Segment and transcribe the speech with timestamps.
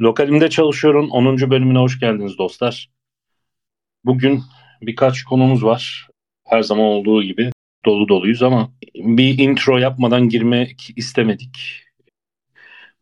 [0.00, 1.10] Lokalimde çalışıyorum.
[1.10, 1.50] 10.
[1.50, 2.90] bölümüne hoş geldiniz dostlar.
[4.04, 4.42] Bugün
[4.82, 6.08] birkaç konumuz var.
[6.44, 7.52] Her zaman olduğu gibi
[7.84, 11.82] dolu doluyuz ama bir intro yapmadan girmek istemedik.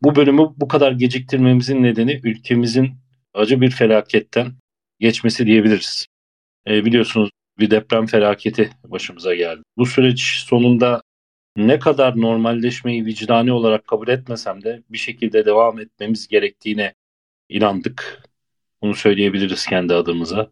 [0.01, 2.91] Bu bölümü bu kadar geciktirmemizin nedeni ülkemizin
[3.33, 4.53] acı bir felaketten
[4.99, 6.07] geçmesi diyebiliriz.
[6.67, 7.29] E, biliyorsunuz
[7.59, 9.61] bir deprem felaketi başımıza geldi.
[9.77, 11.01] Bu süreç sonunda
[11.55, 16.93] ne kadar normalleşmeyi vicdani olarak kabul etmesem de bir şekilde devam etmemiz gerektiğine
[17.49, 18.23] inandık.
[18.81, 20.51] Bunu söyleyebiliriz kendi adımıza.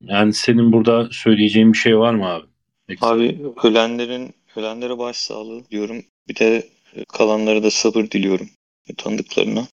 [0.00, 2.46] Yani senin burada söyleyeceğin bir şey var mı abi?
[2.88, 3.04] Eksik.
[3.04, 6.04] Abi ölenlerin ölenlere başsağlığı diyorum.
[6.28, 6.68] Bir de
[7.08, 8.48] kalanlara da sabır diliyorum
[8.96, 9.66] tanıdıklarına.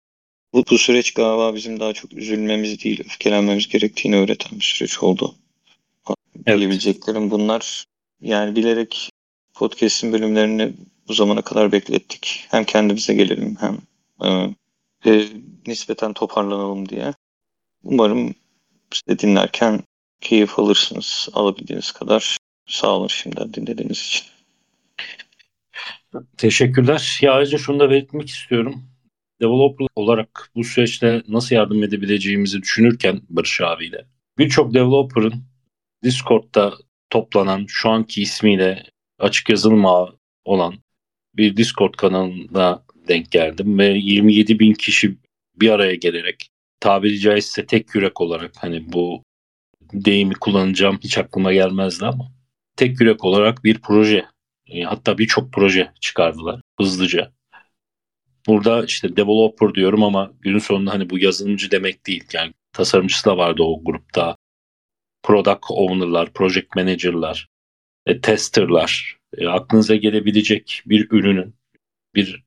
[0.53, 5.35] Bu, bu süreç galiba bizim daha çok üzülmemiz değil, öfkelenmemiz gerektiğini öğreten bir süreç oldu.
[6.45, 6.57] Evet.
[6.59, 7.85] Diyebileceklerim bunlar.
[8.21, 9.10] Yani bilerek
[9.61, 10.73] podcast'in bölümlerini
[11.07, 12.45] bu zamana kadar beklettik.
[12.51, 13.77] Hem kendimize gelelim hem
[14.23, 14.55] e,
[15.05, 15.27] e,
[15.67, 17.13] nispeten toparlanalım diye.
[17.83, 18.35] Umarım
[18.91, 19.83] size dinlerken
[20.21, 22.37] keyif alırsınız alabildiğiniz kadar.
[22.67, 24.25] Sağ olun şimdiden dinlediğiniz için.
[26.37, 27.19] Teşekkürler.
[27.21, 28.83] Ya ayrıca şunu da belirtmek istiyorum.
[29.41, 34.05] Developer olarak bu süreçte nasıl yardım edebileceğimizi düşünürken Barış abiyle
[34.37, 35.33] birçok developer'ın
[36.03, 36.73] Discord'da
[37.09, 38.90] toplanan şu anki ismiyle
[39.21, 40.09] açık yazılma
[40.45, 40.75] olan
[41.35, 45.17] bir Discord kanalına denk geldim ve 27 bin kişi
[45.55, 49.23] bir araya gelerek tabiri caizse tek yürek olarak hani bu
[49.93, 52.31] deyimi kullanacağım hiç aklıma gelmezdi ama
[52.75, 54.25] tek yürek olarak bir proje
[54.67, 57.31] e, hatta birçok proje çıkardılar hızlıca.
[58.47, 62.23] Burada işte developer diyorum ama günün sonunda hani bu yazılımcı demek değil.
[62.33, 64.35] Yani tasarımcısı da vardı o grupta.
[65.23, 67.47] Product owner'lar, project manager'lar,
[68.05, 71.55] e, tester'lar, e, aklınıza gelebilecek bir ürünün,
[72.15, 72.43] bir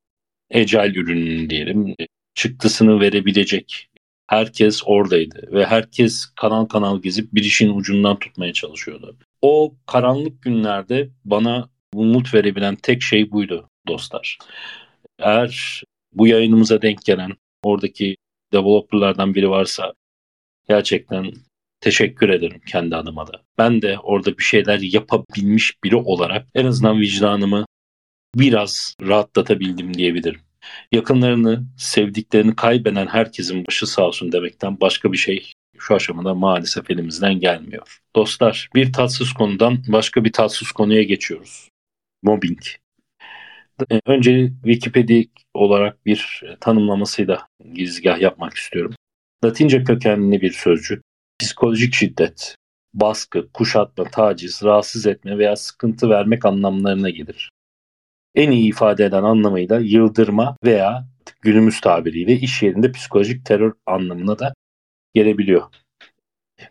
[0.55, 3.89] agile ürünün diyelim, e, çıktısını verebilecek
[4.27, 9.17] herkes oradaydı ve herkes kanal kanal gezip bir işin ucundan tutmaya çalışıyordu.
[9.43, 14.39] O karanlık günlerde bana umut verebilen tek şey buydu dostlar.
[15.19, 15.83] Eğer
[16.13, 17.33] bu yayınımıza denk gelen
[17.63, 18.17] oradaki
[18.53, 19.95] developerlardan biri varsa
[20.69, 21.33] gerçekten
[21.85, 23.43] teşekkür ederim kendi adıma da.
[23.59, 27.67] Ben de orada bir şeyler yapabilmiş biri olarak en azından vicdanımı
[28.35, 30.41] biraz rahatlatabildim diyebilirim.
[30.93, 37.41] Yakınlarını, sevdiklerini kaybeden herkesin başı sağ olsun demekten başka bir şey şu aşamada maalesef elimizden
[37.41, 38.01] gelmiyor.
[38.17, 41.69] Dostlar bir tatsız konudan başka bir tatsız konuya geçiyoruz.
[42.23, 42.61] Mobbing.
[43.91, 45.23] Ee, önce Wikipedia
[45.55, 48.95] olarak bir tanımlamasıyla gizgah yapmak istiyorum.
[49.45, 51.03] Latince kökenli bir sözcük.
[51.39, 52.57] Psikolojik şiddet,
[52.95, 57.51] baskı, kuşatma, taciz, rahatsız etme veya sıkıntı vermek anlamlarına gelir.
[58.35, 61.09] En iyi ifade eden anlamıyla yıldırma veya
[61.41, 64.55] günümüz tabiriyle iş yerinde psikolojik terör anlamına da
[65.15, 65.63] gelebiliyor.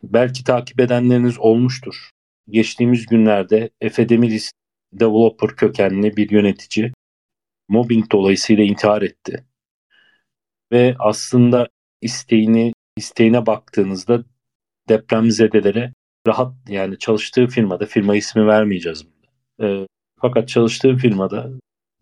[0.04, 2.10] Belki takip edenleriniz olmuştur.
[2.50, 4.52] Geçtiğimiz günlerde Efe Demiris
[4.94, 6.92] developer kökenli bir yönetici
[7.70, 9.44] mobbing dolayısıyla intihar etti.
[10.72, 11.68] Ve aslında
[12.02, 14.24] isteğini isteğine baktığınızda
[14.90, 15.94] depremzedelere
[16.28, 19.06] rahat yani çalıştığı firmada firma ismi vermeyeceğiz.
[19.62, 19.88] E,
[20.22, 21.52] fakat çalıştığı firmada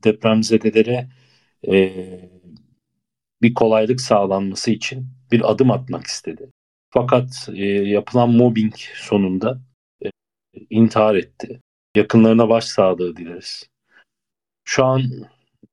[0.04, 1.10] depremzedelere
[1.68, 1.94] e,
[3.42, 6.50] bir kolaylık sağlanması için bir adım atmak istedi.
[6.90, 9.62] Fakat e, yapılan mobbing sonunda
[10.06, 10.10] e,
[10.70, 11.62] intihar etti.
[11.96, 13.70] Yakınlarına başsağlığı dileriz.
[14.66, 15.02] Şu an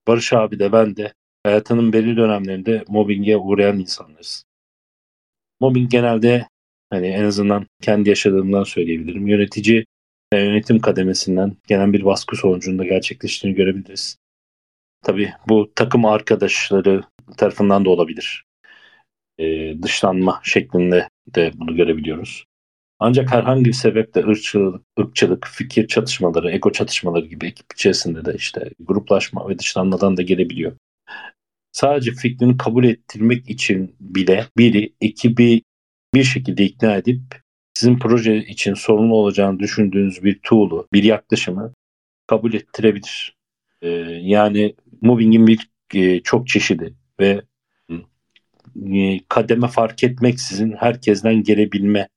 [0.09, 4.45] Barış abi de ben de hayatının belli dönemlerinde mobbinge uğrayan insanlarız.
[5.61, 6.49] Mobbing genelde
[6.91, 9.27] hani en azından kendi yaşadığımdan söyleyebilirim.
[9.27, 9.85] Yönetici
[10.33, 14.17] ve yönetim kademesinden gelen bir baskı sonucunda gerçekleştiğini görebiliriz.
[15.03, 17.03] Tabii bu takım arkadaşları
[17.37, 18.45] tarafından da olabilir.
[19.39, 22.45] Ee, dışlanma şeklinde de bunu görebiliyoruz.
[23.01, 28.71] Ancak herhangi bir sebeple ırkçılık, ırkçılık, fikir çatışmaları, ego çatışmaları gibi ekip içerisinde de işte
[28.81, 30.73] gruplaşma ve dışlanmadan da gelebiliyor.
[31.73, 35.63] Sadece fikrini kabul ettirmek için bile biri ekibi
[36.15, 37.23] bir şekilde ikna edip
[37.75, 41.75] sizin proje için sorumlu olacağını düşündüğünüz bir tool'u, bir yaklaşımı
[42.27, 43.37] kabul ettirebilir.
[43.83, 43.89] Ee,
[44.23, 47.43] yani mobbingin bir e, çok çeşidi ve
[48.93, 52.09] e, kademe fark etmeksizin herkesten gelebilme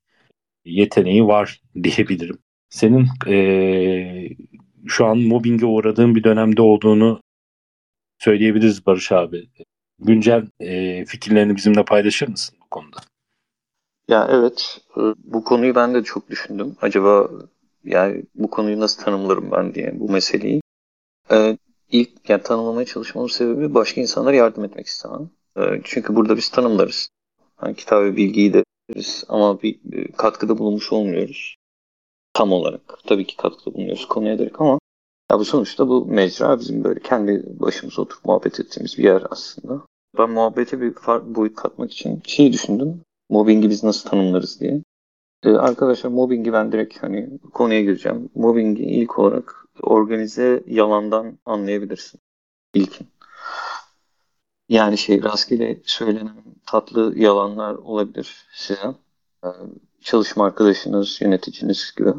[0.65, 2.37] yeteneği var diyebilirim.
[2.69, 4.29] Senin e,
[4.87, 7.21] şu an mobbinge uğradığın bir dönemde olduğunu
[8.19, 9.49] söyleyebiliriz Barış abi.
[9.99, 12.97] Güncel e, fikirlerini bizimle paylaşır mısın bu konuda?
[14.11, 16.75] Ya evet, e, bu konuyu ben de çok düşündüm.
[16.81, 17.29] Acaba
[17.83, 20.61] yani bu konuyu nasıl tanımlarım ben diye bu meseleyi.
[21.31, 21.57] Ee,
[21.91, 25.29] ilk yani tanımlamaya çalışmamın sebebi başka insanlara yardım etmek istemem.
[25.57, 27.09] E, çünkü burada biz tanımlarız.
[27.63, 31.55] Yani kitabı bilgiyi de veririz ama bir e, katkıda bulunmuş olmuyoruz.
[32.33, 32.99] Tam olarak.
[33.07, 34.79] Tabii ki katkıda bulunuyoruz konuya ederek ama
[35.31, 39.81] ya bu sonuçta bu mecra bizim böyle kendi başımıza oturup muhabbet ettiğimiz bir yer aslında.
[40.17, 43.01] Ben muhabbete bir farklı boyut katmak için şey düşündüm.
[43.31, 44.83] Mobbingi biz nasıl tanımlarız diye.
[45.43, 48.29] Ee, arkadaşlar mobbingi ben direkt hani konuya gireceğim.
[48.35, 52.19] Mobbingi ilk olarak organize yalandan anlayabilirsin.
[52.73, 53.07] İlkin.
[54.69, 58.95] Yani şey rastgele söylenen tatlı yalanlar olabilir size.
[59.43, 59.47] Ee,
[60.01, 62.13] çalışma arkadaşınız, yöneticiniz gibi.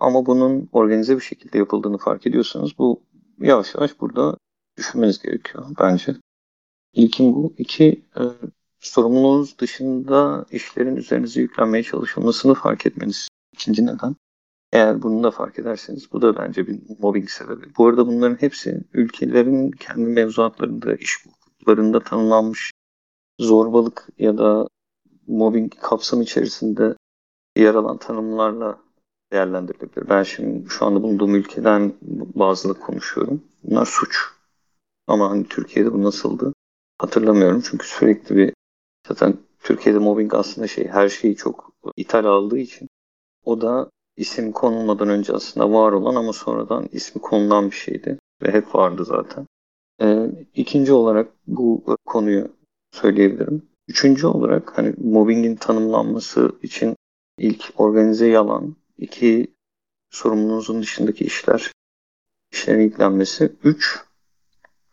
[0.00, 3.02] Ama bunun organize bir şekilde yapıldığını fark ediyorsanız bu
[3.40, 4.36] yavaş yavaş burada
[4.76, 6.16] düşünmeniz gerekiyor bence.
[6.92, 7.54] İlkin bu.
[7.58, 8.22] İki, e,
[8.82, 13.28] sorumluluğunuz dışında işlerin üzerinize yüklenmeye çalışılmasını fark etmeniz.
[13.52, 14.16] İkinci neden.
[14.72, 17.66] Eğer bunu da fark ederseniz bu da bence bir mobbing sebebi.
[17.78, 22.70] Bu arada bunların hepsi ülkelerin kendi mevzuatlarında, iş hukuklarında tanımlanmış
[23.40, 24.68] zorbalık ya da
[25.26, 26.94] mobbing kapsamı içerisinde
[27.56, 28.78] yer alan tanımlarla
[29.32, 30.08] değerlendirilebilir.
[30.08, 31.92] Ben şimdi şu anda bulunduğum ülkeden
[32.34, 33.44] bazıları konuşuyorum.
[33.62, 34.18] Bunlar suç.
[35.06, 36.52] Ama hani Türkiye'de bu nasıldı?
[36.98, 38.52] Hatırlamıyorum çünkü sürekli bir
[39.08, 42.88] zaten Türkiye'de mobbing aslında şey her şeyi çok ithal aldığı için
[43.44, 48.52] o da isim konulmadan önce aslında var olan ama sonradan ismi konulan bir şeydi ve
[48.52, 49.46] hep vardı zaten.
[50.02, 52.48] Ee, ikinci olarak bu konuyu
[52.92, 53.62] söyleyebilirim.
[53.88, 56.96] Üçüncü olarak hani mobbingin tanımlanması için
[57.38, 59.54] ilk organize yalan, iki
[60.10, 61.72] sorumluluğunuzun dışındaki işler,
[62.52, 63.52] işlerin yüklenmesi.
[63.64, 64.00] Üç,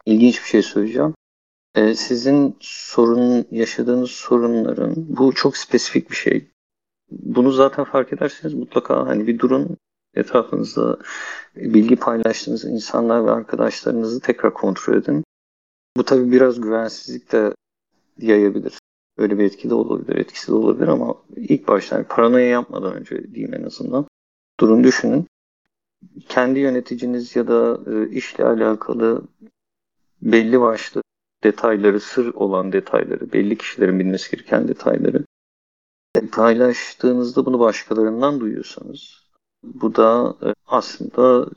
[0.05, 1.13] ilginç bir şey söyleyeceğim.
[1.75, 6.47] Ee, sizin sorun, yaşadığınız sorunların, bu çok spesifik bir şey.
[7.11, 9.77] Bunu zaten fark ederseniz mutlaka hani bir durun
[10.13, 10.97] etrafınızda
[11.55, 15.23] bilgi paylaştığınız insanlar ve arkadaşlarınızı tekrar kontrol edin.
[15.97, 17.53] Bu tabi biraz güvensizlik de
[18.17, 18.73] yayabilir.
[19.17, 23.33] Öyle bir etki de olabilir, etkisi de olabilir ama ilk başta yani paranoya yapmadan önce
[23.33, 24.05] diyeyim en azından.
[24.59, 25.27] Durun düşünün.
[26.29, 29.23] Kendi yöneticiniz ya da e, işle alakalı
[30.21, 31.01] belli başlı
[31.43, 35.23] detayları, sır olan detayları, belli kişilerin bilmesi gereken detayları
[36.31, 39.23] paylaştığınızda bunu başkalarından duyuyorsanız
[39.63, 41.49] bu da e, aslında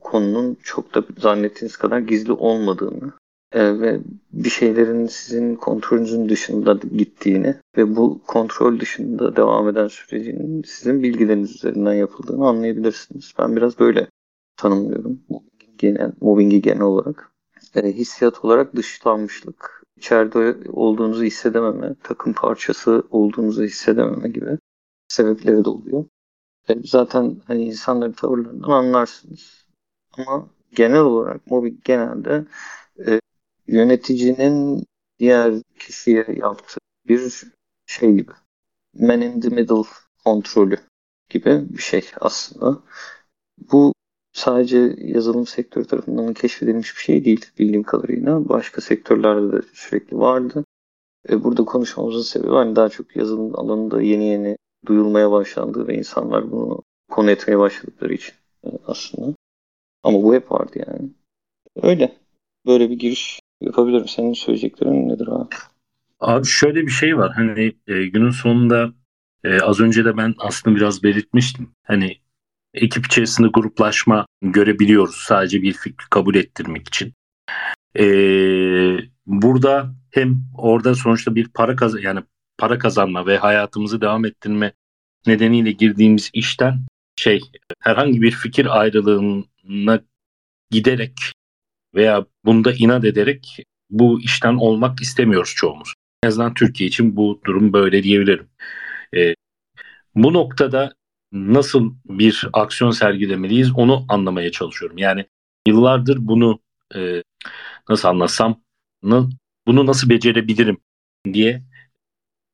[0.00, 3.12] konunun çok da zannettiğiniz kadar gizli olmadığını
[3.52, 4.00] e, ve
[4.32, 11.54] bir şeylerin sizin kontrolünüzün dışında gittiğini ve bu kontrol dışında devam eden sürecin sizin bilgileriniz
[11.54, 13.32] üzerinden yapıldığını anlayabilirsiniz.
[13.38, 14.06] Ben biraz böyle
[14.56, 15.20] tanımlıyorum
[15.78, 17.32] genel, mobbingi genel olarak.
[17.74, 24.58] E, hissiyat olarak dışlanmışlık, içeride olduğunuzu hissedememe, takım parçası olduğunuzu hissedememe gibi
[25.08, 26.04] sebepleri de oluyor.
[26.68, 29.66] E, zaten hani insanların tavırlarından anlarsınız.
[30.12, 32.44] Ama genel olarak mobbing genelde
[33.06, 33.20] e,
[33.66, 34.84] yöneticinin
[35.18, 37.44] diğer kişiye yaptığı bir
[37.86, 38.32] şey gibi.
[38.94, 39.82] Man in the middle
[40.24, 40.78] kontrolü
[41.28, 42.82] gibi bir şey aslında.
[43.72, 43.92] Bu
[44.36, 48.48] sadece yazılım sektörü tarafından keşfedilmiş bir şey değil bildiğim kadarıyla.
[48.48, 50.64] Başka sektörlerde de sürekli vardı.
[51.30, 54.56] E, burada konuşmamızın sebebi hani daha çok yazılım alanında yeni yeni
[54.86, 58.34] duyulmaya başlandığı ve insanlar bunu konu etmeye başladıkları için
[58.64, 59.34] e, aslında.
[60.02, 61.10] Ama bu hep vardı yani.
[61.82, 62.16] Öyle.
[62.66, 64.08] Böyle bir giriş yapabilirim.
[64.08, 65.54] Senin söyleyeceklerin nedir abi?
[66.20, 67.32] Abi şöyle bir şey var.
[67.34, 68.92] Hani e, günün sonunda
[69.44, 71.70] e, az önce de ben aslında biraz belirtmiştim.
[71.82, 72.16] Hani
[72.76, 77.14] ekip içerisinde gruplaşma görebiliyoruz sadece bir fikri kabul ettirmek için.
[77.98, 78.06] E,
[79.26, 82.20] burada hem orada sonuçta bir para kaz yani
[82.58, 84.72] para kazanma ve hayatımızı devam ettirme
[85.26, 87.40] nedeniyle girdiğimiz işten şey
[87.80, 90.00] herhangi bir fikir ayrılığına
[90.70, 91.32] giderek
[91.94, 95.94] veya bunda inat ederek bu işten olmak istemiyoruz çoğumuz.
[96.22, 98.48] En azından Türkiye için bu durum böyle diyebilirim.
[99.16, 99.34] E,
[100.14, 100.92] bu noktada
[101.36, 104.98] nasıl bir aksiyon sergilemeliyiz onu anlamaya çalışıyorum.
[104.98, 105.26] Yani
[105.68, 106.60] yıllardır bunu
[106.94, 107.22] e,
[107.88, 108.60] nasıl anlatsam
[109.66, 110.78] bunu nasıl becerebilirim
[111.32, 111.62] diye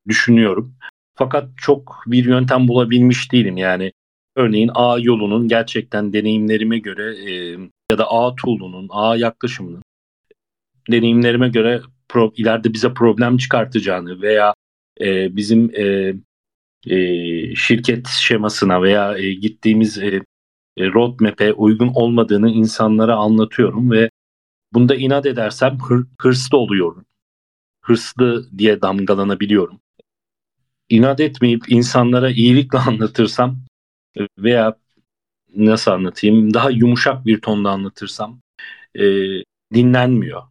[0.09, 0.75] düşünüyorum.
[1.15, 3.57] Fakat çok bir yöntem bulabilmiş değilim.
[3.57, 3.93] Yani
[4.37, 7.59] örneğin A yolunun gerçekten deneyimlerime göre e,
[7.91, 9.83] ya da A tool'unun, A yaklaşımının
[10.91, 14.55] deneyimlerime göre pro, ileride bize problem çıkartacağını veya
[15.01, 16.15] e, bizim e,
[16.87, 16.97] e,
[17.55, 20.23] şirket şemasına veya e, gittiğimiz e,
[20.77, 24.11] e, roadmap'e uygun olmadığını insanlara anlatıyorum ve
[24.73, 27.05] bunda inat edersem hır, hırslı oluyorum.
[27.85, 29.81] Hırslı diye damgalanabiliyorum.
[30.89, 33.59] İnat etmeyip insanlara iyilikle anlatırsam
[34.39, 34.77] veya
[35.57, 38.41] nasıl anlatayım daha yumuşak bir tonda anlatırsam
[38.95, 39.05] e,
[39.75, 40.43] dinlenmiyor.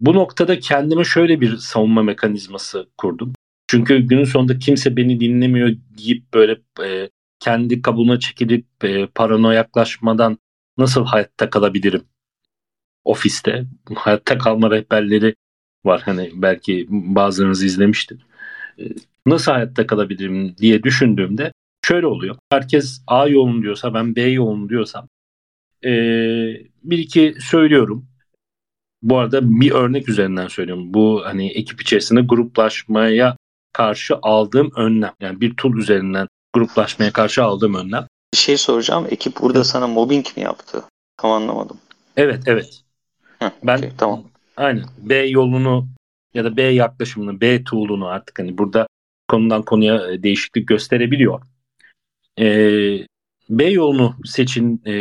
[0.00, 3.32] Bu noktada kendime şöyle bir savunma mekanizması kurdum.
[3.70, 7.10] Çünkü günün sonunda kimse beni dinlemiyor deyip böyle e,
[7.40, 10.38] kendi kabuğuna çekilip e, paranoyaklaşmadan
[10.78, 12.02] nasıl hayatta kalabilirim?
[13.04, 15.34] Ofiste hayatta kalma rehberleri
[15.84, 16.02] var.
[16.04, 18.18] Hani belki bazılarınız izlemiştir.
[18.78, 18.84] E,
[19.26, 21.52] nasıl hayatta kalabilirim diye düşündüğümde
[21.86, 22.36] şöyle oluyor.
[22.52, 25.08] Herkes A yolunu diyorsa ben B yolunu diyorsam
[25.84, 25.90] e,
[26.82, 28.06] bir iki söylüyorum.
[29.02, 30.94] Bu arada bir örnek üzerinden söylüyorum.
[30.94, 33.36] Bu hani ekip içerisinde gruplaşmaya
[33.72, 35.12] karşı aldığım önlem.
[35.20, 38.06] Yani bir tool üzerinden gruplaşmaya karşı aldığım önlem.
[38.34, 39.06] Bir şey soracağım.
[39.10, 39.66] Ekip burada evet.
[39.66, 40.84] sana mobbing mi yaptı?
[41.16, 41.78] Tam anlamadım.
[42.16, 42.80] Evet, evet.
[43.38, 44.22] Heh, ben okay, tamam.
[44.56, 44.84] Aynen.
[44.98, 45.88] B yolunu
[46.34, 48.86] ya da B yaklaşımını, B tool'unu artık hani burada
[49.28, 51.40] konudan konuya e, değişiklik gösterebiliyor.
[52.38, 53.06] Ee,
[53.50, 54.94] B yolunu seçin e,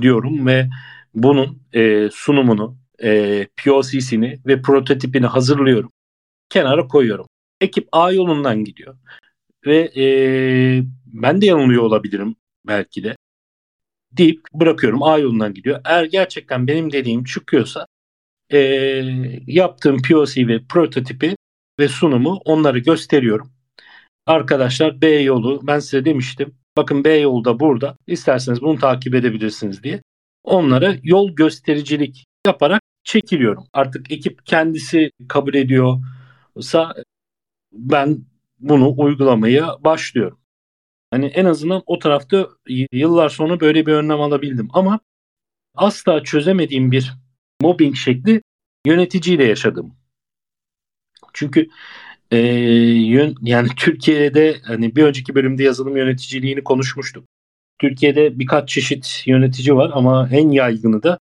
[0.00, 0.68] diyorum ve
[1.14, 5.90] bunun e, sunumunu, e, POC'sini ve prototipini hazırlıyorum.
[6.48, 7.26] Kenara koyuyorum.
[7.60, 8.96] Ekip A yolundan gidiyor.
[9.66, 10.04] Ve e,
[11.06, 12.36] ben de yanılıyor olabilirim
[12.66, 13.16] belki de.
[14.12, 15.80] Deyip bırakıyorum A yolundan gidiyor.
[15.84, 17.86] Eğer gerçekten benim dediğim çıkıyorsa
[18.52, 18.58] e,
[19.46, 21.36] yaptığım POC ve prototipi
[21.80, 23.52] ve sunumu onları gösteriyorum.
[24.26, 26.54] Arkadaşlar B yolu ben size demiştim.
[26.76, 27.96] Bakın B yolu da burada.
[28.06, 30.02] İsterseniz bunu takip edebilirsiniz diye.
[30.44, 33.64] Onlara yol göstericilik yaparak çekiliyorum.
[33.72, 36.94] Artık ekip kendisi kabul ediyorsa
[37.76, 38.18] ben
[38.58, 40.38] bunu uygulamaya başlıyorum.
[41.10, 42.48] Hani en azından o tarafta
[42.92, 45.00] yıllar sonra böyle bir önlem alabildim ama
[45.74, 47.14] asla çözemediğim bir
[47.60, 48.42] mobbing şekli
[48.86, 49.94] yöneticiyle yaşadım.
[51.32, 51.68] Çünkü
[52.30, 57.24] e, yön, yani Türkiye'de hani bir önceki bölümde yazılım yöneticiliğini konuşmuştuk.
[57.78, 61.18] Türkiye'de birkaç çeşit yönetici var ama en yaygını da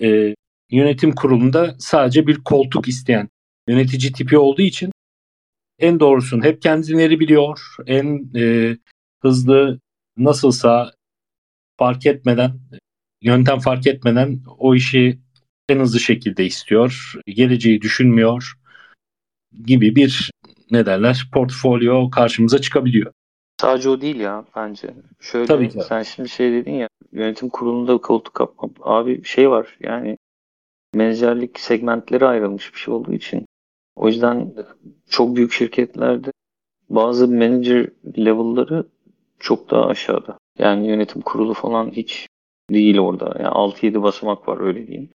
[0.00, 0.34] e,
[0.70, 3.28] yönetim kurulunda sadece bir koltuk isteyen
[3.68, 4.92] yönetici tipi olduğu için
[5.78, 7.76] en doğrusunu hep kendileri biliyor.
[7.86, 8.76] En e,
[9.22, 9.80] hızlı
[10.16, 10.92] nasılsa
[11.78, 12.52] fark etmeden,
[13.22, 15.18] yöntem fark etmeden o işi
[15.68, 17.14] en hızlı şekilde istiyor.
[17.26, 18.52] Geleceği düşünmüyor
[19.64, 20.30] gibi bir
[20.70, 23.12] ne derler portfolyo karşımıza çıkabiliyor.
[23.60, 24.94] Sadece o değil ya bence.
[25.20, 25.78] Şöyle Tabii ki.
[25.88, 28.68] sen şimdi şey dedin ya yönetim kurulunda koltuk kapma.
[28.80, 30.18] Abi şey var yani
[30.94, 33.46] menajerlik segmentleri ayrılmış bir şey olduğu için
[33.98, 34.52] o yüzden
[35.08, 36.32] çok büyük şirketlerde
[36.90, 38.84] bazı manager level'ları
[39.38, 40.38] çok daha aşağıda.
[40.58, 42.26] Yani yönetim kurulu falan hiç
[42.70, 43.36] değil orada.
[43.38, 45.08] Yani 6-7 basamak var öyle diyeyim.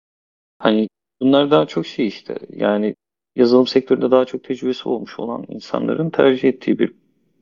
[0.58, 0.88] Hani
[1.20, 2.38] bunlar daha çok şey işte.
[2.50, 2.94] Yani
[3.36, 6.92] yazılım sektöründe daha çok tecrübesi olmuş olan insanların tercih ettiği bir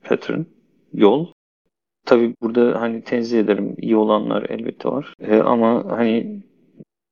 [0.03, 0.41] pattern,
[0.93, 1.27] yol.
[2.05, 5.13] Tabii burada hani tenzih ederim iyi olanlar elbette var.
[5.19, 6.43] E, ama hani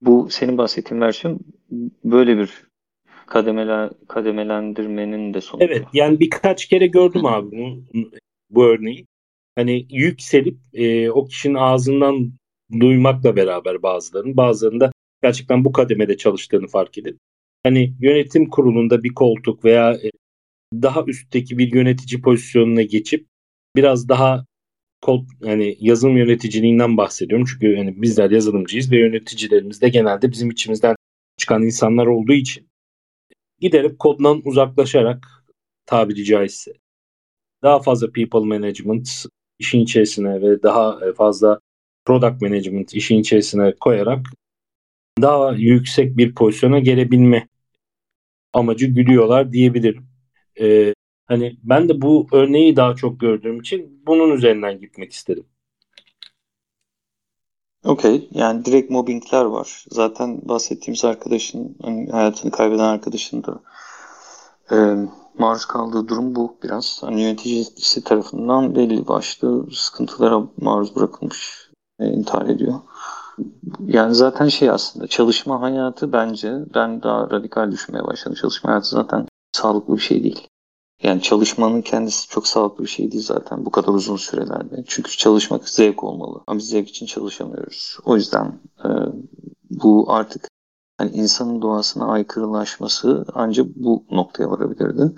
[0.01, 1.39] bu senin bahsettiğin versiyon
[2.03, 2.68] böyle bir
[3.29, 5.65] kademela, kademelendirmenin de sonucu.
[5.65, 7.83] Evet yani birkaç kere gördüm abi bunu,
[8.49, 9.05] bu örneği.
[9.55, 12.33] Hani yükselip e, o kişinin ağzından
[12.79, 14.91] duymakla beraber bazılarının bazılarında
[15.23, 17.17] gerçekten bu kademede çalıştığını fark edip
[17.63, 20.09] hani yönetim kurulunda bir koltuk veya e,
[20.73, 23.27] daha üstteki bir yönetici pozisyonuna geçip
[23.75, 24.45] biraz daha
[25.01, 27.47] kod yani yazılım yöneticiliğinden bahsediyorum.
[27.51, 30.95] Çünkü yani bizler yazılımcıyız ve yöneticilerimiz de genelde bizim içimizden
[31.37, 32.68] çıkan insanlar olduğu için
[33.61, 35.45] giderek koddan uzaklaşarak
[35.85, 36.73] tabiri caizse
[37.63, 39.25] daha fazla people management
[39.59, 41.59] işin içerisine ve daha fazla
[42.05, 44.25] product management işin içerisine koyarak
[45.21, 47.47] daha yüksek bir pozisyona gelebilme
[48.53, 50.07] amacı gülüyorlar diyebilirim.
[50.59, 50.93] Ee,
[51.25, 55.45] hani ben de bu örneği daha çok gördüğüm için bunun üzerinden gitmek istedim.
[57.85, 58.29] Okey.
[58.31, 59.85] Yani direkt mobbingler var.
[59.91, 63.59] Zaten bahsettiğimiz arkadaşın, hani hayatını kaybeden arkadaşın da
[64.71, 64.77] e,
[65.37, 66.97] maruz kaldığı durum bu biraz.
[67.03, 71.69] Hani yöneticisi tarafından belli başlı sıkıntılara maruz bırakılmış,
[71.99, 72.79] e, intihar ediyor.
[73.87, 78.37] Yani zaten şey aslında çalışma hayatı bence ben daha radikal düşünmeye başladım.
[78.41, 80.48] Çalışma hayatı zaten sağlıklı bir şey değil.
[81.03, 84.83] Yani çalışmanın kendisi çok sağlıklı bir şey değil zaten bu kadar uzun sürelerde.
[84.87, 86.41] Çünkü çalışmak zevk olmalı.
[86.47, 87.97] Ama biz zevk için çalışamıyoruz.
[88.05, 88.89] O yüzden e,
[89.69, 90.47] bu artık
[90.97, 95.11] hani insanın doğasına aykırılaşması ancak bu noktaya varabilirdi.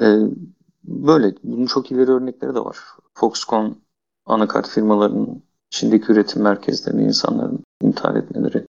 [0.00, 0.06] E,
[0.84, 1.34] böyle.
[1.44, 2.78] Bunun çok ileri örnekleri de var.
[3.14, 3.76] Foxconn
[4.26, 8.66] anakart firmalarının içindeki üretim merkezlerinde insanların intihar etmeleri.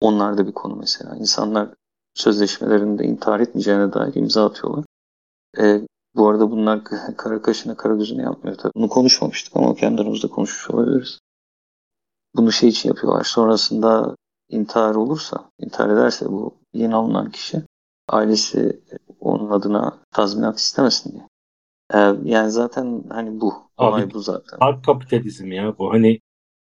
[0.00, 1.16] Onlar da bir konu mesela.
[1.16, 1.68] İnsanlar
[2.14, 4.84] sözleşmelerinde intihar etmeyeceğine dair imza atıyorlar.
[5.58, 5.80] E,
[6.16, 6.80] bu arada bunlar
[7.16, 8.72] kara kaşına kara gözüne yapmıyor tabii.
[8.76, 11.18] Bunu konuşmamıştık ama kendi aramızda konuşmuş olabiliriz.
[12.36, 13.24] Bunu şey için yapıyorlar.
[13.24, 14.16] Sonrasında
[14.48, 17.62] intihar olursa, intihar ederse bu yeni alınan kişi
[18.08, 18.80] ailesi
[19.20, 21.28] onun adına tazminat istemesin diye.
[21.94, 23.54] Ee, yani zaten hani bu.
[23.76, 24.58] Olay Abi, bu zaten.
[24.60, 25.90] Hard kapitalizm ya bu.
[25.92, 26.20] Hani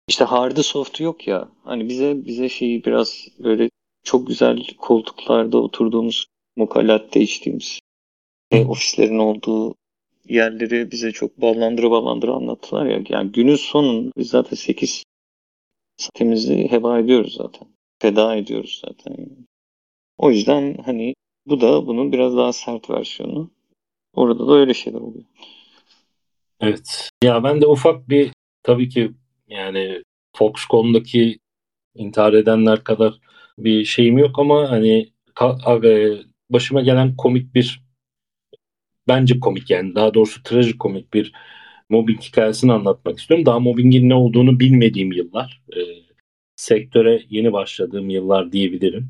[0.07, 1.47] İşte hard'ı soft'u yok ya.
[1.63, 3.69] Hani bize bize şeyi biraz böyle
[4.03, 7.79] çok güzel koltuklarda oturduğumuz moka içtiğimiz
[8.53, 9.75] e, ofislerin olduğu
[10.29, 13.03] yerleri bize çok ballandıra ballandıra anlattılar ya.
[13.09, 15.03] Yani günün sonun biz zaten 8
[15.97, 17.67] saatimizi heba ediyoruz zaten.
[18.01, 19.29] Feda ediyoruz zaten.
[20.17, 21.13] O yüzden hani
[21.45, 23.51] bu da bunun biraz daha sert versiyonu.
[24.13, 25.25] Orada da öyle şeyler oluyor.
[26.59, 27.09] Evet.
[27.23, 28.31] Ya ben de ufak bir
[28.63, 29.11] tabii ki
[29.47, 30.03] yani
[30.35, 31.39] Foxconn'daki
[31.95, 33.19] intihar edenler kadar
[33.57, 35.09] bir şeyim yok ama hani
[36.49, 37.82] başıma gelen komik bir
[39.07, 41.33] bence komik yani daha doğrusu trajikomik bir
[41.89, 43.45] mobbing hikayesini anlatmak istiyorum.
[43.45, 45.63] Daha mobbingin ne olduğunu bilmediğim yıllar.
[45.75, 45.79] E,
[46.55, 49.09] sektöre yeni başladığım yıllar diyebilirim.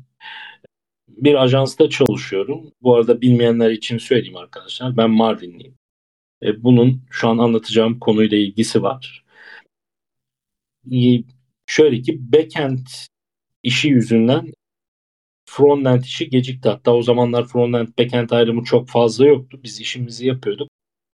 [1.08, 2.72] Bir ajansta çalışıyorum.
[2.82, 4.96] Bu arada bilmeyenler için söyleyeyim arkadaşlar.
[4.96, 5.74] Ben Mardinliyim.
[6.42, 9.24] E, bunun şu an anlatacağım konuyla ilgisi var.
[10.92, 11.22] E,
[11.66, 12.86] şöyle ki backend
[13.62, 14.52] işi yüzünden
[15.56, 16.68] frontend işi gecikti.
[16.68, 19.60] Hatta o zamanlar frontend backend ayrımı çok fazla yoktu.
[19.64, 20.68] Biz işimizi yapıyorduk.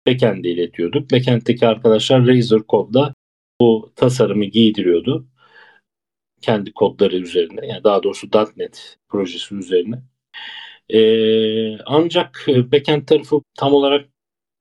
[0.07, 1.11] Backend'e iletiyorduk.
[1.12, 3.14] Backend'deki arkadaşlar Razor Code'da
[3.61, 5.26] bu tasarımı giydiriyordu.
[6.40, 7.66] Kendi kodları üzerine.
[7.66, 10.02] Yani daha doğrusu .NET projesi üzerine.
[10.88, 14.09] Ee, ancak backend tarafı tam olarak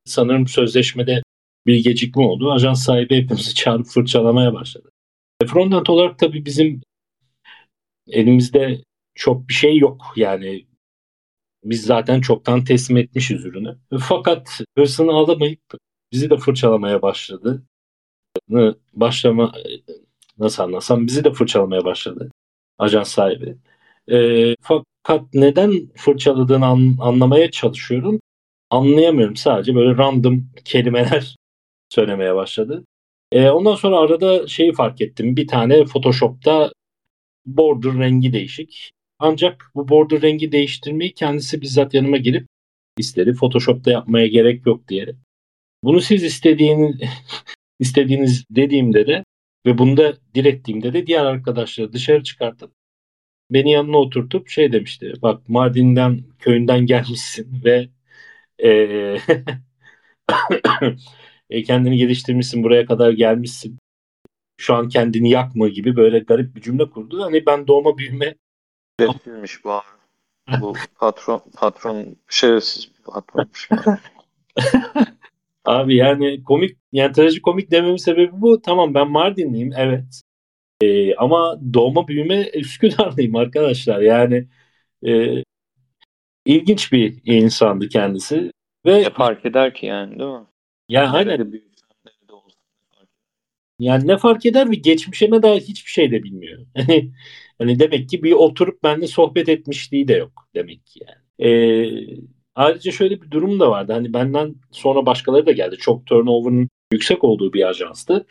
[0.05, 1.23] sanırım sözleşmede
[1.65, 2.51] bir gecikme oldu.
[2.51, 4.91] Ajans sahibi hepimizi çağırıp fırçalamaya başladı.
[5.41, 6.81] E, frontend olarak tabii bizim
[8.07, 8.81] elimizde
[9.17, 10.13] çok bir şey yok.
[10.15, 10.67] Yani
[11.63, 13.77] biz zaten çoktan teslim etmişiz ürünü.
[14.01, 15.61] Fakat hırsını alamayıp
[16.13, 17.63] bizi de fırçalamaya başladı.
[18.93, 19.53] Başlama
[20.39, 22.31] nasıl anlasam bizi de fırçalamaya başladı
[22.79, 23.57] ajans sahibi.
[24.11, 28.19] E, fakat neden fırçaladığını an, anlamaya çalışıyorum.
[28.69, 31.35] Anlayamıyorum sadece böyle random kelimeler
[31.89, 32.85] söylemeye başladı.
[33.31, 35.35] E, ondan sonra arada şeyi fark ettim.
[35.37, 36.71] Bir tane Photoshop'ta
[37.45, 38.91] border rengi değişik.
[39.19, 42.47] Ancak bu border rengi değiştirmeyi kendisi bizzat yanıma gelip
[42.97, 43.33] istedi.
[43.33, 45.15] Photoshop'ta yapmaya gerek yok diye.
[45.83, 46.95] Bunu siz istediğiniz
[47.79, 49.23] istediğiniz dediğimde de
[49.65, 52.71] ve bunu da direttiğimde de diğer arkadaşları dışarı çıkartıp
[53.51, 55.13] beni yanına oturtup şey demişti.
[55.21, 57.89] Bak Mardin'den köyünden gelmişsin ve
[58.63, 59.17] e,
[61.65, 63.77] kendini geliştirmişsin buraya kadar gelmişsin.
[64.57, 67.23] Şu an kendini yakma gibi böyle garip bir cümle kurdu.
[67.23, 68.35] Hani ben doğma büyüme
[68.99, 69.85] Şerefsizmiş bu abi.
[70.61, 73.69] bu patron patron şerefsiz bir patronmuş.
[75.65, 78.61] abi yani komik yani trajikomik dememin sebebi bu.
[78.61, 80.21] Tamam ben Mardinliyim evet.
[80.81, 84.01] Ee, ama doğma büyüme Üsküdar'lıyım arkadaşlar.
[84.01, 84.47] Yani
[85.07, 85.43] e,
[86.45, 88.51] ilginç bir insandı kendisi.
[88.85, 90.45] Ve ne fark eder ki yani değil mi?
[90.89, 91.51] Yani aynen.
[93.79, 96.65] Yani ne fark eder bir geçmişine dair hiçbir şey de bilmiyor.
[97.57, 101.49] Hani demek ki bir oturup benimle sohbet etmişliği de yok demek ki yani.
[101.49, 102.17] Ee,
[102.55, 103.93] ayrıca şöyle bir durum da vardı.
[103.93, 105.77] Hani benden sonra başkaları da geldi.
[105.77, 108.25] Çok turnover'ın yüksek olduğu bir ajanstı.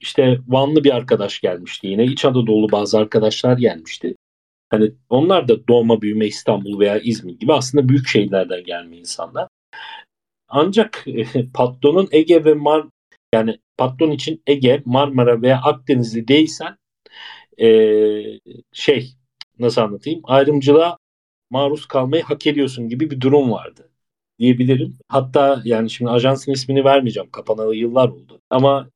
[0.00, 2.04] İşte Vanlı bir arkadaş gelmişti yine.
[2.04, 4.14] İç Anadolu bazı arkadaşlar gelmişti.
[4.70, 9.48] Hani onlar da doğma büyüme İstanbul veya İzmir gibi aslında büyük şehirlerden gelme insanlar.
[10.48, 11.06] Ancak
[11.54, 12.86] patronun Ege ve Mar
[13.34, 16.76] yani patron için Ege, Marmara veya Akdenizli değilsen
[17.60, 18.40] ee,
[18.72, 19.14] şey
[19.58, 20.98] nasıl anlatayım ayrımcılığa
[21.50, 23.90] maruz kalmayı hak ediyorsun gibi bir durum vardı
[24.38, 24.98] diyebilirim.
[25.08, 27.30] Hatta yani şimdi ajansın ismini vermeyeceğim.
[27.30, 28.40] Kapanalı yıllar oldu.
[28.50, 28.90] Ama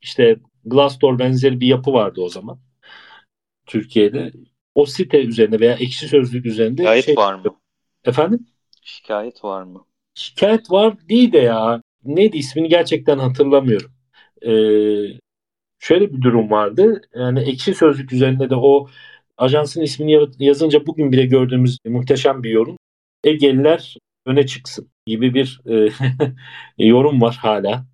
[0.00, 2.58] işte Glassdoor benzeri bir yapı vardı o zaman.
[3.66, 4.32] Türkiye'de.
[4.74, 7.16] O site üzerinde veya ekşi sözlük üzerinde Şikayet şey...
[7.16, 7.56] var mı?
[8.04, 8.46] Efendim?
[8.82, 9.84] Şikayet var mı?
[10.14, 11.82] Şikayet var değil de ya.
[12.04, 13.90] Neydi ismini gerçekten hatırlamıyorum.
[14.42, 15.18] Ee,
[15.78, 17.02] şöyle bir durum vardı.
[17.14, 18.88] Yani ekşi sözlük üzerinde de o
[19.36, 22.76] ajansın ismini yazınca bugün bile gördüğümüz muhteşem bir yorum.
[23.24, 25.88] Egeliler öne çıksın gibi bir e,
[26.86, 27.86] yorum var hala.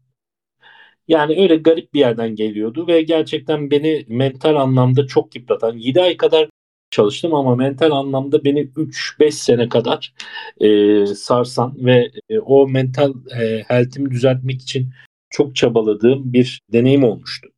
[1.09, 6.17] Yani öyle garip bir yerden geliyordu ve gerçekten beni mental anlamda çok yıpratan 7 ay
[6.17, 6.49] kadar
[6.91, 10.15] çalıştım ama mental anlamda beni 3-5 sene kadar
[10.61, 14.91] e, sarsan ve e, o mental e, health'imi düzeltmek için
[15.31, 17.49] çok çabaladığım bir deneyim olmuştu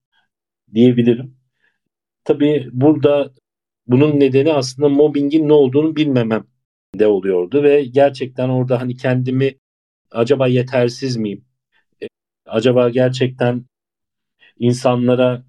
[0.74, 1.36] diyebilirim.
[2.24, 3.34] Tabii burada
[3.86, 6.46] bunun nedeni aslında mobbingin ne olduğunu bilmemem
[6.98, 9.54] de oluyordu ve gerçekten orada hani kendimi
[10.10, 11.44] acaba yetersiz miyim?
[12.02, 12.06] E,
[12.46, 13.64] acaba gerçekten
[14.58, 15.44] insanlara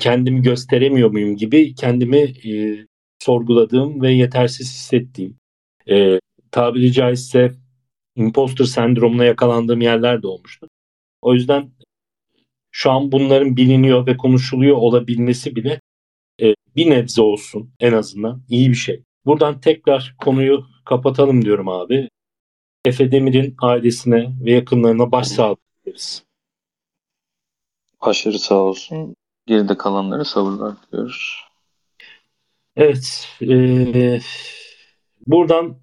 [0.00, 2.86] kendimi gösteremiyor muyum gibi kendimi e,
[3.18, 5.38] sorguladığım ve yetersiz hissettiğim,
[5.90, 6.20] e,
[6.50, 7.52] tabiri caizse
[8.16, 10.68] imposter sendromuna yakalandığım yerler de olmuştu.
[11.22, 11.70] O yüzden
[12.70, 15.80] şu an bunların biliniyor ve konuşuluyor olabilmesi bile
[16.42, 19.02] e, bir nebze olsun en azından iyi bir şey.
[19.26, 22.08] Buradan tekrar konuyu kapatalım diyorum abi.
[22.84, 25.56] Efe Demir'in ailesine ve yakınlarına başsağlığı
[25.86, 26.24] dileriz.
[28.00, 29.16] Aşırı sağ olsun.
[29.46, 31.44] Geride kalanlara sabırlar diliyoruz.
[32.76, 33.28] Evet.
[33.42, 34.20] E,
[35.26, 35.76] buradan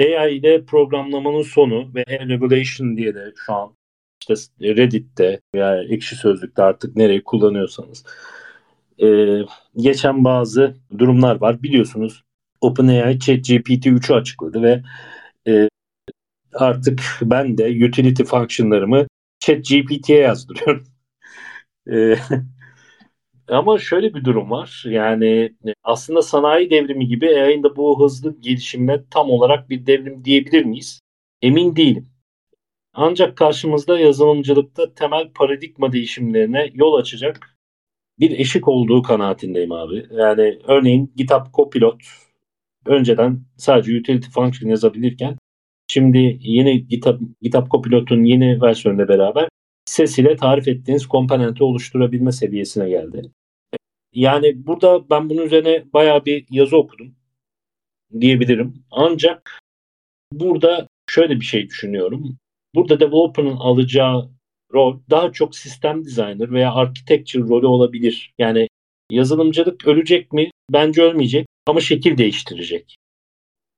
[0.00, 3.74] AI ile programlamanın sonu ve regulation diye de şu an
[4.28, 8.04] işte Reddit'te veya ekşi sözlükte artık nereyi kullanıyorsanız
[9.02, 9.38] e,
[9.76, 11.62] geçen bazı durumlar var.
[11.62, 12.22] Biliyorsunuz
[12.60, 14.82] OpenAI ChatGPT 3'ü açıkladı ve
[15.48, 15.68] e,
[16.54, 19.06] artık ben de utility functionlarımı
[19.40, 20.86] ChatGPT'ye yazdırıyorum.
[21.92, 22.16] e,
[23.48, 24.84] ama şöyle bir durum var.
[24.86, 25.54] Yani
[25.84, 31.00] aslında sanayi devrimi gibi AI'ın da bu hızlı gelişimine tam olarak bir devrim diyebilir miyiz?
[31.42, 32.11] Emin değilim.
[32.94, 37.56] Ancak karşımızda yazılımcılıkta temel paradigma değişimlerine yol açacak
[38.20, 40.06] bir eşik olduğu kanaatindeyim abi.
[40.10, 42.02] Yani örneğin GitHub Copilot
[42.86, 45.38] önceden sadece utility function yazabilirken
[45.86, 49.48] şimdi yeni GitHub, GitHub Copilot'un yeni versiyonuyla beraber
[49.84, 53.22] ses ile tarif ettiğiniz komponenti oluşturabilme seviyesine geldi.
[54.12, 57.14] Yani burada ben bunun üzerine bayağı bir yazı okudum
[58.20, 58.74] diyebilirim.
[58.90, 59.60] Ancak
[60.32, 62.38] burada şöyle bir şey düşünüyorum.
[62.74, 64.30] Burada developer'ın alacağı
[64.72, 68.34] rol daha çok sistem designer veya architecture rolü olabilir.
[68.38, 68.68] Yani
[69.10, 70.50] yazılımcılık ölecek mi?
[70.70, 72.96] Bence ölmeyecek ama şekil değiştirecek.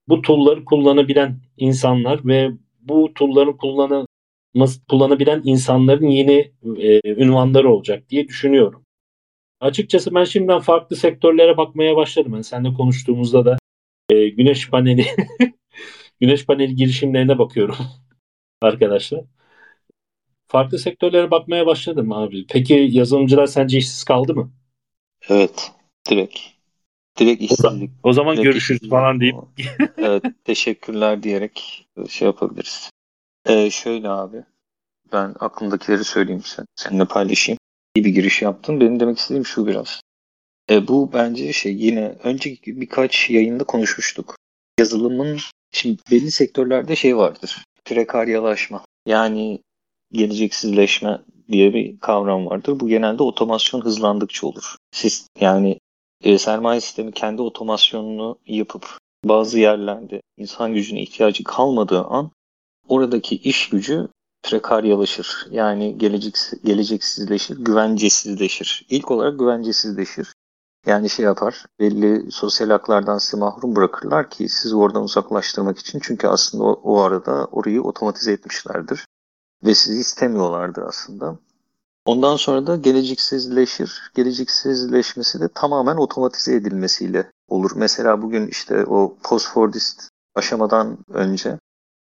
[0.08, 4.06] Bu tool'ları kullanabilen insanlar ve bu tool'ları kullanı,
[4.88, 8.84] kullanabilen insanların yeni e, ünvanları olacak diye düşünüyorum.
[9.60, 12.32] Açıkçası ben şimdiden farklı sektörlere bakmaya başladım.
[12.32, 13.56] Yani seninle konuştuğumuzda da
[14.10, 15.06] e, güneş paneli
[16.20, 17.76] güneş paneli girişimlerine bakıyorum
[18.64, 19.20] arkadaşlar.
[20.48, 22.46] Farklı sektörlere bakmaya başladım abi.
[22.48, 24.52] Peki yazılımcılar sence işsiz kaldı mı?
[25.28, 25.72] Evet.
[26.10, 26.38] Direkt.
[27.18, 27.90] Direkt işsizlik.
[28.02, 28.90] O zaman direkt görüşürüz işsizlik.
[28.90, 29.36] falan deyip.
[29.96, 30.22] evet.
[30.44, 32.90] Teşekkürler diyerek şey yapabiliriz.
[33.46, 34.44] Ee, şöyle abi.
[35.12, 36.66] Ben aklımdakileri söyleyeyim sen.
[36.76, 37.58] Seninle paylaşayım.
[37.94, 38.80] İyi bir giriş yaptın.
[38.80, 40.00] Benim demek istediğim şu biraz.
[40.70, 44.36] E, bu bence şey yine önceki birkaç yayında konuşmuştuk.
[44.78, 45.38] Yazılımın
[45.72, 47.64] şimdi belli sektörlerde şey vardır.
[47.84, 48.84] Prekaryalaşma.
[49.06, 49.60] Yani
[50.12, 52.80] geleceksizleşme diye bir kavram vardır.
[52.80, 54.76] Bu genelde otomasyon hızlandıkça olur.
[54.92, 55.78] Siz yani
[56.22, 62.30] e, sermaye sistemi kendi otomasyonunu yapıp bazı yerlerde insan gücüne ihtiyacı kalmadığı an
[62.88, 64.08] oradaki iş gücü
[64.42, 65.46] prekaryalaşır.
[65.50, 68.86] Yani gelecek, geleceksizleşir, güvencesizleşir.
[68.90, 70.32] İlk olarak güvencesizleşir.
[70.86, 76.00] Yani şey yapar, belli sosyal haklardan sizi mahrum bırakırlar ki sizi oradan uzaklaştırmak için.
[76.02, 79.06] Çünkü aslında o, o arada orayı otomatize etmişlerdir.
[79.64, 81.38] Ve sizi istemiyorlardır aslında.
[82.04, 84.10] Ondan sonra da geleceksizleşir.
[84.14, 87.70] Geleceksizleşmesi de tamamen otomatize edilmesiyle olur.
[87.76, 91.58] Mesela bugün işte o post-Fordist aşamadan önce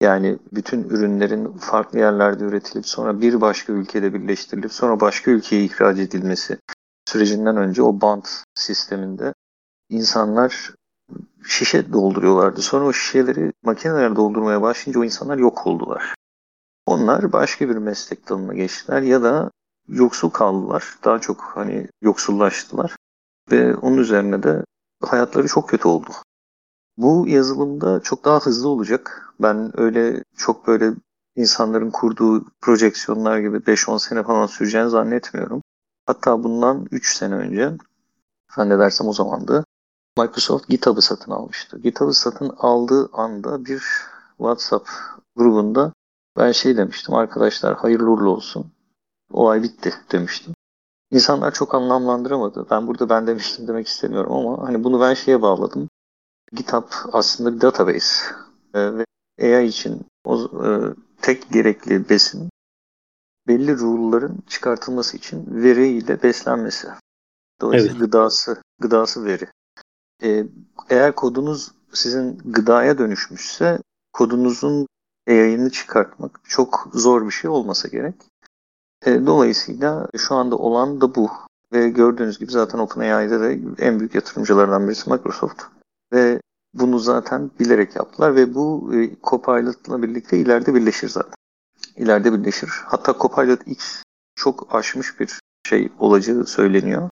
[0.02, 6.00] yani bütün ürünlerin farklı yerlerde üretilip sonra bir başka ülkede birleştirilip sonra başka ülkeye ihraç
[6.00, 6.58] edilmesi
[7.06, 9.34] sürecinden önce o bant sisteminde
[9.90, 10.74] insanlar
[11.48, 12.62] şişe dolduruyorlardı.
[12.62, 16.16] Sonra o şişeleri makineler doldurmaya başlayınca o insanlar yok oldular.
[16.86, 19.52] Onlar başka bir meslek dalına geçtiler ya da
[19.88, 20.96] yoksul kaldılar.
[21.04, 22.96] Daha çok hani yoksullaştılar.
[23.52, 24.64] Ve onun üzerine de
[25.02, 26.10] hayatları çok kötü oldu.
[26.98, 29.34] Bu yazılımda çok daha hızlı olacak.
[29.40, 30.94] Ben öyle çok böyle
[31.36, 35.62] insanların kurduğu projeksiyonlar gibi 5-10 sene falan süreceğini zannetmiyorum.
[36.06, 37.78] Hatta bundan 3 sene önce
[38.56, 39.66] zannedersem o zamandı
[40.18, 41.80] Microsoft GitHub'ı satın almıştı.
[41.80, 43.84] GitHub'ı satın aldığı anda bir
[44.38, 44.90] WhatsApp
[45.36, 45.94] grubunda
[46.38, 48.72] ben şey demiştim arkadaşlar hayırlı uğurlu olsun.
[49.34, 50.54] O ay bitti demiştim.
[51.12, 52.66] İnsanlar çok anlamlandıramadı.
[52.70, 55.90] Ben burada ben demiştim demek istemiyorum ama hani bunu ben şeye bağladım.
[56.52, 58.36] GitHub aslında bir database
[58.74, 59.06] e, ve
[59.42, 60.70] AI için o e,
[61.22, 62.50] tek gerekli besin
[63.48, 66.88] belli rule'ların çıkartılması için veriyle beslenmesi.
[67.62, 68.06] Dolayısıyla evet.
[68.06, 69.48] gıdası gıdası veri.
[70.24, 70.46] E,
[70.90, 73.80] eğer kodunuz sizin gıdaya dönüşmüşse
[74.14, 74.88] kodunuzun
[75.28, 78.16] yayını çıkartmak çok zor bir şey olmasa gerek.
[79.06, 81.32] E, dolayısıyla şu anda olan da bu.
[81.74, 85.64] Ve gördüğünüz gibi zaten OpenAI'de de en büyük yatırımcılardan birisi Microsoft.
[86.14, 86.42] Ve
[86.74, 91.34] bunu zaten bilerek yaptılar ve bu e, Copilot'la birlikte ileride birleşir zaten.
[91.98, 92.70] İleride birleşir.
[92.86, 94.04] Hatta Copilot X
[94.36, 97.10] çok aşmış bir şey olacağı söyleniyor.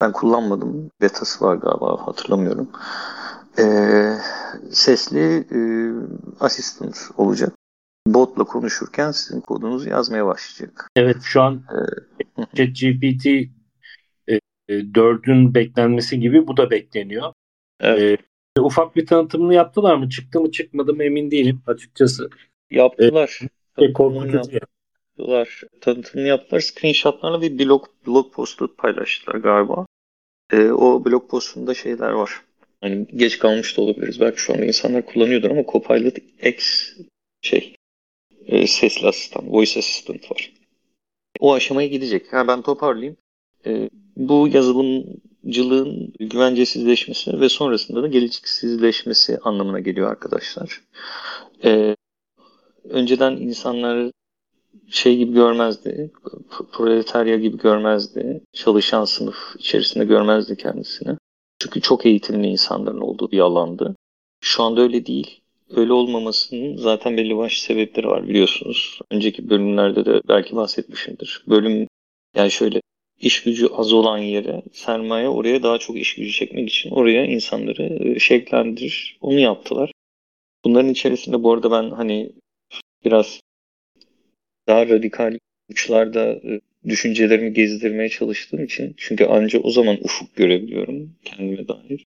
[0.00, 0.90] Ben kullanmadım.
[1.00, 2.70] Betası var galiba hatırlamıyorum.
[3.58, 4.12] Ee,
[4.70, 5.58] sesli e,
[6.40, 7.52] asistan olacak.
[8.06, 10.88] Botla konuşurken sizin kodunuzu yazmaya başlayacak.
[10.96, 11.62] Evet şu an
[12.38, 17.32] ee, ChatGPT e, 4'ün beklenmesi gibi bu da bekleniyor.
[17.80, 18.20] Evet.
[18.58, 20.08] E, ufak bir tanıtımını yaptılar mı?
[20.08, 22.30] Çıktı mı çıkmadı mı emin değilim açıkçası.
[22.70, 23.40] Yaptılar.
[23.42, 23.48] E,
[23.94, 24.58] korkutucu
[25.16, 25.62] yaptılar.
[25.80, 26.60] Tanıtımını yaptılar.
[26.60, 29.86] Screenshotlarla bir blog, blog postu paylaştılar galiba.
[30.52, 32.30] E, o blog postunda şeyler var.
[32.80, 34.20] Hani geç kalmış da olabiliriz.
[34.20, 36.90] Belki şu anda insanlar kullanıyordur ama Copilot X
[37.42, 37.74] şey
[38.46, 40.52] e, sesli asistan, voice assistant var.
[41.40, 42.32] O aşamaya gidecek.
[42.32, 43.16] Ha, ben toparlayayım.
[43.66, 50.82] E, bu yazılımcılığın güvencesizleşmesi ve sonrasında da gelişiksizleşmesi anlamına geliyor arkadaşlar.
[51.64, 51.96] E,
[52.90, 54.10] önceden insanlar
[54.90, 56.10] şey gibi görmezdi,
[56.72, 61.16] proletarya gibi görmezdi, çalışan sınıf içerisinde görmezdi kendisini.
[61.58, 63.96] Çünkü çok eğitimli insanların olduğu bir alandı.
[64.40, 65.40] Şu anda öyle değil.
[65.70, 69.00] Öyle olmamasının zaten belli başlı sebepleri var biliyorsunuz.
[69.10, 71.44] Önceki bölümlerde de belki bahsetmişimdir.
[71.48, 71.88] Bölüm
[72.36, 72.80] yani şöyle
[73.20, 77.82] iş gücü az olan yere sermaye oraya daha çok iş gücü çekmek için oraya insanları
[77.82, 79.18] e, şeklendirir.
[79.20, 79.92] Onu yaptılar.
[80.64, 82.32] Bunların içerisinde bu arada ben hani
[83.06, 83.40] biraz
[84.68, 85.38] daha radikal
[85.70, 92.04] uçlarda e, düşüncelerimi gezdirmeye çalıştığım için çünkü ancak o zaman ufuk görebiliyorum kendime dair.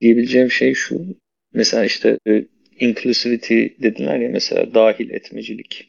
[0.00, 1.06] Diyebileceğim şey şu.
[1.52, 2.44] Mesela işte e,
[2.80, 5.88] inclusivity dediler ya mesela dahil etmecilik.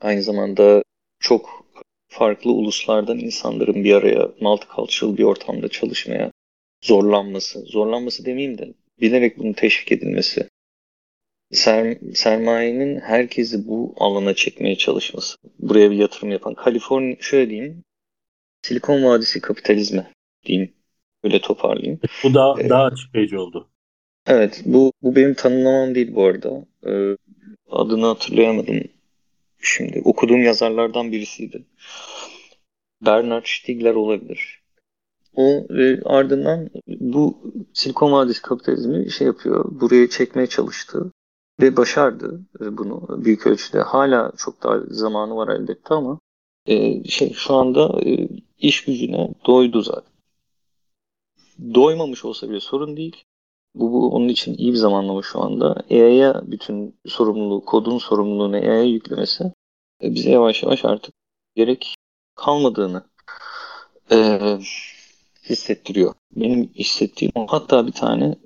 [0.00, 0.82] Aynı zamanda
[1.20, 1.66] çok
[2.08, 6.32] farklı uluslardan insanların bir araya multicultural bir ortamda çalışmaya
[6.84, 10.47] zorlanması, zorlanması demeyeyim de bilerek bunu teşvik edilmesi
[11.52, 15.36] ser, sermayenin herkesi bu alana çekmeye çalışması.
[15.58, 16.54] Buraya bir yatırım yapan.
[16.54, 17.84] Kaliforniya şöyle diyeyim.
[18.62, 20.06] Silikon Vadisi kapitalizmi
[20.46, 20.74] diyeyim.
[21.24, 22.00] Öyle toparlayayım.
[22.24, 23.68] Bu da ee, daha açıklayıcı oldu.
[24.26, 24.62] Evet.
[24.64, 26.66] Bu, bu benim tanımlamam değil bu arada.
[26.86, 27.16] Ee,
[27.70, 28.80] adını hatırlayamadım
[29.60, 30.02] şimdi.
[30.04, 31.64] Okuduğum yazarlardan birisiydi.
[33.02, 34.62] Bernard Stiegler olabilir.
[35.34, 39.80] O e, ardından bu Silikon Vadisi kapitalizmi şey yapıyor.
[39.80, 41.12] Buraya çekmeye çalıştı.
[41.60, 43.80] Ve başardı bunu büyük ölçüde.
[43.80, 46.18] Hala çok daha zamanı var elbette ama
[46.66, 50.12] e, şey şu anda e, iş gücüne doydu zaten.
[51.74, 53.24] Doymamış olsa bile sorun değil.
[53.74, 55.84] Bu, bu onun için iyi bir zamanlama şu anda.
[55.90, 59.52] AI'ya bütün sorumluluğu, kodun sorumluluğunu AI'ya yüklemesi
[60.02, 61.14] e, bize yavaş yavaş artık
[61.56, 61.94] gerek
[62.34, 63.04] kalmadığını
[64.10, 64.38] e,
[65.44, 66.14] hissettiriyor.
[66.36, 68.36] Benim hissettiğim hatta bir tane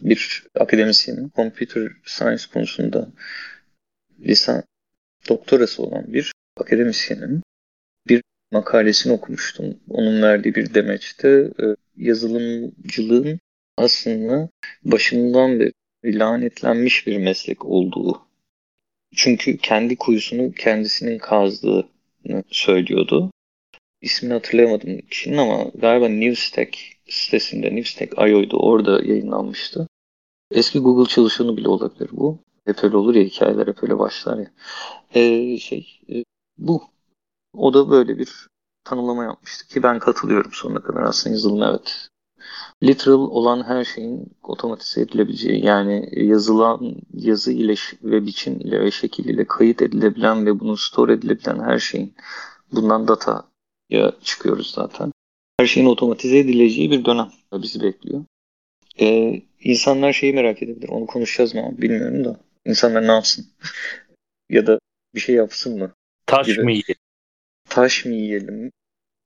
[0.00, 3.08] bir akademisyenin computer science konusunda
[4.20, 4.62] lisan
[5.28, 7.42] doktorası olan bir akademisyenin
[8.08, 9.80] bir makalesini okumuştum.
[9.88, 11.64] Onun verdiği bir demeçte e,
[11.96, 13.40] yazılımcılığın
[13.76, 14.48] aslında
[14.84, 15.72] başından beri
[16.04, 18.22] lanetlenmiş bir meslek olduğu.
[19.16, 23.30] Çünkü kendi kuyusunu kendisinin kazdığını söylüyordu.
[24.00, 29.86] İsmini hatırlayamadım kişinin ama galiba Newstek sitesinde Newstek.io'ydu orada yayınlanmıştı.
[30.50, 32.38] Eski Google çalışanı bile olabilir bu.
[32.64, 34.50] Hep öyle olur ya hikayeler hep öyle başlar ya.
[35.14, 36.24] Ee, şey e,
[36.58, 36.82] bu.
[37.54, 38.48] O da böyle bir
[38.84, 42.08] tanımlama yapmıştı ki ben katılıyorum sonuna kadar aslında yazılım evet.
[42.82, 49.24] Literal olan her şeyin otomatize edilebileceği yani yazılan yazı ile ve biçim ile ve şekil
[49.24, 52.14] ile kayıt edilebilen ve bunun store edilebilen her şeyin
[52.72, 53.49] bundan data
[53.90, 55.12] ya çıkıyoruz zaten.
[55.60, 58.24] Her şeyin otomatize edileceği bir dönem bizi bekliyor.
[59.00, 60.88] Ee, insanlar şeyi merak edebilir.
[60.88, 61.74] Onu konuşacağız mı?
[61.78, 62.40] Bilmiyorum da.
[62.66, 63.46] İnsanlar ne yapsın?
[64.50, 64.78] ya da
[65.14, 65.92] bir şey yapsın mı?
[66.26, 66.62] Taş gibi.
[66.62, 66.96] mı yiyelim?
[67.68, 68.72] Taş mı yiyelim?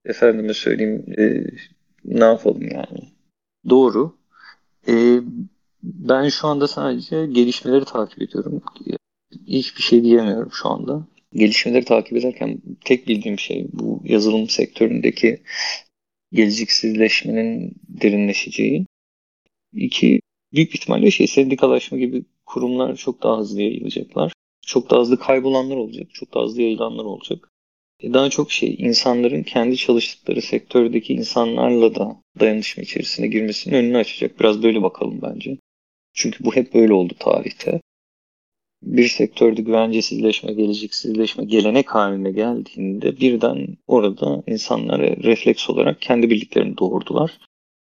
[0.05, 1.45] Efendime söyleyeyim e,
[2.05, 3.13] ne yapalım yani?
[3.69, 4.17] Doğru.
[4.89, 5.21] E,
[5.83, 8.63] ben şu anda sadece gelişmeleri takip ediyorum.
[9.47, 11.07] Hiçbir şey diyemiyorum şu anda.
[11.35, 15.43] Gelişmeleri takip ederken tek bildiğim şey bu yazılım sektöründeki
[16.33, 18.87] geleceksizleşmenin derinleşeceği.
[19.73, 20.21] İki,
[20.53, 24.33] büyük ihtimalle şey sendikalaşma gibi kurumlar çok daha hızlı yayılacaklar.
[24.67, 26.09] Çok daha hızlı kaybolanlar olacak.
[26.13, 27.49] Çok daha hızlı yayılanlar olacak.
[28.01, 34.41] E daha çok şey insanların kendi çalıştıkları sektördeki insanlarla da dayanışma içerisine girmesinin önünü açacak.
[34.41, 35.59] Biraz böyle bakalım bence.
[36.15, 37.81] Çünkü bu hep böyle oldu tarihte.
[38.85, 47.39] Bir sektörde güvencesizleşme, geleceksizleşme gelenek haline geldiğinde birden orada insanlara refleks olarak kendi bildiklerini doğurdular.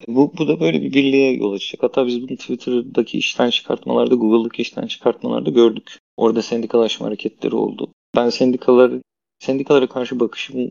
[0.06, 1.82] Bu, bu da böyle bir birliğe yol açacak.
[1.82, 5.98] Hatta biz bunu Twitter'daki işten çıkartmalarda, Google'daki işten çıkartmalarda gördük.
[6.16, 7.92] Orada sendikalaşma hareketleri oldu.
[8.16, 8.92] Ben sendikalar,
[9.38, 10.70] sendikalara karşı bakışım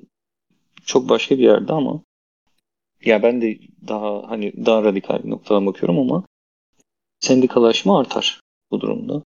[0.86, 2.02] çok başka bir yerde ama
[3.06, 6.24] ya ben de daha hani daha radikal bir noktadan bakıyorum ama
[7.20, 9.24] sendikalaşma artar bu durumda.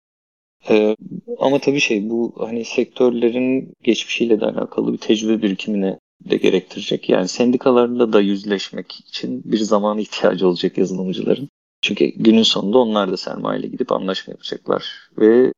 [0.68, 0.96] Ee,
[1.38, 5.98] ama tabii şey bu hani sektörlerin geçmişiyle de alakalı bir tecrübe birikimine
[6.30, 7.08] de gerektirecek.
[7.08, 11.48] Yani sendikalarla da yüzleşmek için bir zaman ihtiyacı olacak yazılımcıların.
[11.82, 15.52] Çünkü günün sonunda onlar da sermayeyle gidip anlaşma yapacaklar ve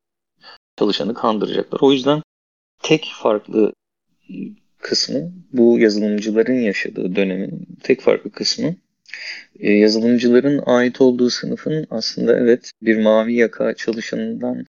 [0.78, 1.80] çalışanı kandıracaklar.
[1.82, 2.22] O yüzden
[2.82, 3.72] tek farklı
[4.78, 8.74] kısmı bu yazılımcıların yaşadığı dönemin tek farklı kısmı
[9.60, 14.66] e, yazılımcıların ait olduğu sınıfın aslında evet bir mavi yaka çalışanından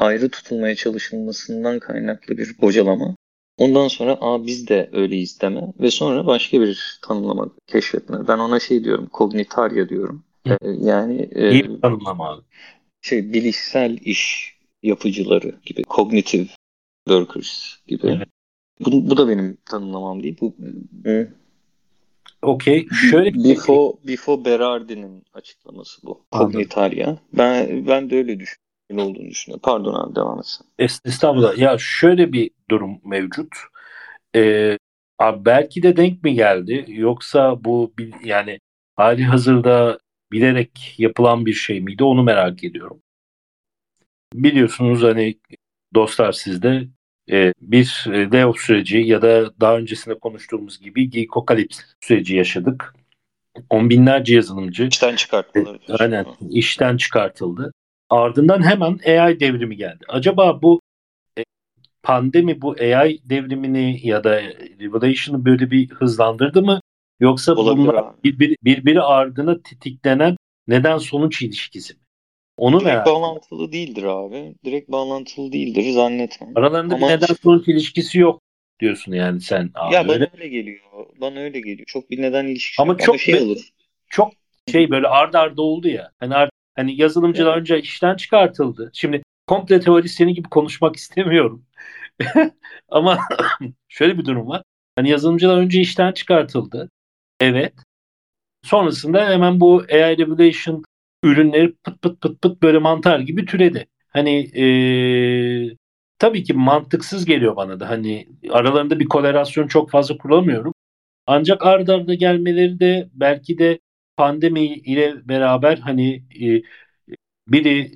[0.00, 3.16] ayrı tutulmaya çalışılmasından kaynaklı bir bocalama.
[3.58, 8.28] Ondan sonra Aa, biz de öyleyiz deme ve sonra başka bir tanımlama keşfetme.
[8.28, 10.24] Ben ona şey diyorum, kognitarya diyorum.
[10.46, 12.42] Ee, yani e, İyi bir tanımlama abi.
[13.02, 16.46] Şey, bilişsel iş yapıcıları gibi, cognitive
[17.08, 18.06] workers gibi.
[18.06, 18.28] Evet.
[18.80, 20.36] Bu, bu da benim tanımlamam değil.
[20.40, 20.54] Bu
[22.42, 22.86] Okey.
[23.10, 26.24] Şöyle Bifo, Bifo Berardi'nin açıklaması bu.
[26.32, 27.18] Cognitarya.
[27.32, 29.62] Ben ben de öyle düşünüyorum olduğunu düşünüyorum.
[29.64, 30.66] Pardon abi devam etsin.
[31.04, 31.58] Estağfurullah.
[31.58, 33.48] Ya şöyle bir durum mevcut.
[34.36, 34.78] Ee,
[35.18, 37.92] abi belki de denk mi geldi yoksa bu
[38.24, 38.60] yani
[38.96, 39.98] hali hazırda
[40.32, 43.02] bilerek yapılan bir şey miydi onu merak ediyorum.
[44.34, 45.38] Biliyorsunuz hani
[45.94, 46.88] dostlar sizde
[47.30, 52.94] e, bir layoff süreci ya da daha öncesinde konuştuğumuz gibi Geekokalips süreci yaşadık.
[53.70, 55.78] On binlerce yazılımcı işten çıkartıldı.
[55.88, 57.72] E, aynen işten çıkartıldı.
[58.10, 60.04] Ardından hemen AI devrimi geldi.
[60.08, 60.80] Acaba bu
[61.38, 61.44] e,
[62.02, 64.42] pandemi bu AI devrimini ya da
[64.80, 66.80] Revelation'ı böyle bir hızlandırdı mı?
[67.20, 70.36] Yoksa Olabilir bunlar birbiri, birbiri ardına tetiklenen
[70.68, 72.00] neden sonuç ilişkisi mi?
[72.56, 74.54] Onu Direkt merak bağlantılı değildir abi.
[74.64, 76.52] Direkt bağlantılı değildir zannetmem.
[76.56, 78.40] Aralarında Ama bir neden sonuç ilişkisi yok
[78.80, 79.94] diyorsun yani sen abi.
[79.94, 80.80] Ya bana öyle, öyle geliyor.
[81.20, 81.86] Bana öyle geliyor.
[81.86, 83.00] Çok bir neden ilişkisi Ama yok.
[83.00, 83.68] çok Ama şey olur.
[84.10, 84.32] Çok
[84.72, 86.12] şey böyle ard arda oldu ya.
[86.18, 87.60] Hani ard Hani yazılımcılar evet.
[87.60, 88.90] önce işten çıkartıldı.
[88.94, 91.64] Şimdi komple teorisyeni gibi konuşmak istemiyorum.
[92.88, 93.18] Ama
[93.88, 94.62] şöyle bir durum var.
[94.96, 96.90] Hani yazılımcılar önce işten çıkartıldı.
[97.40, 97.74] Evet.
[98.62, 100.84] Sonrasında hemen bu AI Revelation
[101.24, 103.86] ürünleri pıt pıt pıt pıt böyle mantar gibi türedi.
[104.08, 105.76] Hani ee,
[106.18, 107.88] tabii ki mantıksız geliyor bana da.
[107.88, 110.74] Hani aralarında bir korelasyon çok fazla kuramıyorum.
[111.26, 113.80] Ancak ard arda gelmeleri de belki de
[114.20, 116.62] pandemi ile beraber hani e,
[117.48, 117.92] biri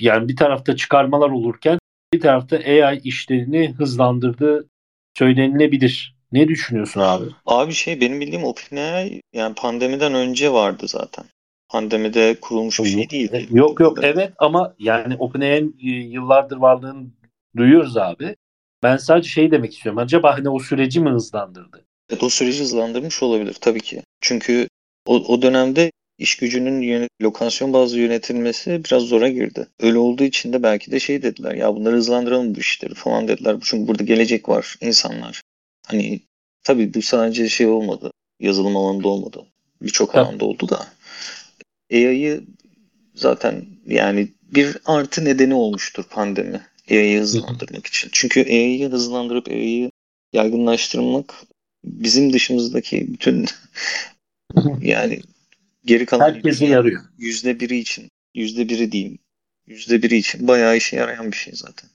[0.00, 1.78] yani bir tarafta çıkarmalar olurken
[2.12, 4.68] bir tarafta AI işlerini hızlandırdığı
[5.18, 6.16] söylenilebilir.
[6.32, 7.24] Ne düşünüyorsun abi?
[7.46, 11.24] Abi şey benim bildiğim OpenAI yani pandemiden önce vardı zaten.
[11.68, 13.48] Pandemide kurulmuş bir şey değil.
[13.50, 17.06] Yok yok evet ama yani OpenAI'nin e, yıllardır varlığını
[17.56, 18.36] duyuyoruz abi.
[18.82, 19.98] Ben sadece şey demek istiyorum.
[19.98, 21.84] Acaba hani o süreci mi hızlandırdı?
[22.10, 24.02] Evet o süreci hızlandırmış olabilir tabii ki.
[24.20, 24.68] Çünkü
[25.06, 29.66] o, o dönemde iş gücünün yönet, lokasyon bazlı yönetilmesi biraz zora girdi.
[29.80, 33.56] Öyle olduğu için de belki de şey dediler ya bunları hızlandıralım bu işleri falan dediler.
[33.62, 35.42] Çünkü burada gelecek var insanlar.
[35.86, 36.20] Hani
[36.64, 38.12] tabii bu sadece şey olmadı.
[38.40, 39.46] Yazılım alanında olmadı.
[39.82, 40.86] Birçok alanda oldu da.
[41.92, 42.44] AI'yı
[43.14, 46.60] zaten yani bir artı nedeni olmuştur pandemi.
[46.90, 48.08] AI'yı hızlandırmak için.
[48.12, 49.90] Çünkü AI'yı hızlandırıp AI'yı
[50.32, 51.34] yaygınlaştırmak
[51.84, 53.46] bizim dışımızdaki bütün
[54.80, 55.20] yani
[55.84, 57.02] geri kalan herkese yarıyor.
[57.18, 58.08] Yüzde biri için.
[58.34, 59.18] Yüzde biri diyeyim.
[59.66, 61.90] Yüzde biri için bayağı işe yarayan bir şey zaten.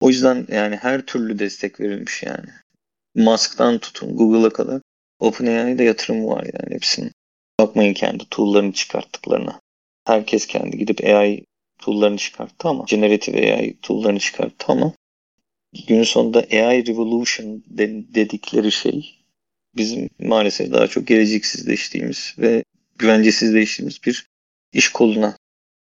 [0.00, 2.50] O yüzden yani her türlü destek verilmiş yani.
[3.14, 4.80] Musk'tan tutun Google'a kadar
[5.18, 7.12] OpenAI'de yatırım var yani hepsinin.
[7.60, 9.60] Bakmayın kendi tool'larını çıkarttıklarına.
[10.06, 11.44] Herkes kendi gidip AI
[11.78, 14.92] tool'larını çıkarttı ama generative AI tool'larını çıkarttı ama
[15.86, 17.62] günün sonunda AI revolution
[18.14, 19.19] dedikleri şey
[19.76, 22.64] bizim maalesef daha çok geleceksizleştiğimiğimiz ve
[22.98, 24.26] güvencesizleştiğimiz bir
[24.72, 25.36] iş koluna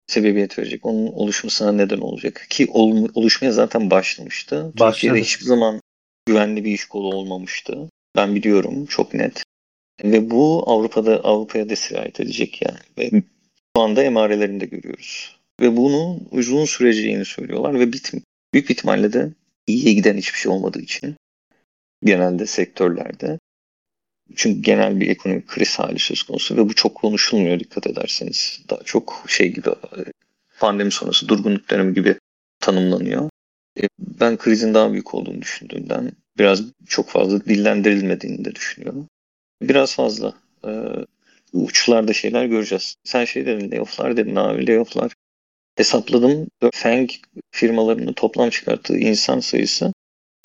[0.08, 0.86] sebebiyet verecek.
[0.86, 2.46] Onun oluşmasına neden olacak.
[2.50, 4.72] Ki ol, oluşmaya zaten başlamıştı.
[4.74, 4.92] Başladı.
[4.92, 5.82] Türkiye'de hiçbir zaman
[6.26, 7.90] güvenli bir iş kolu olmamıştı.
[8.16, 9.44] Ben biliyorum çok net.
[10.04, 12.80] Ve bu Avrupa'da Avrupa'ya da sirayet edecek yani.
[12.98, 13.22] Ve
[13.76, 15.38] şu anda emarelerinde görüyoruz.
[15.62, 18.12] Ve bunun uzun süreceğini söylüyorlar ve bit,
[18.54, 19.30] büyük ihtimalle de
[19.68, 21.16] iyiye giden hiçbir şey olmadığı için
[22.04, 23.40] genelde sektörlerde
[24.36, 28.62] çünkü genel bir ekonomik kriz hali söz konusu ve bu çok konuşulmuyor dikkat ederseniz.
[28.70, 29.70] Daha çok şey gibi
[30.60, 32.16] pandemi sonrası durgunluk dönemi gibi
[32.60, 33.30] tanımlanıyor.
[33.82, 39.10] E, ben krizin daha büyük olduğunu düşündüğümden biraz çok fazla dillendirilmediğini de düşünüyorum.
[39.62, 40.34] Biraz fazla
[40.66, 40.72] e,
[41.54, 42.96] uçlarda şeyler göreceğiz.
[43.04, 45.12] Sen şey dedin layofflar dedin abi layofflar.
[45.76, 47.10] Hesapladım Feng
[47.52, 49.94] firmalarının toplam çıkarttığı insan sayısı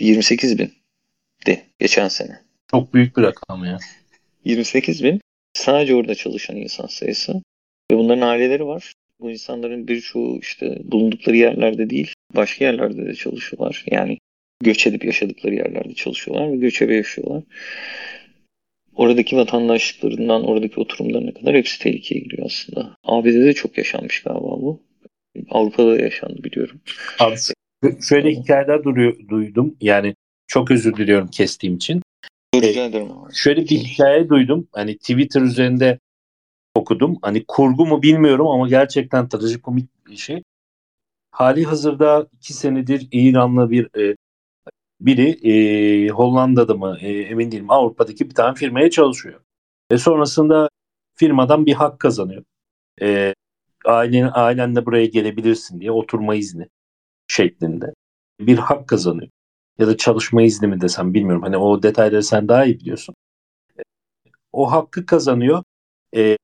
[0.01, 2.52] 28 bindi geçen sene.
[2.75, 3.79] Çok büyük bir rakam ya.
[4.45, 5.21] 28 bin.
[5.55, 7.43] Sadece orada çalışan insan sayısı.
[7.91, 8.93] Ve bunların aileleri var.
[9.21, 13.85] Bu insanların birçoğu işte bulundukları yerlerde değil, başka yerlerde de çalışıyorlar.
[13.91, 14.19] Yani
[14.61, 17.43] göç edip yaşadıkları yerlerde çalışıyorlar ve göçebe yaşıyorlar.
[18.95, 22.97] Oradaki vatandaşlıklarından oradaki oturumlarına kadar hepsi tehlikeye giriyor aslında.
[23.05, 24.83] ABD'de de çok yaşanmış galiba bu.
[25.51, 26.81] Avrupa'da da yaşandı biliyorum.
[27.19, 27.37] Abi
[28.09, 29.77] şöyle hikayeler duruyor, duydum.
[29.81, 30.15] Yani
[30.47, 32.03] çok özür diliyorum kestiğim için.
[32.53, 33.09] Ederim.
[33.35, 34.69] Şöyle bir hikaye duydum.
[34.73, 35.99] Hani Twitter üzerinde
[36.75, 37.19] okudum.
[37.23, 40.43] Hani kurgu mu bilmiyorum ama gerçekten trajikomik bir şey.
[41.31, 44.17] Hali hazırda iki senedir İranlı bir e,
[45.01, 49.41] biri e, Hollanda'da mı e, emin değilim Avrupa'daki bir tane firmaya çalışıyor.
[49.93, 50.69] Ve sonrasında
[51.15, 52.45] firmadan bir hak kazanıyor.
[53.03, 53.35] E,
[53.85, 56.69] ailen, ailenle buraya gelebilirsin diye oturma izni
[57.29, 57.95] şeklinde
[58.41, 59.31] bir hak kazanıyor.
[59.79, 61.43] Ya da çalışma izni mi desem bilmiyorum.
[61.43, 63.15] Hani o detayları sen daha iyi biliyorsun.
[64.53, 65.63] O hakkı kazanıyor
[66.17, 66.39] e,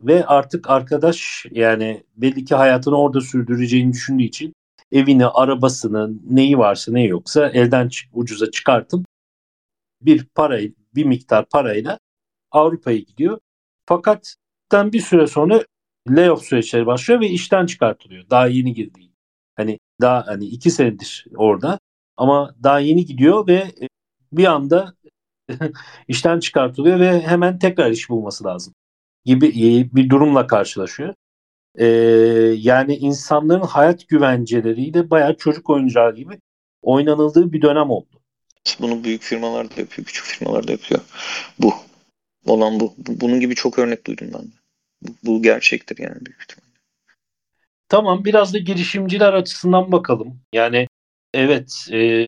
[0.00, 4.54] ve artık arkadaş yani belli ki hayatını orada sürdüreceğini düşündüğü için
[4.92, 9.06] evini, arabasını, neyi varsa ne yoksa elden ucuza çıkartıp
[10.02, 11.98] bir parayı, bir miktar parayla
[12.50, 13.38] Avrupa'ya gidiyor.
[13.86, 14.34] Fakat
[14.72, 15.64] bir süre sonra
[16.08, 18.30] layoff süreçleri başlıyor ve işten çıkartılıyor.
[18.30, 19.12] Daha yeni girdiği.
[19.56, 21.78] Hani daha hani iki senedir orada
[22.18, 23.88] ama daha yeni gidiyor ve e,
[24.32, 24.94] bir anda
[26.08, 28.74] işten çıkartılıyor ve hemen tekrar iş bulması lazım
[29.24, 31.14] gibi e, bir durumla karşılaşıyor.
[31.78, 31.86] Ee,
[32.56, 36.40] yani insanların hayat güvenceleriyle bayağı çocuk oyuncağı gibi
[36.82, 38.20] oynanıldığı bir dönem oldu.
[38.80, 41.00] Bunu büyük firmalar da yapıyor, küçük firmalar da yapıyor.
[41.58, 41.74] Bu.
[42.46, 42.94] Olan bu.
[42.98, 44.54] Bunun gibi çok örnek duydum ben de.
[45.02, 46.68] Bu, bu gerçektir yani büyük ihtimalle.
[47.88, 50.40] Tamam biraz da girişimciler açısından bakalım.
[50.52, 50.88] Yani
[51.34, 52.26] evet e,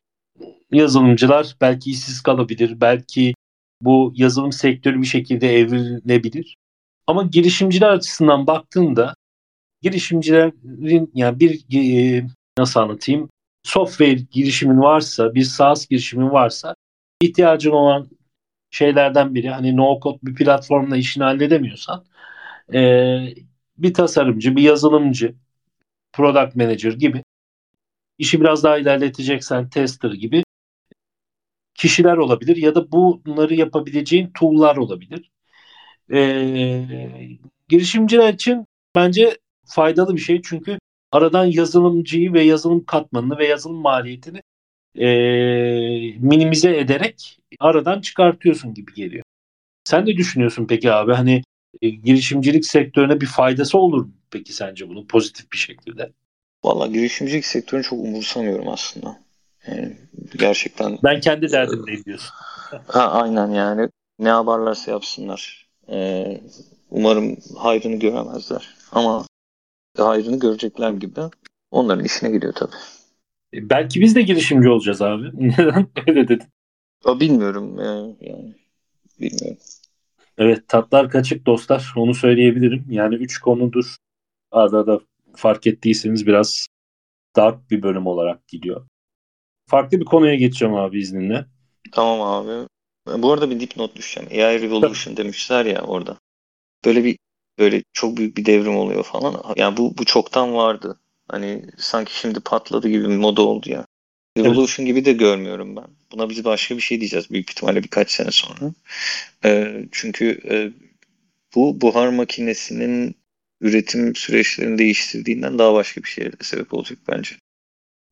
[0.71, 2.81] yazılımcılar belki işsiz kalabilir.
[2.81, 3.33] Belki
[3.81, 6.55] bu yazılım sektörü bir şekilde evrilebilir.
[7.07, 9.15] Ama girişimciler açısından baktığında
[9.81, 12.23] girişimcilerin yani bir e,
[12.57, 13.29] nasıl anlatayım
[13.63, 16.75] software girişimin varsa bir SaaS girişimin varsa
[17.21, 18.09] ihtiyacın olan
[18.71, 22.05] şeylerden biri hani no code bir platformla işini halledemiyorsan
[22.73, 22.79] e,
[23.77, 25.35] bir tasarımcı, bir yazılımcı,
[26.13, 27.23] product manager gibi
[28.21, 30.43] işi biraz daha ilerleteceksen tester gibi
[31.73, 35.31] kişiler olabilir ya da bunları yapabileceğin tool'lar olabilir.
[36.13, 37.37] Ee,
[37.69, 38.65] girişimciler için
[38.95, 40.79] bence faydalı bir şey çünkü
[41.11, 44.41] aradan yazılımcıyı ve yazılım katmanını ve yazılım maliyetini
[44.95, 45.07] e,
[46.19, 49.23] minimize ederek aradan çıkartıyorsun gibi geliyor.
[49.83, 51.43] Sen de düşünüyorsun peki abi hani
[51.81, 56.11] e, girişimcilik sektörüne bir faydası olur mu peki sence bunun pozitif bir şekilde?
[56.63, 59.19] Valla girişimcilik sektörünü çok umursamıyorum aslında.
[59.67, 59.97] Yani
[60.37, 60.99] gerçekten.
[61.03, 62.33] Ben kendi derdimdeyim diyorsun.
[62.87, 63.89] ha, aynen yani.
[64.19, 65.67] Ne yaparlarsa yapsınlar.
[65.89, 66.41] Ee,
[66.91, 68.75] umarım hayrını göremezler.
[68.91, 69.25] Ama
[69.97, 71.21] hayrını görecekler gibi.
[71.71, 72.75] Onların işine giriyor tabii.
[73.53, 75.29] E, belki biz de girişimci olacağız abi.
[75.33, 76.47] Neden öyle dedin?
[77.07, 78.55] Ya bilmiyorum yani, yani
[79.19, 79.57] bilmiyorum.
[80.37, 82.85] Evet tatlar kaçık dostlar onu söyleyebilirim.
[82.89, 83.95] Yani üç konudur
[84.51, 84.99] arada da
[85.35, 86.67] fark ettiyseniz biraz
[87.35, 88.87] dark bir bölüm olarak gidiyor.
[89.69, 91.45] Farklı bir konuya geçeceğim abi izninle.
[91.91, 92.67] Tamam abi.
[93.07, 94.29] Bu arada bir dipnot düşeceğim.
[94.31, 96.17] AI Revolution demişler ya orada.
[96.85, 97.17] Böyle bir
[97.59, 99.43] böyle çok büyük bir devrim oluyor falan.
[99.55, 100.99] Yani bu bu çoktan vardı.
[101.27, 103.85] Hani sanki şimdi patladı gibi bir moda oldu ya.
[104.37, 104.95] Revolution evet.
[104.95, 105.87] gibi de görmüyorum ben.
[106.11, 108.73] Buna biz başka bir şey diyeceğiz büyük ihtimalle birkaç sene sonra.
[109.45, 110.55] Ee, çünkü e,
[111.55, 113.15] bu buhar makinesinin
[113.61, 117.35] üretim süreçlerini değiştirdiğinden daha başka bir şeye sebep olacak bence.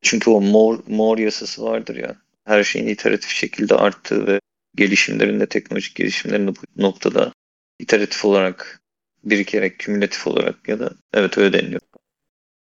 [0.01, 2.15] Çünkü o mor, mor yasası vardır ya.
[2.45, 4.39] Her şeyin iteratif şekilde arttığı ve
[4.75, 7.33] gelişimlerinde, teknolojik gelişimlerinde bu noktada
[7.79, 8.81] iteratif olarak
[9.23, 11.81] birikerek, kümülatif olarak ya da evet öyle deniliyor.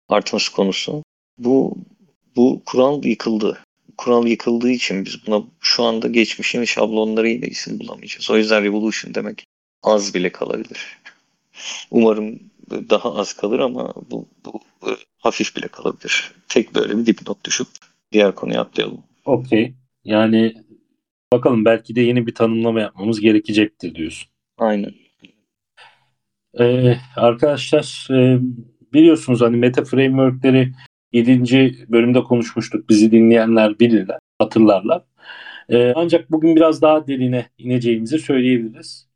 [0.09, 1.05] Artması konusu.
[1.39, 1.77] Bu
[2.37, 3.65] bu kural yıkıldı.
[3.97, 8.31] Kural yıkıldığı için biz buna şu anda geçmişin şablonlarıyla isim bulamayacağız.
[8.31, 9.45] O yüzden Revolution demek
[9.83, 10.99] az bile kalabilir.
[11.91, 12.41] Umarım
[12.91, 16.33] daha az kalır ama bu, bu e, hafif bile kalabilir.
[16.49, 17.67] Tek böyle bir dipnot düşüp
[18.13, 19.05] diğer konuya atlayalım.
[19.25, 19.75] Okey.
[20.05, 20.55] Yani
[21.33, 24.29] bakalım belki de yeni bir tanımlama yapmamız gerekecektir diyorsun.
[24.59, 24.95] Aynen.
[26.61, 28.41] Ee, arkadaşlar e,
[28.93, 30.73] biliyorsunuz hani meta framework'leri
[31.13, 31.87] 7.
[31.89, 32.89] bölümde konuşmuştuk.
[32.89, 35.03] Bizi dinleyenler bilirler, hatırlarlar.
[35.69, 39.12] Ee, ancak bugün biraz daha derine ineceğimizi söyleyebiliriz.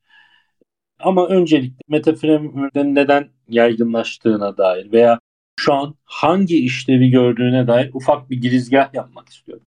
[0.98, 5.18] Ama öncelikle meta framework'lerin neden yaygınlaştığına dair veya
[5.60, 9.64] şu an hangi işlevi gördüğüne dair ufak bir girizgah yapmak istiyorum.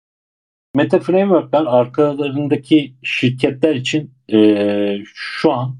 [0.75, 5.77] Meta framework'ler arkalarındaki şirketler için e, şu an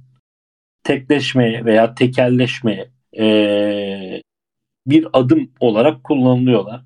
[0.83, 4.21] tekleşmeye veya tekelleşmeye e,
[4.87, 6.81] bir adım olarak kullanılıyorlar.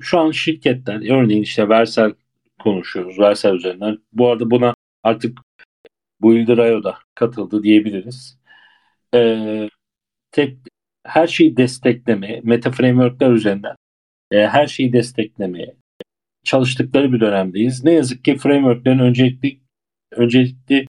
[0.00, 2.12] Şu an şirketler örneğin işte Versel
[2.58, 3.18] konuşuyoruz.
[3.18, 3.98] Versel üzerinden.
[4.12, 5.38] Bu arada buna artık
[6.24, 8.38] Builder.io da katıldı diyebiliriz.
[9.14, 9.68] Ee,
[10.32, 10.58] tek
[11.04, 13.76] her şeyi desteklemeye, meta framework'ler üzerinden
[14.30, 15.76] e, her şeyi desteklemeye
[16.44, 17.84] çalıştıkları bir dönemdeyiz.
[17.84, 19.60] Ne yazık ki framework'lerin öncelikli
[20.12, 20.86] öncelikli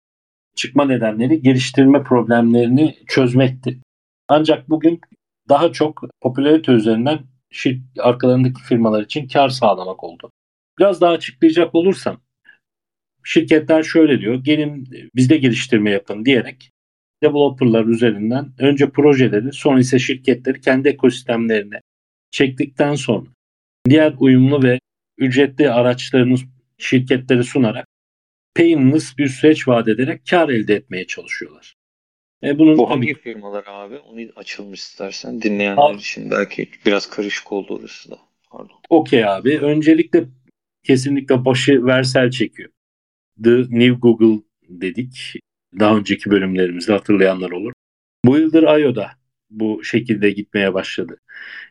[0.56, 3.80] çıkma nedenleri geliştirme problemlerini çözmekti.
[4.28, 5.00] Ancak bugün
[5.48, 7.18] daha çok popülarite üzerinden
[7.50, 10.30] şirk, arkalarındaki firmalar için kar sağlamak oldu.
[10.78, 12.20] Biraz daha açıklayacak olursam
[13.30, 14.34] şirketler şöyle diyor.
[14.44, 16.70] Gelin bizde geliştirme yapın diyerek
[17.22, 21.80] developerlar üzerinden önce projeleri sonra ise şirketleri kendi ekosistemlerine
[22.30, 23.26] çektikten sonra
[23.88, 24.80] diğer uyumlu ve
[25.18, 26.36] ücretli araçlarını
[26.78, 27.86] şirketleri sunarak
[28.56, 31.74] painless bir süreç vaat ederek kar elde etmeye çalışıyorlar.
[32.42, 33.98] E bunun Bu hangi firmalar abi?
[33.98, 38.18] Onu açılmış istersen dinleyenler abi, için belki biraz karışık oldu orası da.
[38.50, 38.80] Pardon.
[38.88, 39.58] Okey abi.
[39.58, 40.24] Öncelikle
[40.84, 42.70] kesinlikle başı Versel çekiyor.
[43.44, 45.40] The New Google dedik.
[45.78, 47.72] Daha önceki bölümlerimizde hatırlayanlar olur.
[48.24, 49.10] Bu yıldır IO'da
[49.50, 51.16] bu şekilde gitmeye başladı.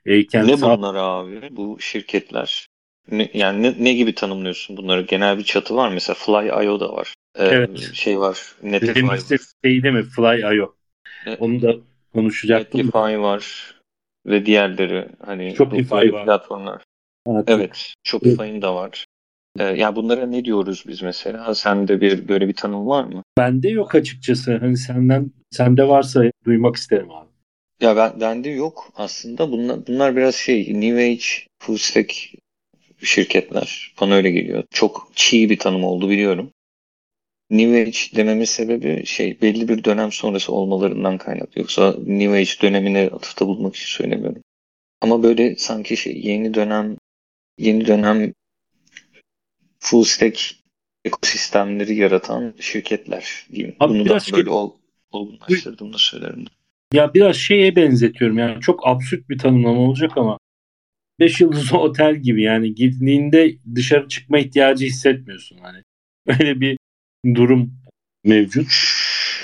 [0.05, 1.49] E, ne bunlar abi?
[1.51, 2.67] Bu şirketler.
[3.11, 5.01] Ne, yani ne, ne gibi tanımlıyorsun bunları?
[5.01, 7.13] Genel bir çatı var mesela Fly.io da var.
[7.35, 7.91] Ee, evet.
[7.93, 8.55] Şey var.
[8.63, 9.19] Netlify var.
[9.63, 10.03] Şey değil mi?
[10.03, 10.75] Fly.io.
[11.25, 11.41] Evet.
[11.41, 11.75] Onu da
[12.13, 12.79] konuşacaktım.
[12.79, 13.75] Netlify var
[14.25, 16.25] ve diğerleri hani Shopify var.
[16.25, 16.83] platformlar.
[17.27, 17.43] Evet.
[17.47, 19.05] evet Shopify'ın da var.
[19.59, 21.55] Ee, yani bunlara ne diyoruz biz mesela?
[21.55, 23.23] Sende bir böyle bir tanım var mı?
[23.37, 24.57] Bende yok açıkçası.
[24.57, 27.29] Hani senden sende varsa duymak isterim abi.
[27.81, 29.51] Ya ben bende yok aslında.
[29.51, 32.13] Bunlar bunlar biraz şey New Age full stack
[33.03, 33.93] şirketler.
[34.01, 34.63] Bana öyle geliyor.
[34.71, 36.51] Çok çiğ bir tanım oldu biliyorum.
[37.49, 41.61] New Age dememin sebebi şey belli bir dönem sonrası olmalarından kaynaklı.
[41.61, 44.41] Yoksa New Age dönemine atıfta bulmak için söylemiyorum.
[45.01, 46.97] Ama böyle sanki şey yeni dönem
[47.57, 48.33] yeni dönem
[49.79, 50.55] full stack
[51.05, 53.75] ekosistemleri yaratan şirketler diyeyim.
[53.79, 54.71] Abi Bunu da böyle ol,
[55.11, 56.45] olgunlaştırdığımda söylerim.
[56.93, 60.37] Ya biraz şeye benzetiyorum yani çok absürt bir tanımlama olacak ama
[61.19, 65.83] 5 yıldızlı otel gibi yani gittiğinde dışarı çıkma ihtiyacı hissetmiyorsun hani.
[66.27, 66.77] Öyle bir
[67.35, 67.73] durum
[68.23, 68.67] mevcut.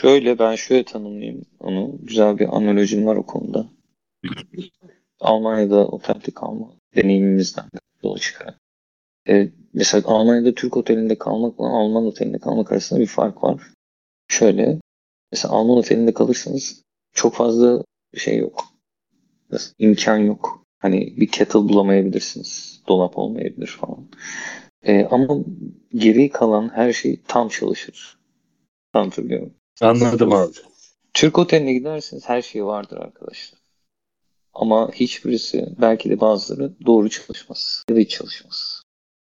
[0.02, 1.98] Şöyle ben şöyle tanımlayayım onu.
[2.04, 3.68] Güzel bir analojim var o konuda.
[5.20, 7.66] Almanya'da otelde kalma deneyimimizden
[8.04, 8.65] yola çıkarak.
[9.28, 13.62] Ee, mesela Almanya'da Türk otelinde kalmakla Alman otelinde kalmak arasında bir fark var.
[14.28, 14.80] Şöyle
[15.32, 16.82] mesela Alman otelinde kalırsanız
[17.14, 17.84] çok fazla
[18.18, 18.64] şey yok.
[19.80, 20.64] imkan yok.
[20.80, 22.82] Hani bir kettle bulamayabilirsiniz.
[22.88, 24.08] Dolap olmayabilir falan.
[24.84, 25.38] Ee, ama
[25.96, 28.18] geri kalan her şey tam çalışır.
[28.94, 29.52] Anlatabiliyor
[29.82, 30.54] Anladım abi.
[31.14, 33.60] Türk oteline giderseniz her şey vardır arkadaşlar.
[34.54, 38.75] Ama hiçbirisi belki de bazıları doğru çalışmaz ya da hiç çalışmaz.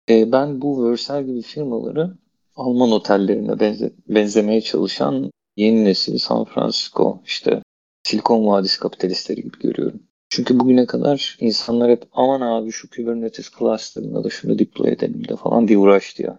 [0.08, 2.14] Ee, ben bu Versailles gibi firmaları
[2.56, 7.62] Alman otellerine benze benzemeye çalışan yeni nesil San Francisco işte
[8.02, 10.02] Silikon Vadisi kapitalistleri gibi görüyorum.
[10.30, 15.36] Çünkü bugüne kadar insanlar hep aman abi şu Kubernetes cluster'ına da şunu deploy edelim de
[15.36, 16.38] falan diye uğraştı ya.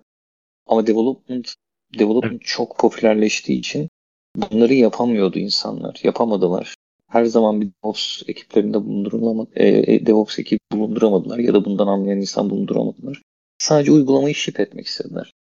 [0.68, 1.54] Ama development,
[2.00, 3.90] development çok popülerleştiği için
[4.36, 6.00] bunları yapamıyordu insanlar.
[6.04, 6.76] Yapamadılar.
[7.08, 9.50] Her zaman bir DevOps ekiplerinde bulundurulamadı.
[9.56, 13.22] E, e DevOps ekibi bulunduramadılar ya da bundan anlayan insan bulunduramadılar.
[13.60, 15.34] Sadece uygulamayı ship etmek istediler.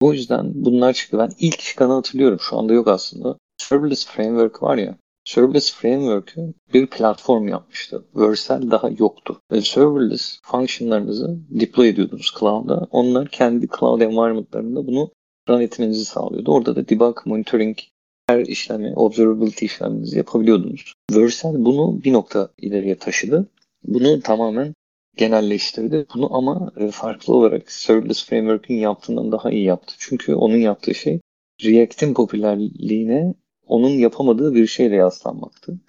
[0.00, 1.18] O yüzden bunlar çıktı.
[1.18, 2.40] Ben ilk çıkanı hatırlıyorum.
[2.40, 3.38] Şu anda yok aslında.
[3.58, 4.98] Serverless Framework var ya.
[5.24, 8.04] Serverless Framework'ü bir platform yapmıştı.
[8.16, 9.40] Vercel daha yoktu.
[9.52, 12.86] Ve serverless functionlarınızı deploy ediyordunuz cloud'a.
[12.90, 15.10] Onlar kendi cloud environment'larında bunu
[15.48, 16.52] run etmenizi sağlıyordu.
[16.52, 17.78] Orada da debug, monitoring,
[18.26, 20.92] her işlemi, observability işleminizi yapabiliyordunuz.
[21.12, 23.46] Vercel bunu bir nokta ileriye taşıdı.
[23.84, 24.74] Bunu tamamen
[25.16, 26.06] genelleştirdi.
[26.14, 29.94] Bunu ama e, farklı olarak Serverless Framework'ün yaptığından daha iyi yaptı.
[29.98, 31.20] Çünkü onun yaptığı şey
[31.64, 33.34] React'in popülerliğine
[33.66, 35.80] onun yapamadığı bir şeyle yaslanmaktı.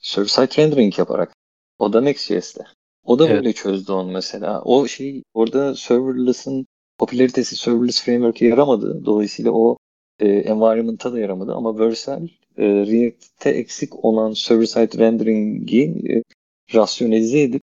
[0.00, 1.32] Server-side rendering yaparak.
[1.78, 2.64] O da Next.js'te.
[3.04, 3.36] O da evet.
[3.36, 4.62] böyle çözdü onu mesela.
[4.62, 6.66] O şey orada serverless'ın
[6.98, 9.04] popülaritesi serverless framework'e yaramadı.
[9.04, 9.76] Dolayısıyla o
[10.20, 11.54] e, environment'a da yaramadı.
[11.54, 16.22] Ama Vercel e, React'te eksik olan server-side rendering'i e,
[16.74, 17.62] rasyonelize edip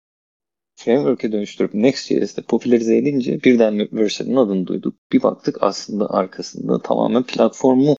[0.78, 4.96] framework'e dönüştürüp Next.js'te popülerize edince birden Vercel'in adını duyduk.
[5.12, 7.98] Bir baktık aslında arkasında tamamen platformu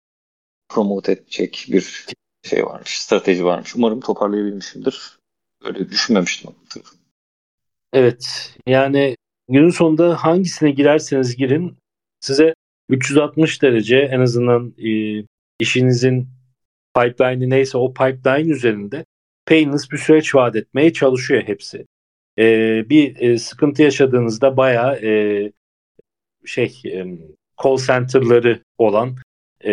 [0.69, 2.07] promote edecek bir
[2.43, 3.77] şey varmış, strateji varmış.
[3.77, 5.19] Umarım toparlayabilmişimdir.
[5.65, 6.51] Öyle düşünmemiştim.
[7.93, 9.17] Evet, yani
[9.49, 11.77] günün sonunda hangisine girerseniz girin
[12.21, 12.55] size
[12.89, 15.23] 360 derece en azından e,
[15.61, 16.29] işinizin
[16.97, 19.05] pipeline'i neyse o pipeline üzerinde
[19.47, 21.87] painless bir süreç vaat etmeye çalışıyor hepsi.
[22.39, 25.53] Ee, bir e, sıkıntı yaşadığınızda bayağı e,
[26.45, 27.07] şey e,
[27.65, 29.17] call center'ları olan
[29.61, 29.73] e,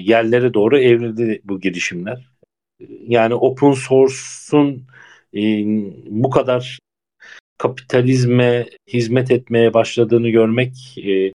[0.00, 2.28] yerlere doğru evrildi bu girişimler.
[3.00, 4.86] Yani open source'un
[5.34, 5.40] e,
[6.06, 6.78] bu kadar
[7.58, 11.32] kapitalizme hizmet etmeye başladığını görmek e,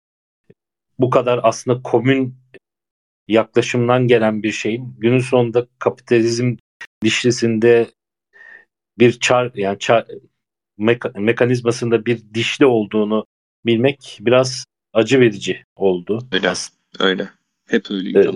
[0.99, 2.35] bu kadar aslında komün
[3.29, 6.57] yaklaşımdan gelen bir şeyin günün sonunda kapitalizm
[7.05, 7.87] dişlisinde
[8.99, 10.07] bir çar yani çar,
[10.79, 13.27] meka, mekanizmasında bir dişli olduğunu
[13.66, 16.29] bilmek biraz acı verici oldu.
[16.33, 16.53] Öyle.
[16.99, 17.29] Öyle.
[17.68, 18.20] Hep öyle.
[18.20, 18.31] Ee,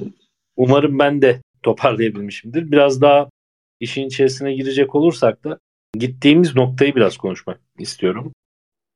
[0.56, 2.72] umarım ben de toparlayabilmişimdir.
[2.72, 3.30] Biraz daha
[3.80, 5.58] işin içerisine girecek olursak da
[5.98, 8.32] gittiğimiz noktayı biraz konuşmak istiyorum.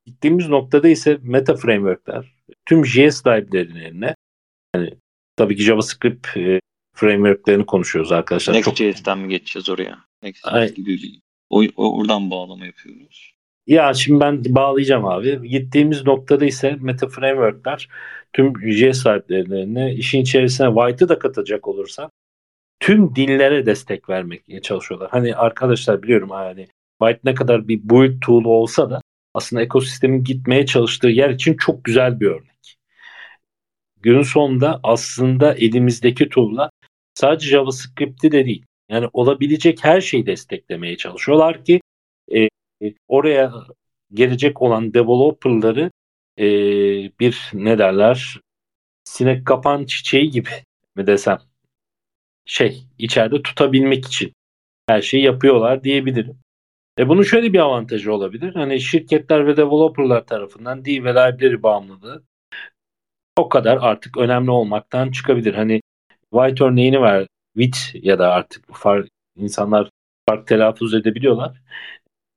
[0.07, 2.35] Gittiğimiz noktada ise meta frameworkler
[2.67, 4.15] tüm JS library'lerine
[4.75, 4.95] yani
[5.37, 6.61] tabii ki JavaScript e,
[6.95, 8.55] frameworklerini konuşuyoruz arkadaşlar.
[8.55, 9.99] Next.js'ten mi geçeceğiz oraya?
[10.23, 11.21] Next.js gibi bir
[11.51, 13.34] o, o, oradan bağlama yapıyoruz.
[13.67, 15.49] Ya şimdi ben bağlayacağım abi.
[15.49, 17.89] Gittiğimiz noktada ise meta frameworkler
[18.33, 22.11] tüm JS sahiplerine işin içerisine White'ı da katacak olursa
[22.81, 25.11] tüm dillere destek vermeye çalışıyorlar.
[25.11, 26.69] Hani arkadaşlar biliyorum hani
[27.01, 29.01] White ne kadar bir build tool olsa da
[29.35, 32.77] aslında ekosistemin gitmeye çalıştığı yer için çok güzel bir örnek.
[34.03, 36.71] Günün sonunda aslında elimizdeki tool'la
[37.15, 38.65] sadece JavaScript'i de değil.
[38.89, 41.81] Yani olabilecek her şeyi desteklemeye çalışıyorlar ki
[42.35, 42.49] e,
[43.09, 43.53] oraya
[44.15, 45.91] gelecek olan developerları
[46.39, 46.47] e,
[47.21, 48.41] bir ne derler
[49.05, 50.51] sinek kapan çiçeği gibi
[50.97, 51.39] mi desem
[52.45, 54.33] şey içeride tutabilmek için
[54.89, 56.39] her şeyi yapıyorlar diyebilirim.
[56.99, 58.55] E bunun şöyle bir avantajı olabilir.
[58.55, 62.25] Hani şirketler ve developerlar tarafından D ve library bağımlılığı
[63.37, 65.55] o kadar artık önemli olmaktan çıkabilir.
[65.55, 65.81] Hani
[66.33, 67.27] White örneğini ver.
[67.57, 69.07] Wit ya da artık far,
[69.37, 69.91] insanlar
[70.29, 71.63] farklı telaffuz edebiliyorlar.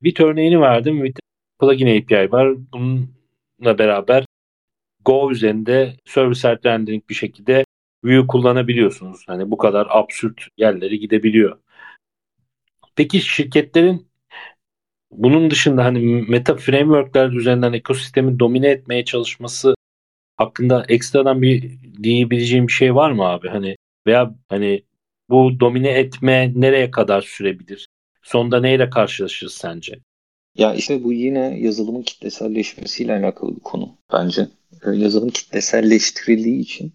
[0.04, 1.06] Wit örneğini verdim.
[1.06, 1.20] Wit
[1.60, 2.56] plugin API var.
[2.74, 4.26] Bununla beraber
[5.06, 7.66] Go üzerinde server-side rendering bir şekilde
[8.04, 9.24] Vue kullanabiliyorsunuz.
[9.28, 11.58] Hani bu kadar absürt yerlere gidebiliyor.
[12.96, 14.08] Peki şirketlerin
[15.12, 19.76] bunun dışında hani meta frameworkler üzerinden ekosistemi domine etmeye çalışması
[20.38, 21.72] hakkında ekstradan bir
[22.04, 23.50] diyebileceğim bir şey var mı abi?
[23.50, 23.76] Hani
[24.08, 24.84] veya hani
[25.30, 27.88] bu domine etme nereye kadar sürebilir?
[28.28, 30.00] Sonunda neyle karşılaşırız sence?
[30.58, 34.48] Ya işte bu yine yazılımın kitleselleşmesiyle alakalı bir konu bence.
[34.86, 36.94] Ee, yazılım kitleselleştirildiği için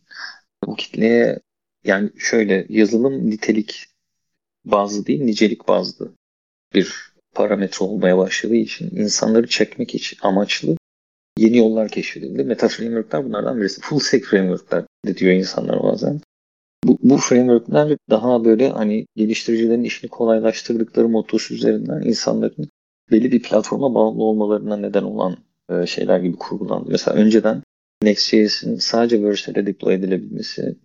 [0.66, 1.38] bu kitleye
[1.84, 3.86] yani şöyle yazılım nitelik
[4.64, 6.12] bazlı değil nicelik bazlı
[6.74, 10.76] bir parametre olmaya başladığı için insanları çekmek için amaçlı
[11.38, 12.44] yeni yollar keşfedildi.
[12.44, 13.80] Meta frameworkler bunlardan birisi.
[13.80, 16.20] Full stack frameworkler de diyor insanlar bazen.
[16.84, 22.68] Bu, bu frameworkler daha böyle hani geliştiricilerin işini kolaylaştırdıkları motosu üzerinden insanların
[23.10, 25.36] belli bir platforma bağımlı olmalarına neden olan
[25.70, 26.90] e, şeyler gibi kurgulandı.
[26.90, 27.62] Mesela önceden
[28.02, 30.76] Next.js'in sadece Vercel deploy edilebilmesi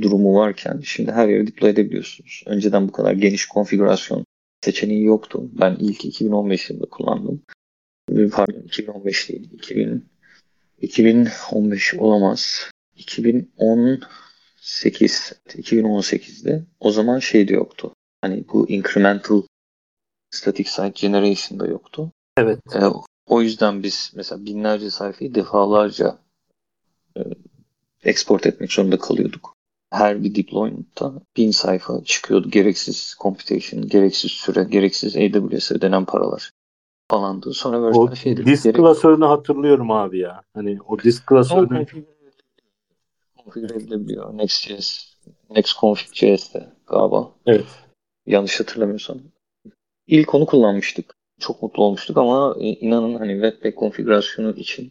[0.00, 2.42] durumu varken şimdi her yere deploy edebiliyorsunuz.
[2.46, 4.24] Önceden bu kadar geniş konfigürasyon
[4.64, 5.50] seçeneği yoktu.
[5.60, 7.42] Ben ilk 2015 yılında kullandım.
[8.32, 9.50] Pardon 2015 değil.
[9.52, 10.04] 2000,
[10.80, 12.70] 2015 olamaz.
[14.60, 17.92] 2018 2018'de o zaman şey de yoktu.
[18.20, 19.42] Hani bu incremental
[20.30, 22.10] static site generation da yoktu.
[22.36, 22.58] Evet.
[22.74, 22.78] E,
[23.26, 26.18] o yüzden biz mesela binlerce sayfayı defalarca
[27.16, 27.20] e,
[28.04, 29.54] export etmek zorunda kalıyorduk.
[29.90, 32.50] Her bir deployment'ta bin sayfa çıkıyordu.
[32.50, 36.50] Gereksiz computation, gereksiz süre, gereksiz AWS'e ödenen paralar
[37.10, 37.52] falandı.
[37.52, 38.46] Sonra o şeydi.
[38.46, 38.76] Disk gerek...
[38.76, 40.42] klasörünü hatırlıyorum abi ya.
[40.54, 41.86] Hani o disk klasörünü
[43.44, 44.38] konfigüre edilebiliyor.
[44.38, 45.14] Next.js,
[45.50, 47.34] Next.config.js'te galiba.
[47.46, 47.66] Evet.
[48.26, 49.18] Yanlış hatırlamıyorsam.
[50.06, 51.14] İlk onu kullanmıştık.
[51.40, 54.90] Çok mutlu olmuştuk ama inanın hani Webpack konfigürasyonu için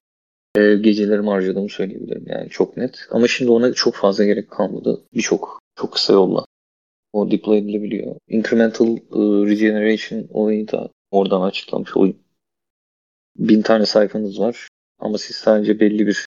[0.56, 3.08] e, gecelerimi harcadığımı söyleyebilirim yani çok net.
[3.12, 5.02] Ama şimdi ona çok fazla gerek kalmadı.
[5.14, 6.46] Birçok çok kısa yolla
[7.14, 8.16] o deploy edilebiliyor.
[8.28, 9.20] Incremental e,
[9.50, 12.18] regeneration olayı da oradan açıklamış olayım.
[13.38, 14.68] Bin tane sayfanız var
[15.00, 16.26] ama siz sadece belli bir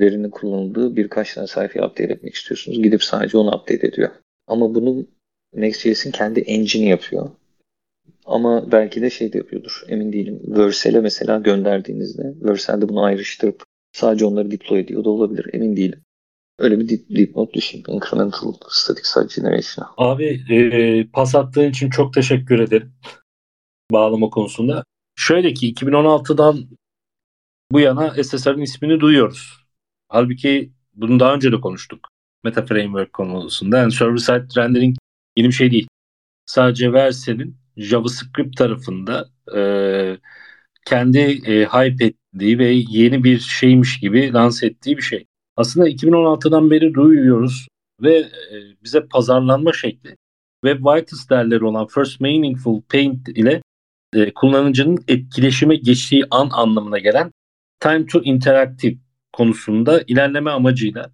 [0.00, 2.82] verinin kullanıldığı birkaç tane sayfayı update etmek istiyorsunuz.
[2.82, 4.10] Gidip sadece onu update ediyor.
[4.46, 5.06] Ama bunu
[5.54, 7.30] Next.js'in kendi engine'i yapıyor.
[8.26, 9.82] Ama belki de şey de yapıyordur.
[9.88, 10.40] Emin değilim.
[10.46, 15.46] Vercel'e mesela gönderdiğinizde Vercel'de bunu ayrıştırıp sadece onları deploy ediyor da olabilir.
[15.52, 16.00] Emin değilim.
[16.58, 17.84] Öyle bir deep, deep mode düşün.
[17.88, 19.86] Incremental Static Site Generation.
[19.96, 22.92] Abi e, pas attığın için çok teşekkür ederim.
[23.92, 24.84] Bağlama konusunda.
[25.16, 26.68] Şöyle ki 2016'dan
[27.72, 29.65] bu yana SSR'ın ismini duyuyoruz.
[30.08, 32.08] Halbuki bunu daha önce de konuştuk.
[32.44, 33.78] Meta Framework konusunda.
[33.78, 34.96] Yani Server Side Rendering
[35.36, 35.88] yeni bir şey değil.
[36.46, 39.60] Sadece Versel'in JavaScript tarafında e,
[40.86, 45.26] kendi e, hype ettiği ve yeni bir şeymiş gibi lanse ettiği bir şey.
[45.56, 47.68] Aslında 2016'dan beri duyuyoruz
[48.02, 50.16] ve e, bize pazarlanma şekli
[50.64, 53.62] Web Vitals değerleri olan First Meaningful Paint ile
[54.14, 57.32] e, kullanıcının etkileşime geçtiği an anlamına gelen
[57.80, 58.96] Time to Interactive
[59.36, 61.10] konusunda ilerleme amacıyla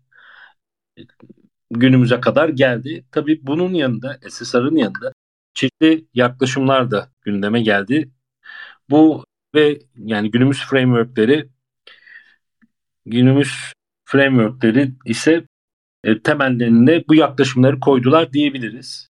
[1.71, 3.05] günümüze kadar geldi.
[3.13, 5.13] Tabii bunun yanında SSR'ın yanında
[5.55, 8.11] çeşitli yaklaşımlar da gündeme geldi.
[8.91, 11.49] Bu ve yani günümüz frameworkleri
[13.07, 13.53] günümüz
[14.05, 15.45] frameworkleri ise
[16.05, 19.09] e, temellerinde bu yaklaşımları koydular diyebiliriz.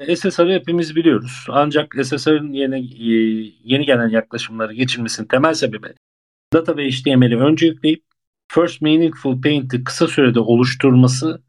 [0.00, 1.46] E, SSR'ı hepimiz biliyoruz.
[1.48, 3.14] Ancak SSR'ın yeni, e,
[3.64, 5.94] yeni gelen yaklaşımları geçilmesinin temel sebebi
[6.52, 8.07] data ve HTML'i önce yükleyip
[8.48, 11.42] First Meaningful Paint'i kısa sürede oluşturması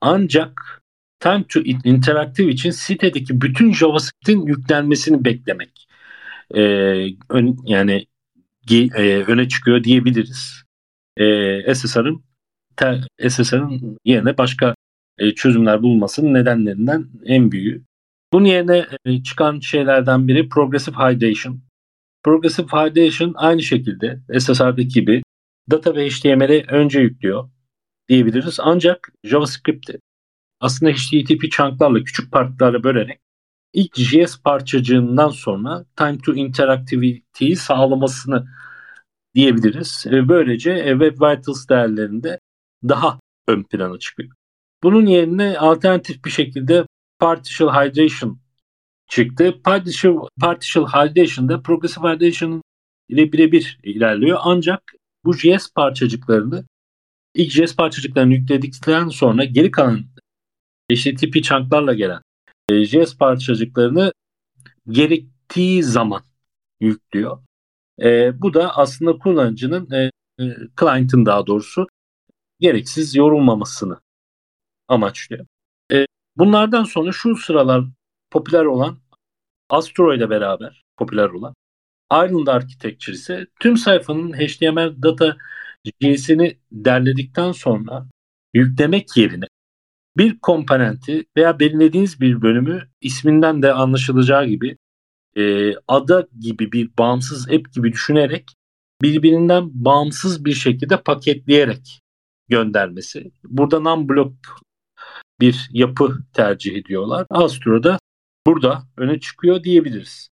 [0.00, 0.82] ancak
[1.20, 5.88] Time to Interactive için sitedeki bütün JavaScript'in yüklenmesini beklemek.
[6.54, 6.60] Ee,
[7.28, 8.06] ön, yani
[8.70, 10.62] e, öne çıkıyor diyebiliriz.
[11.16, 12.24] Ee, SSR'ın
[13.28, 14.74] SSR'ın yerine başka
[15.18, 17.82] e, çözümler bulmasının nedenlerinden en büyüğü.
[18.32, 21.60] Bunun yerine e, çıkan şeylerden biri Progressive Hydration.
[22.24, 25.22] Progressive Hydration aynı şekilde SSR'daki gibi
[25.70, 27.50] data ve HTML'i önce yüklüyor
[28.08, 28.58] diyebiliriz.
[28.60, 29.98] Ancak JavaScript'i
[30.60, 33.20] aslında HTTP chunklarla küçük parçalara bölerek
[33.72, 38.46] ilk JS parçacığından sonra time to interactivity'yi sağlamasını
[39.34, 40.04] diyebiliriz.
[40.10, 42.38] Böylece Web Vitals değerlerinde
[42.88, 44.30] daha ön plana çıkıyor.
[44.82, 46.86] Bunun yerine alternatif bir şekilde
[47.18, 48.38] partial hydration
[49.08, 49.62] çıktı.
[49.64, 52.62] Partial, partial hydration'da progressive hydration
[53.08, 54.38] ile birebir ilerliyor.
[54.42, 54.94] Ancak
[55.24, 56.64] bu JS parçacıklarını
[57.34, 60.04] ilk JS parçacıklarını yükledikten sonra geri kalan
[60.92, 62.22] HTTP chunklarla gelen
[62.68, 64.12] e, JS parçacıklarını
[64.88, 66.22] gerektiği zaman
[66.80, 67.42] yüklüyor.
[68.02, 70.10] E, bu da aslında kullanıcının e,
[70.40, 71.86] e, client'ın daha doğrusu
[72.60, 74.00] gereksiz yorulmamasını
[74.88, 75.46] amaçlıyor.
[75.92, 76.06] E,
[76.36, 77.84] bunlardan sonra şu sıralar
[78.30, 78.98] popüler olan
[79.68, 81.54] Astro ile beraber popüler olan
[82.12, 85.36] Island Architecture ise tüm sayfanın HTML data
[86.02, 88.06] JS'ini derledikten sonra
[88.54, 89.44] yüklemek yerine
[90.16, 94.76] bir komponenti veya belirlediğiniz bir bölümü isminden de anlaşılacağı gibi
[95.36, 98.54] e, ada gibi bir bağımsız app gibi düşünerek
[99.02, 102.00] birbirinden bağımsız bir şekilde paketleyerek
[102.48, 103.30] göndermesi.
[103.44, 104.34] Burada non-block
[105.40, 107.26] bir yapı tercih ediyorlar.
[107.30, 107.98] Astro'da
[108.46, 110.28] burada öne çıkıyor diyebiliriz.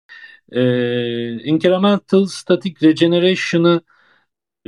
[0.51, 3.81] Ee, incremental static regeneration'ı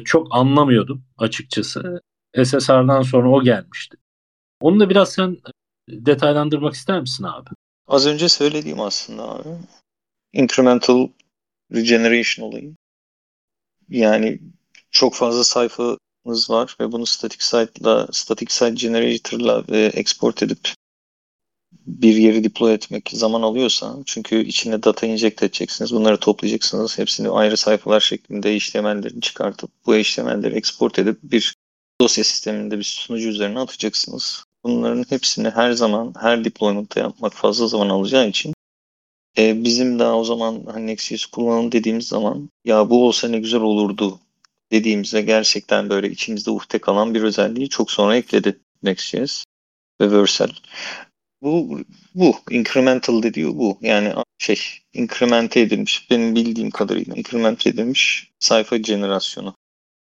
[0.05, 2.01] çok anlamıyordum açıkçası.
[2.43, 3.97] SSR'dan sonra o gelmişti.
[4.59, 5.37] Onu da biraz sen
[5.89, 7.49] detaylandırmak ister misin abi?
[7.87, 9.49] Az önce söylediğim aslında abi.
[10.33, 11.07] Incremental
[11.73, 12.75] regeneration olayı.
[13.89, 14.39] Yani
[14.91, 20.69] çok fazla sayfamız var ve bunu static site'la, static site generator'la ve export edip
[21.87, 25.93] bir yeri deploy etmek zaman alıyorsa çünkü içine data inject edeceksiniz.
[25.93, 26.97] Bunları toplayacaksınız.
[26.97, 31.55] Hepsini ayrı sayfalar şeklinde HTML'lerini çıkartıp bu HTML'leri export edip bir
[32.01, 34.45] dosya sisteminde bir sunucu üzerine atacaksınız.
[34.63, 38.53] Bunların hepsini her zaman her deployment'ta yapmak fazla zaman alacağı için
[39.37, 43.61] e, bizim daha o zaman hani Next.js kullanalım dediğimiz zaman ya bu olsa ne güzel
[43.61, 44.19] olurdu
[44.71, 49.43] dediğimizde gerçekten böyle içimizde uhde kalan bir özelliği çok sonra ekledi Next.js
[50.01, 50.51] ve Vercel.
[51.41, 51.79] Bu
[52.15, 53.77] bu incremental dediği bu.
[53.81, 54.59] Yani şey
[54.93, 59.55] incremente edilmiş benim bildiğim kadarıyla incremente edilmiş sayfa jenerasyonu,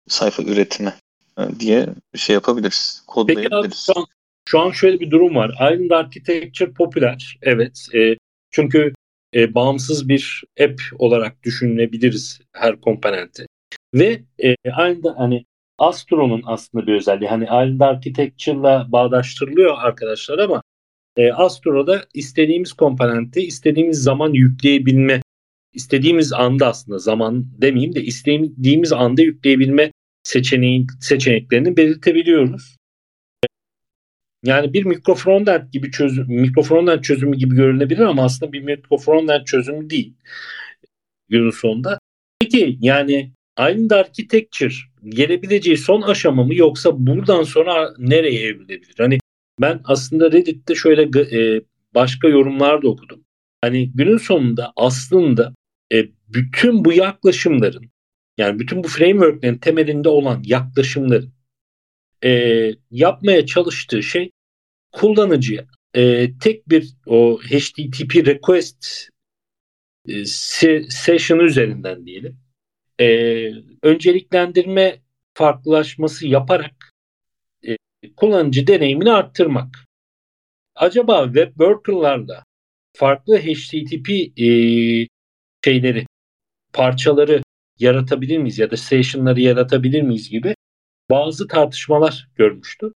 [0.08, 0.94] sayfa üretimi
[1.38, 3.04] e, diye şey yapabiliriz.
[3.06, 3.86] Kodlayabiliriz.
[3.88, 4.06] Peki abi,
[4.48, 5.50] şu an şöyle bir durum var.
[5.50, 7.38] Island Architecture popüler.
[7.42, 7.86] Evet.
[7.94, 8.16] E,
[8.50, 8.92] çünkü
[9.34, 13.46] e, bağımsız bir app olarak düşünebiliriz her komponenti.
[13.94, 15.44] Ve e, aynı da hani
[15.78, 17.30] Astro'nun aslında bir özelliği.
[17.30, 20.61] Hani Island Architecture'la bağdaştırılıyor arkadaşlar ama
[21.16, 25.22] e, Astro'da istediğimiz komponenti istediğimiz zaman yükleyebilme
[25.72, 29.92] istediğimiz anda aslında zaman demeyeyim de istediğimiz anda yükleyebilme
[30.22, 32.76] seçeneği, seçeneklerini belirtebiliyoruz.
[34.44, 38.98] Yani bir mikro frontend gibi çözüm, mikro frontend çözümü gibi görünebilir ama aslında bir mikro
[38.98, 40.14] frontend çözümü değil
[41.28, 41.98] günün sonunda.
[42.40, 48.94] Peki yani aynı architecture gelebileceği son aşama mı yoksa buradan sonra nereye evrilebilir?
[48.98, 49.18] Hani
[49.60, 51.62] ben aslında Reddit'te şöyle e,
[51.94, 53.24] başka yorumlar da okudum.
[53.60, 55.54] Hani günün sonunda aslında
[55.92, 57.90] e, bütün bu yaklaşımların
[58.38, 61.32] yani bütün bu frameworklerin temelinde olan yaklaşımların
[62.24, 62.30] e,
[62.90, 64.30] yapmaya çalıştığı şey
[64.92, 69.08] kullanıcıya e, tek bir o HTTP request
[70.08, 70.24] e,
[70.88, 72.38] session üzerinden diyelim
[73.00, 73.06] e,
[73.82, 75.00] önceliklendirme
[75.34, 76.81] farklılaşması yaparak
[78.16, 79.84] kullanıcı deneyimini arttırmak.
[80.74, 82.44] Acaba web worker'larla
[82.96, 84.48] farklı HTTP e,
[85.64, 86.06] şeyleri,
[86.72, 87.42] parçaları
[87.78, 90.54] yaratabilir miyiz ya da session'ları yaratabilir miyiz gibi
[91.10, 92.92] bazı tartışmalar görmüştü.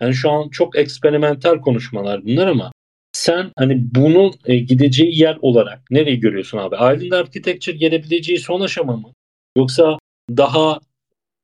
[0.00, 2.72] Yani şu an çok eksperimental konuşmalar bunlar ama
[3.12, 6.74] sen hani bunun e, gideceği yer olarak nereyi görüyorsun abi?
[6.74, 9.12] Island Architecture gelebileceği son aşama mı?
[9.56, 9.98] Yoksa
[10.30, 10.80] daha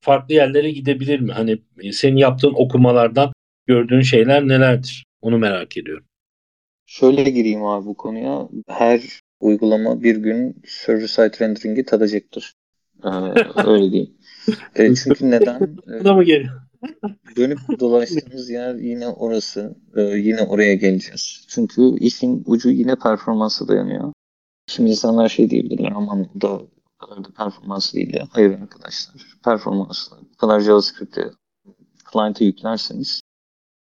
[0.09, 1.33] farklı yerlere gidebilir mi?
[1.33, 3.33] Hani e, senin yaptığın okumalardan
[3.67, 5.07] gördüğün şeyler nelerdir?
[5.21, 6.05] Onu merak ediyorum.
[6.87, 8.49] Şöyle gireyim abi bu konuya.
[8.69, 9.03] Her
[9.41, 12.55] uygulama bir gün server-side rendering'i tadacaktır.
[13.05, 13.09] Ee,
[13.67, 14.15] öyle diyeyim.
[14.77, 15.77] E, çünkü neden?
[16.05, 16.61] Da mı geliyor?
[17.37, 19.77] Dönüp dolaştığımız yer yine orası.
[19.97, 21.47] Ee, yine oraya geleceğiz.
[21.49, 24.13] Çünkü işin ucu yine performansa dayanıyor.
[24.67, 26.61] Şimdi insanlar şey diyebilirler aman da
[26.99, 28.29] kadar da performans değil ya.
[28.31, 29.39] Hayır arkadaşlar.
[29.45, 30.17] Performanslı.
[30.33, 31.31] Bu kadar JavaScript'e
[32.13, 33.21] client'e yüklerseniz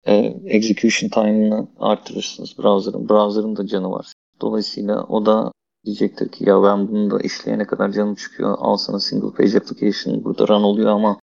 [0.06, 3.08] e, execution time'ını arttırırsınız browser'ın.
[3.08, 4.12] Browser'ın da canı var.
[4.40, 5.52] Dolayısıyla o da
[5.84, 8.56] diyecektir ki ya ben bunu da işleyene kadar canım çıkıyor.
[8.58, 11.20] Al sana single page application burada run oluyor ama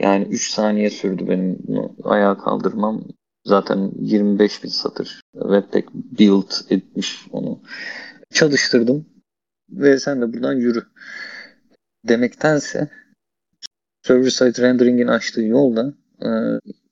[0.00, 3.04] yani 3 saniye sürdü benim bunu ayağa kaldırmam.
[3.44, 7.60] Zaten 25 bin satır Webpack build etmiş onu.
[8.30, 9.06] Çalıştırdım
[9.70, 10.82] ve sen de buradan yürü
[12.04, 12.90] demektense
[14.02, 16.28] server-side rendering'in açtığı yolda e,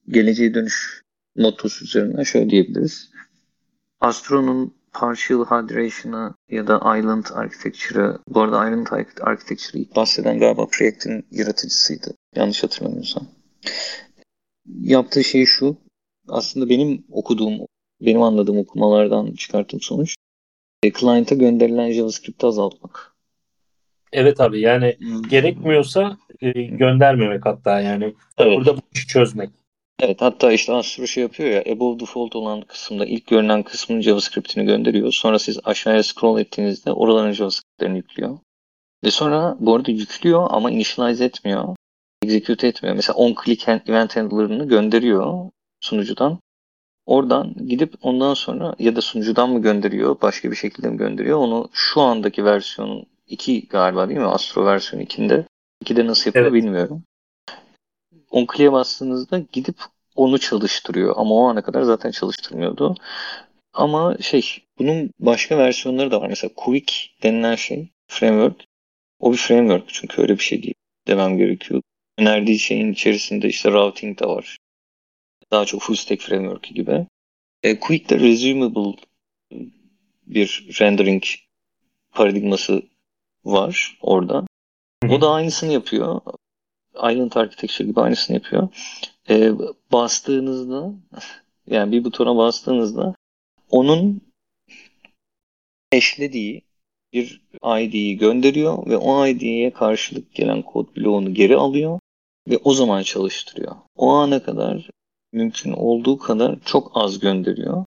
[0.09, 1.03] geleceğe dönüş
[1.37, 3.11] mottosu üzerinden şöyle diyebiliriz.
[4.01, 8.87] Astro'nun partial hydration'ı ya da island architecture'ı bu arada island
[9.21, 12.15] architecture'ı bahseden galiba Preact'in yaratıcısıydı.
[12.35, 13.27] Yanlış hatırlamıyorsam.
[14.81, 15.77] Yaptığı şey şu.
[16.29, 17.67] Aslında benim okuduğum,
[18.01, 20.17] benim anladığım okumalardan çıkarttığım sonuç
[20.83, 23.17] e, client'a gönderilen JavaScript'i azaltmak.
[24.13, 25.23] Evet abi yani hmm.
[25.23, 28.15] gerekmiyorsa e, göndermemek hatta yani.
[28.39, 28.59] Evet.
[28.59, 29.51] Burada bu işi çözmek.
[30.01, 34.65] Evet hatta işte Astro şey yapıyor ya above default olan kısımda ilk görünen kısmın JavaScript'ini
[34.65, 35.13] gönderiyor.
[35.13, 38.39] Sonra siz aşağıya scroll ettiğinizde oraların JavaScript'lerini yüklüyor.
[39.05, 41.77] Ve sonra bu arada yüklüyor ama initialize etmiyor.
[42.23, 42.97] Execute etmiyor.
[42.97, 45.51] Mesela on click event handler'ını gönderiyor
[45.81, 46.39] sunucudan.
[47.07, 51.39] Oradan gidip ondan sonra ya da sunucudan mı gönderiyor, başka bir şekilde mi gönderiyor?
[51.39, 54.27] Onu şu andaki versiyonun 2 galiba değil mi?
[54.27, 55.47] Astro versiyon 2'de.
[55.85, 56.55] 2'de nasıl yapıyor evet.
[56.55, 57.03] bilmiyorum.
[58.31, 59.77] On click'e bastığınızda gidip
[60.17, 61.15] onu çalıştırıyor.
[61.17, 62.95] Ama o ana kadar zaten çalıştırmıyordu.
[63.73, 66.29] Ama şey bunun başka versiyonları da var.
[66.29, 66.93] Mesela Quick
[67.23, 68.65] denilen şey framework.
[69.21, 70.75] O bir framework çünkü öyle bir şey değil
[71.09, 71.83] demem gerekiyor.
[72.19, 74.57] Önerdiği şeyin içerisinde işte routing de var.
[75.51, 77.07] Daha çok full stack framework gibi.
[77.63, 79.03] E, Quick de resumable
[80.27, 81.23] bir rendering
[82.11, 82.83] paradigması
[83.45, 84.47] var orada.
[85.11, 86.21] O da aynısını yapıyor.
[86.95, 88.69] Island Architecture gibi aynısını yapıyor.
[89.29, 89.53] E,
[89.93, 90.93] bastığınızda
[91.67, 93.15] yani bir butona bastığınızda
[93.71, 94.21] onun
[95.93, 96.63] eşlediği
[97.13, 97.41] bir
[97.81, 102.01] ID'yi gönderiyor ve o ID'ye karşılık gelen kod bloğunu geri alıyor
[102.49, 103.77] ve o zaman çalıştırıyor.
[103.97, 104.91] O ana kadar
[105.37, 107.85] mümkün olduğu kadar çok az gönderiyor.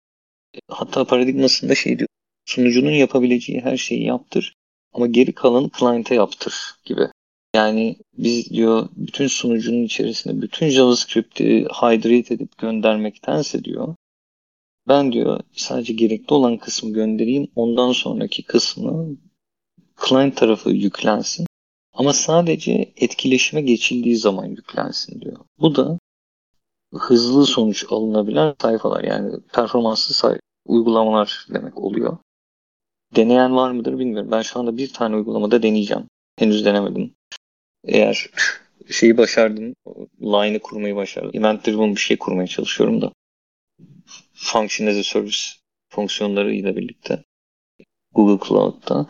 [0.70, 2.08] Hatta paradigmasında şey diyor.
[2.46, 4.54] Sunucunun yapabileceği her şeyi yaptır
[4.94, 6.54] ama geri kalanı client'e yaptır
[6.86, 7.08] gibi.
[7.56, 13.96] Yani biz diyor bütün sunucunun içerisinde bütün JavaScript'i hydrate edip göndermektense diyor
[14.88, 19.18] ben diyor sadece gerekli olan kısmı göndereyim ondan sonraki kısmı
[20.08, 21.48] client tarafı yüklensin
[21.94, 25.38] ama sadece etkileşime geçildiği zaman yüklensin diyor.
[25.60, 26.00] Bu da
[27.00, 32.18] hızlı sonuç alınabilen sayfalar yani performanslı say uygulamalar demek oluyor.
[33.16, 34.32] Deneyen var mıdır bilmiyorum.
[34.32, 36.04] Ben şu anda bir tane uygulamada deneyeceğim.
[36.40, 37.14] Henüz denemedim.
[37.84, 38.30] Eğer
[38.92, 39.76] şeyi başardım,
[40.22, 41.32] line'ı kurmayı başardım.
[41.34, 43.12] Event driven bir şey kurmaya çalışıyorum da.
[44.34, 45.40] Function as a Service
[45.90, 47.24] fonksiyonları ile birlikte
[48.16, 49.06] Google Cloud'da.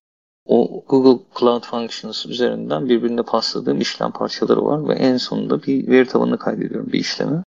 [0.46, 6.08] O Google Cloud Functions üzerinden birbirine pasladığım işlem parçaları var ve en sonunda bir veri
[6.08, 7.44] tabanını kaydediyorum bir işlemi.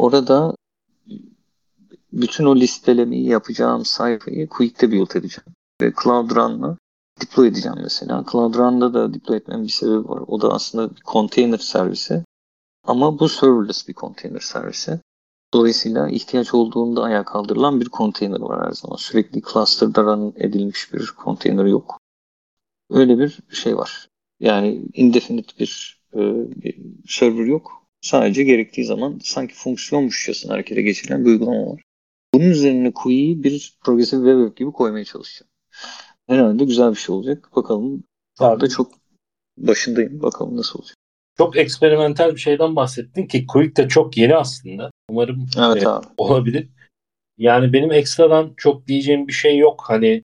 [0.00, 0.54] Orada
[2.12, 5.54] bütün o listelemeyi yapacağım sayfayı Quick'te build edeceğim.
[5.80, 6.76] Ve Cloud Run'la
[7.22, 8.24] deploy edeceğim mesela.
[8.32, 10.22] Cloud Run'da da deploy etmemin bir sebebi var.
[10.26, 12.24] O da aslında bir container servisi.
[12.84, 15.00] Ama bu serverless bir container servisi.
[15.54, 18.96] Dolayısıyla ihtiyaç olduğunda ayağa kaldırılan bir container var her zaman.
[18.96, 21.98] Sürekli cluster'da run edilmiş bir container yok.
[22.90, 24.08] Öyle bir şey var.
[24.40, 26.20] Yani indefinite bir, e,
[26.62, 26.76] bir
[27.08, 27.79] server yok.
[28.00, 31.82] Sadece gerektiği zaman sanki fonksiyonmuşçasına harekete geçirilen bir uygulama var.
[32.34, 35.50] Bunun üzerine Qui'yi bir progresif web app gibi koymaya çalışacağım.
[36.28, 37.50] Herhalde güzel bir şey olacak.
[37.56, 38.04] Bakalım.
[38.38, 38.68] Abi.
[38.68, 38.92] çok
[39.58, 40.22] başındayım.
[40.22, 40.96] Bakalım nasıl olacak.
[41.38, 44.90] Çok eksperimental bir şeyden bahsettin ki Quick de çok yeni aslında.
[45.10, 46.06] Umarım evet, e, abi.
[46.16, 46.68] olabilir.
[47.38, 49.84] Yani benim ekstradan çok diyeceğim bir şey yok.
[49.86, 50.22] Hani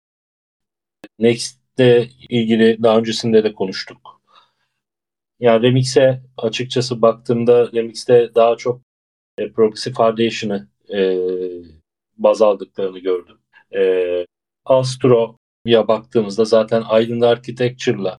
[1.18, 4.14] Next'te ilgili daha öncesinde de konuştuk.
[5.45, 8.81] Yani Remix'e açıkçası baktığımda Remix'te daha çok
[9.39, 11.19] e, Progressive Foundation'ı e,
[12.17, 13.39] baz aldıklarını gördüm.
[13.75, 14.27] E,
[14.65, 18.19] Astro'ya baktığımızda zaten Island Architecture'la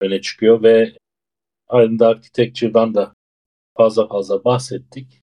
[0.00, 0.92] öne çıkıyor ve
[1.72, 3.14] Island Architecture'dan da
[3.76, 5.20] fazla fazla bahsettik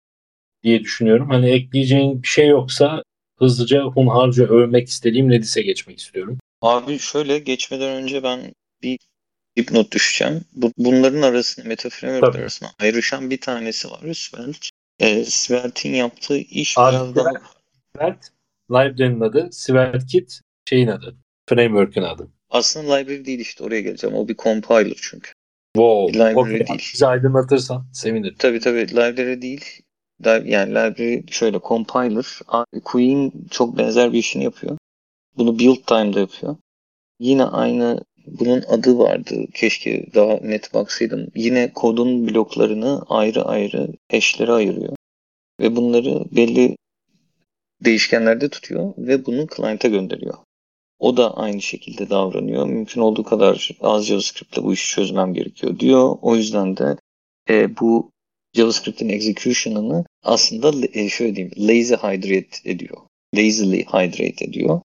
[0.63, 1.29] diye düşünüyorum.
[1.29, 3.03] Hani ekleyeceğin bir şey yoksa
[3.39, 6.37] hızlıca hunharca övmek istediğim Redis'e geçmek istiyorum.
[6.61, 8.97] Abi şöyle geçmeden önce ben bir
[9.57, 10.41] dipnot düşeceğim.
[10.53, 14.13] Bu, bunların arasında, metaframework arasında ayrışan bir tanesi var.
[14.13, 14.67] Svelte.
[14.99, 17.31] E, Svelte'in yaptığı iş Abi, biraz daha...
[17.97, 18.27] Svelte,
[18.71, 19.49] library'nin adı.
[19.51, 21.15] Svelte Kit şeyin adı.
[21.49, 22.27] Framework'ün adı.
[22.49, 24.15] Aslında library değil işte oraya geleceğim.
[24.15, 25.31] O bir compiler çünkü.
[25.75, 26.19] Wow.
[26.19, 26.67] Library okay.
[26.67, 26.91] değil.
[26.93, 28.35] Bizi aydınlatırsan sevinirim.
[28.39, 28.87] Tabii tabii.
[28.87, 29.81] Library değil.
[30.25, 32.25] Yani library şöyle compiler.
[32.83, 34.77] Queen çok benzer bir işini yapıyor.
[35.37, 36.57] Bunu build time'da yapıyor.
[37.19, 39.47] Yine aynı bunun adı vardı.
[39.53, 41.27] Keşke daha net baksaydım.
[41.35, 44.95] Yine kodun bloklarını ayrı ayrı hash'lere ayırıyor.
[45.59, 46.77] Ve bunları belli
[47.85, 50.37] değişkenlerde tutuyor ve bunu client'a gönderiyor.
[50.99, 52.65] O da aynı şekilde davranıyor.
[52.65, 56.17] Mümkün olduğu kadar az JavaScript ile bu işi çözmem gerekiyor diyor.
[56.21, 56.97] O yüzden de
[57.49, 58.11] e, bu
[58.53, 62.97] JavaScript'in execution'ını aslında e, şöyle diyeyim lazy hydrate ediyor.
[63.35, 64.81] Lazily hydrate ediyor.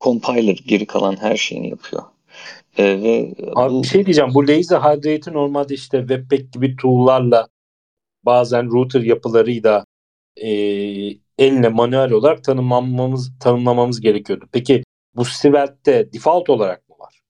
[0.00, 2.02] Compiler geri kalan her şeyini yapıyor.
[2.78, 3.82] E, ve Abi bu...
[3.82, 4.30] bir şey diyeceğim.
[4.34, 7.48] Bu lazy hydrate'i normalde işte Webpack gibi tool'larla
[8.24, 9.84] bazen router yapılarıyla
[10.36, 10.48] e,
[11.38, 14.48] elle manuel olarak tanımlamamız tanımlamamız gerekiyordu.
[14.52, 14.84] Peki
[15.16, 17.20] bu Svelte default olarak mı var?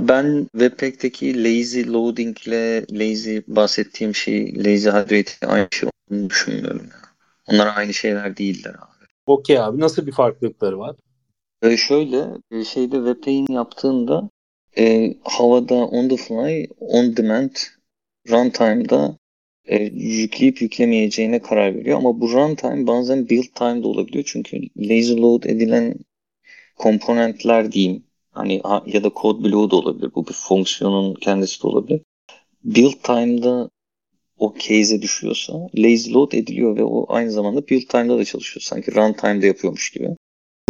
[0.00, 6.88] Ben Webpack'teki lazy loading ile lazy bahsettiğim şey lazy hydrate aynı şey olduğunu düşünmüyorum.
[7.46, 9.06] Onlar aynı şeyler değiller abi.
[9.26, 9.80] Okey abi.
[9.80, 10.96] Nasıl bir farklılıkları var?
[11.62, 14.30] Ee, şöyle e, şeyde Webpack'in yaptığında
[14.76, 17.56] e, havada on the fly, on demand,
[18.30, 19.16] runtime'da
[19.64, 21.98] e, yükleyip yüklemeyeceğine karar veriyor.
[21.98, 24.24] Ama bu runtime bazen build time da olabiliyor.
[24.26, 25.94] Çünkü lazy load edilen
[26.76, 30.10] komponentler diyeyim hani ya da kod bloğu da olabilir.
[30.14, 32.00] Bu bir fonksiyonun kendisi de olabilir.
[32.64, 33.70] Build time'da
[34.38, 38.62] o case'e düşüyorsa lazy load ediliyor ve o aynı zamanda build time'da da çalışıyor.
[38.62, 40.16] Sanki runtime'da yapıyormuş gibi.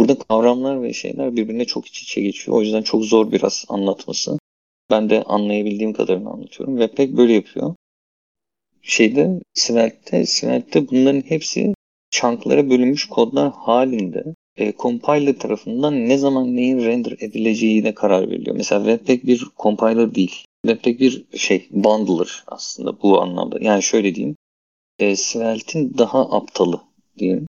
[0.09, 2.57] Burada kavramlar ve şeyler birbirine çok iç içe geçiyor.
[2.57, 4.39] O yüzden çok zor biraz anlatması.
[4.91, 6.77] Ben de anlayabildiğim kadarını anlatıyorum.
[6.77, 7.75] Webpack böyle yapıyor.
[8.81, 11.73] Şeyde Svelte'de, Svelte'de bunların hepsi
[12.11, 14.23] chunklara bölünmüş kodlar halinde
[14.57, 18.55] e, compiler tarafından ne zaman neyin render edileceğine karar veriliyor.
[18.55, 20.45] Mesela Webpack bir compiler değil.
[20.65, 23.57] Webpack bir şey bundler aslında bu anlamda.
[23.61, 24.35] Yani şöyle diyeyim.
[24.99, 26.81] E, Svelte'in daha aptalı
[27.17, 27.48] diyeyim.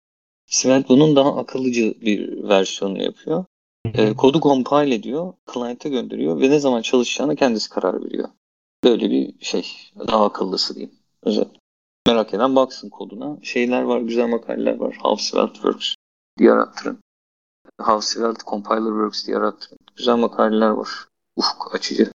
[0.49, 3.45] Svelte bunun daha akıllıcı bir versiyonunu yapıyor.
[3.93, 8.29] E, kodu compile ediyor, client'e gönderiyor ve ne zaman çalışacağına kendisi karar veriyor.
[8.83, 9.67] Böyle bir şey.
[10.07, 10.95] Daha akıllısı diyeyim.
[11.23, 11.47] Özel.
[12.07, 13.37] Merak eden baksın koduna.
[13.43, 14.97] Şeyler var, güzel makaleler var.
[15.01, 15.93] How Svelte Works
[16.39, 16.99] diye arattırın.
[17.81, 19.77] How Svelte Compiler Works diye arattırın.
[19.95, 20.89] Güzel makaleler var.
[21.35, 22.11] Ufuk açıcı.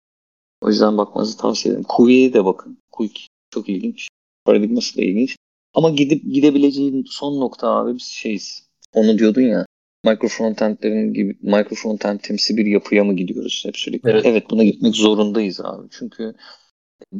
[0.61, 1.86] O yüzden bakmanızı tavsiye ederim.
[1.89, 2.77] Quick'e de bakın.
[2.91, 4.07] Quick çok ilginç.
[4.45, 5.38] Paradigması da ilginç.
[5.74, 8.63] Ama gidip gidebileceğin son nokta abi biz şeyiz.
[8.93, 9.65] Onu diyordun ya.
[10.03, 14.09] Micro frontendlerin gibi micro frontend temsi bir yapıya mı gidiyoruz hep sürekli?
[14.09, 14.26] Evet.
[14.26, 15.88] evet buna gitmek zorundayız abi.
[15.91, 16.34] Çünkü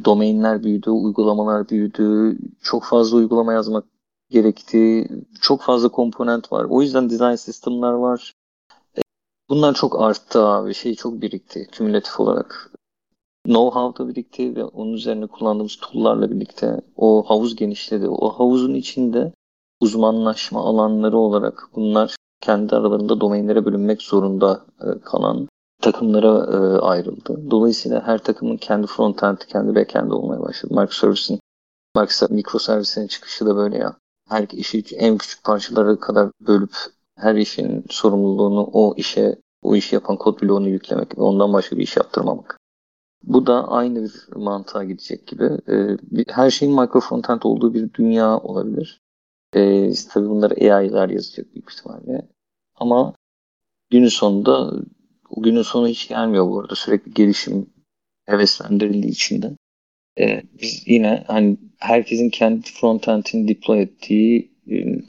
[0.04, 2.38] domainler büyüdü, uygulamalar büyüdü.
[2.62, 3.84] Çok fazla uygulama yazmak
[4.30, 5.08] gerekti.
[5.40, 6.66] Çok fazla komponent var.
[6.70, 8.32] O yüzden design sistemler var.
[9.48, 10.74] Bunlar çok arttı abi.
[10.74, 12.72] Şey çok birikti kümülatif olarak
[13.46, 18.08] know-how da birikti ve onun üzerine kullandığımız tool'larla birlikte o havuz genişledi.
[18.08, 19.32] O havuzun içinde
[19.80, 25.48] uzmanlaşma alanları olarak bunlar kendi aralarında domainlere bölünmek zorunda e, kalan
[25.82, 27.50] takımlara e, ayrıldı.
[27.50, 30.74] Dolayısıyla her takımın kendi frontend, kendi backend olmaya başladı.
[30.74, 31.40] Microservice'in
[32.30, 33.96] mikroservislerin çıkışı da böyle ya.
[34.28, 36.74] Her işi en küçük parçalara kadar bölüp
[37.18, 41.82] her işin sorumluluğunu o işe o işi yapan kod bloğunu yüklemek ve ondan başka bir
[41.82, 42.61] iş yaptırmamak.
[43.24, 45.44] Bu da aynı bir mantığa gidecek gibi.
[45.44, 45.96] E,
[46.28, 49.00] her şeyin micro frontend olduğu bir dünya olabilir.
[49.54, 52.28] E, tabii bunları AI'lar yazacak büyük ihtimalle.
[52.74, 53.14] Ama
[53.90, 54.72] günün sonunda
[55.30, 56.74] o günün sonu hiç gelmiyor bu arada.
[56.74, 57.66] Sürekli gelişim
[58.26, 59.56] heveslendirildiği içinde.
[60.20, 65.02] E, biz yine hani herkesin kendi frontend'ini deploy ettiği e,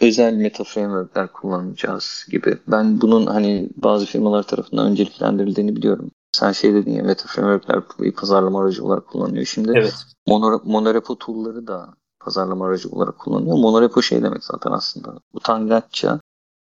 [0.00, 2.58] özel meta frameworkler kullanacağız gibi.
[2.66, 6.10] Ben bunun hani bazı firmalar tarafından önceliklendirildiğini biliyorum.
[6.32, 9.44] Sen şey dedin ya meta frameworkler pazarlama aracı olarak kullanılıyor.
[9.44, 9.94] Şimdi Evet.
[10.26, 13.56] Mono, monorepo tool'ları da pazarlama aracı olarak kullanılıyor.
[13.56, 15.20] Monorepo şey demek zaten aslında.
[15.32, 16.20] Utangaçça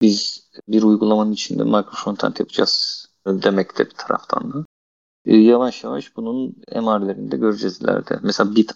[0.02, 4.66] biz bir uygulamanın içinde micro frontend yapacağız demek de bir taraftan da.
[5.26, 8.20] E, yavaş yavaş bunun MR'lerinde göreceğiz ileride.
[8.24, 8.72] Mesela Bit,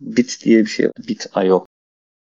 [0.00, 0.92] Bit diye bir şey var.
[1.08, 1.66] Bit.io.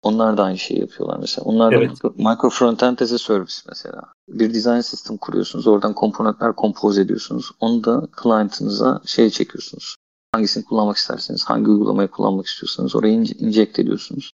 [0.02, 1.44] Onlar da aynı şeyi yapıyorlar mesela.
[1.44, 1.90] Onlar da Evet.
[1.90, 4.02] micro, micro frontend as a service mesela.
[4.28, 5.66] Bir design system kuruyorsunuz.
[5.66, 7.50] Oradan komponentler kompoz ediyorsunuz.
[7.60, 9.96] Onu da client'ınıza şey çekiyorsunuz.
[10.32, 14.30] Hangisini kullanmak isterseniz, hangi uygulamayı kullanmak istiyorsanız oraya ince, inject ediyorsunuz.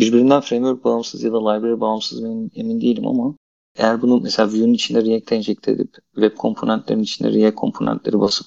[0.00, 3.34] Birbirinden framework bağımsız ya da library bağımsız mı emin değilim ama
[3.76, 8.46] eğer bunu mesela Vue'nun içine React enjekte edip web komponentlerin içine React komponentleri basıp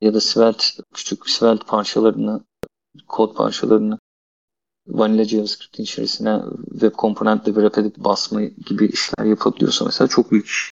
[0.00, 2.40] ya da Svelte küçük Svelte parçalarını
[3.08, 3.98] kod parçalarını
[4.86, 10.70] vanilla JavaScript'in içerisine web komponentle wrap edip basma gibi işler yapabiliyorsa mesela çok büyük iş.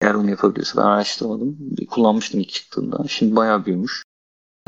[0.00, 1.76] Eğer onu yapabiliyorsa ben araştırmadım.
[1.90, 3.04] Kullanmıştım ilk çıktığında.
[3.08, 4.04] Şimdi bayağı büyümüş.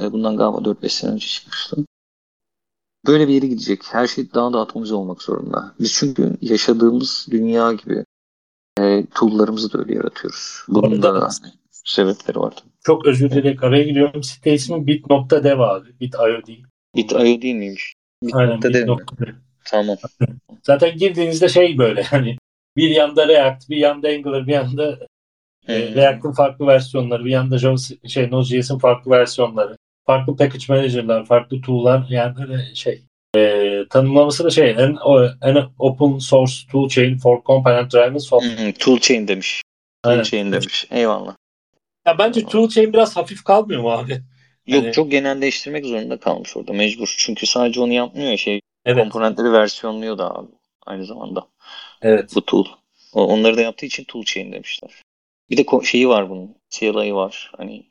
[0.01, 1.77] E, Bundan galiba 4-5 sene önce çıkmıştı.
[3.07, 3.83] Böyle bir yere gidecek.
[3.91, 5.75] Her şey daha da atomize olmak zorunda.
[5.81, 8.05] Biz çünkü yaşadığımız dünya gibi
[8.81, 10.65] e, tool'larımızı da öyle yaratıyoruz.
[10.69, 11.29] Bunun da
[11.71, 12.55] sebepleri var.
[12.85, 14.23] Çok özür dileyerek araya giriyorum.
[14.23, 16.01] Site ismi bit.dev abi.
[16.01, 16.67] Bit.io değil.
[16.97, 17.95] Bit.io değil miymiş?
[18.33, 19.35] Aynen mi?
[19.65, 19.97] Tamam.
[20.63, 22.37] Zaten girdiğinizde şey böyle hani
[22.77, 24.99] bir yanda React, bir yanda Angular, bir yanda
[25.69, 25.95] e, Hı.
[25.95, 27.77] React'ın farklı versiyonları, bir yanda Java,
[28.09, 33.03] şey Node.js'in farklı versiyonları, farklı package manager'lar, farklı tool'lar yani böyle şey
[33.37, 34.97] e, tanımlaması da şey en,
[35.43, 38.69] en open source tool chain for component driven software.
[38.69, 39.63] Hı, Toolchain demiş.
[40.05, 40.23] Aynen.
[40.23, 40.87] Toolchain demiş.
[40.91, 41.37] Eyvallah.
[42.07, 44.23] Ya bence tool chain biraz hafif kalmıyor mu abi?
[44.67, 47.15] Yok Hani- çok genelleştirmek zorunda kalmış orada mecbur.
[47.19, 49.03] Çünkü sadece onu yapmıyor ya şey Evet.
[49.03, 50.51] komponentleri versiyonluyor da abi
[50.87, 51.49] aynı zamanda
[52.03, 52.33] Evet.
[52.35, 52.65] bu tool.
[53.13, 54.91] Onları da yaptığı için toolchain demişler.
[55.51, 56.55] Bir de şeyi var bunun.
[56.71, 57.53] CLI'ı var.
[57.57, 57.87] Hani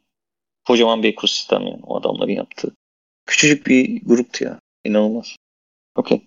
[0.67, 2.71] kocaman bir ekosistem yani o adamların yaptığı.
[3.25, 4.59] Küçücük bir gruptu ya.
[4.85, 5.35] İnanılmaz.
[5.95, 6.21] Okey.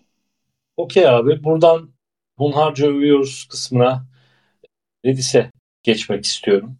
[0.76, 1.44] Okey abi.
[1.44, 1.90] Buradan
[2.38, 4.06] hunharca övüyoruz kısmına
[5.04, 5.50] Redis'e
[5.82, 6.78] geçmek istiyorum.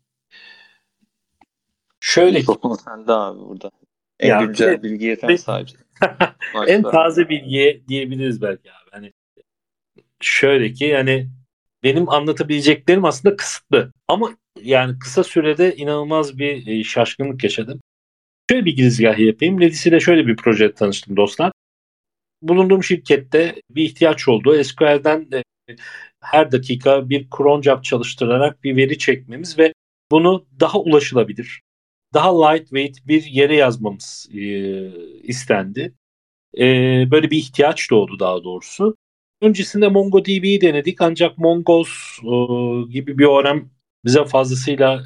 [2.06, 3.70] Şöyle ki Mikrofon sende abi burada.
[4.20, 4.82] En Ya, güncel evet.
[4.82, 5.78] bilgiye sen sahipsin.
[6.66, 8.90] en taze bilgiye diyebiliriz belki abi.
[8.90, 9.12] Hani
[10.20, 11.28] şöyle ki yani
[11.82, 13.92] benim anlatabileceklerim aslında kısıtlı.
[14.08, 17.80] Ama yani kısa sürede inanılmaz bir e, şaşkınlık yaşadım.
[18.50, 19.60] Şöyle bir girizgah yapayım.
[19.60, 21.52] Redis ile şöyle bir proje tanıştım dostlar.
[22.42, 24.64] Bulunduğum şirkette bir ihtiyaç oldu.
[24.64, 25.44] SQL'den de
[26.20, 29.74] her dakika bir cron job çalıştırarak bir veri çekmemiz ve
[30.10, 31.63] bunu daha ulaşılabilir,
[32.14, 34.40] daha lightweight bir yere yazmamız e,
[35.22, 35.94] istendi.
[36.58, 36.64] E,
[37.10, 38.96] böyle bir ihtiyaç doğdu daha doğrusu.
[39.40, 41.92] Öncesinde MongoDB'yi denedik ancak Mongoose
[42.22, 42.36] e,
[42.92, 43.70] gibi bir ORM
[44.04, 45.04] bize fazlasıyla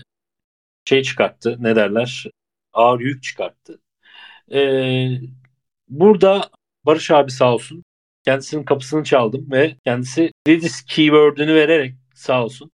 [0.85, 1.57] şey çıkarttı.
[1.61, 2.25] Ne derler?
[2.73, 3.81] Ağır yük çıkarttı.
[4.53, 4.61] E,
[5.89, 6.51] burada
[6.87, 7.85] Barış abi sağ olsun.
[8.25, 12.71] Kendisinin kapısını çaldım ve kendisi Redis keyword'ünü vererek sağ olsun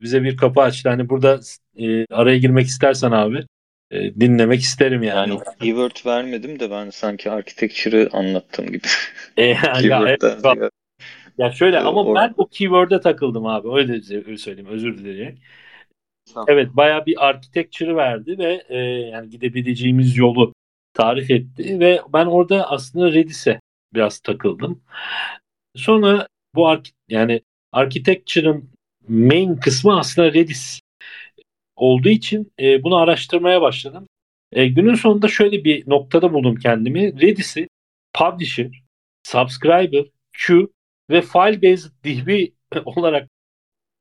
[0.00, 0.88] bize bir kapı açtı.
[0.88, 1.40] Hani burada
[1.78, 3.44] e, araya girmek istersen abi
[3.90, 5.30] e, dinlemek isterim yani.
[5.30, 8.86] Yani keyword vermedim de ben sanki architecture'ı anlattım gibi.
[9.36, 10.22] E, ya, evet,
[11.38, 13.68] ya şöyle Ee, ama or- ben o keyword'e takıldım abi.
[13.72, 13.92] Öyle,
[14.26, 14.70] öyle söyleyeyim.
[14.70, 15.38] Özür dilerim.
[16.48, 20.54] Evet bayağı bir architecture verdi ve e, yani gidebileceğimiz yolu
[20.94, 23.60] tarif etti ve ben orada aslında Redis'e
[23.94, 24.82] biraz takıldım.
[25.76, 26.76] Sonra bu
[27.08, 27.42] yani
[27.72, 28.70] architecture'ın
[29.10, 30.80] main kısmı aslında Redis
[31.76, 34.06] olduğu için e, bunu araştırmaya başladım.
[34.52, 37.20] E, günün sonunda şöyle bir noktada buldum kendimi.
[37.20, 37.68] Redis'i
[38.14, 38.82] publisher,
[39.26, 40.04] subscriber,
[40.46, 40.66] queue
[41.10, 42.48] ve file based DB
[42.84, 43.28] olarak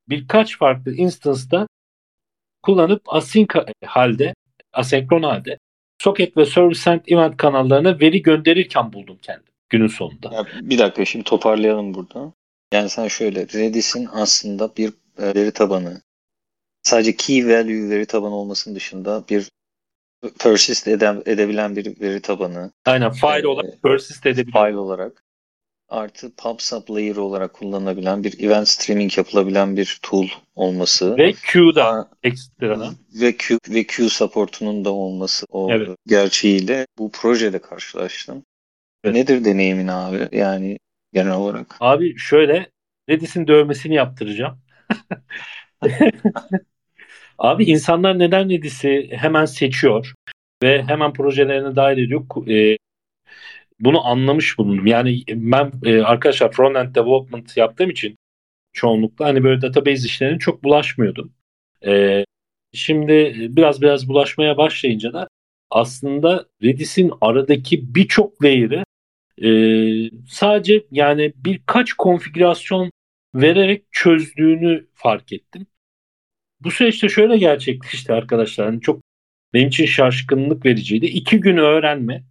[0.10, 1.68] birkaç farklı instance'da
[2.62, 3.48] kullanıp async
[3.86, 4.34] halde,
[4.74, 5.58] asenkron halde
[6.02, 10.36] socket ve service send event kanallarına veri gönderirken buldum kendim günün sonunda.
[10.36, 12.34] Ya bir dakika şimdi toparlayalım burada.
[12.74, 16.02] Yani sen şöyle Redis'in aslında bir veri tabanı
[16.84, 19.52] sadece key value veri tabanı olmasının dışında bir
[20.40, 24.68] persist eden, edebilen bir veri tabanı Aynen file Ee, olarak persist edebiliyor.
[24.68, 25.24] file olarak
[25.90, 31.34] artı PubSub layer olarak kullanılabilen bir event streaming yapılabilen bir tool olması Ve
[31.82, 32.96] Aa, ekstradan.
[33.22, 35.98] ve Q, ve Q supportunun da olması o Evet.
[36.08, 38.44] gerçeğiyle bu projede karşılaştım.
[39.04, 39.16] Evet.
[39.16, 40.38] Nedir deneyimin abi?
[40.38, 40.80] Yani
[41.14, 41.78] genel olarak.
[41.80, 42.70] Abi şöyle
[43.10, 44.60] Redis'in dövmesini yaptıracağım.
[47.38, 50.14] Abi insanlar neden Redis'i hemen seçiyor
[50.64, 52.48] ve hemen projelerine dahil ediyor?
[52.50, 52.78] E,
[53.80, 54.88] bunu anlamış bulundum.
[54.88, 58.18] Yani ben e, arkadaşlar front-end development yaptığım için
[58.74, 61.34] çoğunlukla hani böyle database işlerine çok bulaşmıyordum.
[61.86, 62.26] E,
[62.74, 65.28] şimdi biraz biraz bulaşmaya başlayınca da
[65.72, 68.84] aslında Redis'in aradaki birçok layer'ı
[69.44, 69.50] e,
[70.28, 72.92] sadece yani birkaç konfigürasyon
[73.36, 75.68] vererek çözdüğünü fark ettim.
[76.62, 78.66] Bu süreçte şöyle gerçekleşti arkadaşlar.
[78.66, 79.02] Yani çok
[79.54, 81.06] benim için şaşkınlık vericiydi.
[81.06, 82.24] İki gün öğrenme.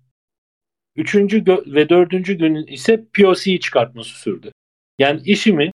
[0.96, 4.52] Üçüncü ve dördüncü gün ise POC'yi çıkartması sürdü.
[4.98, 5.70] Yani işimi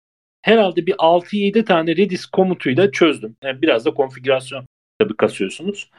[0.41, 3.35] herhalde bir 6-7 tane Redis komutuyla çözdüm.
[3.43, 4.65] Yani biraz da konfigürasyon
[4.99, 5.89] tabii kasıyorsunuz.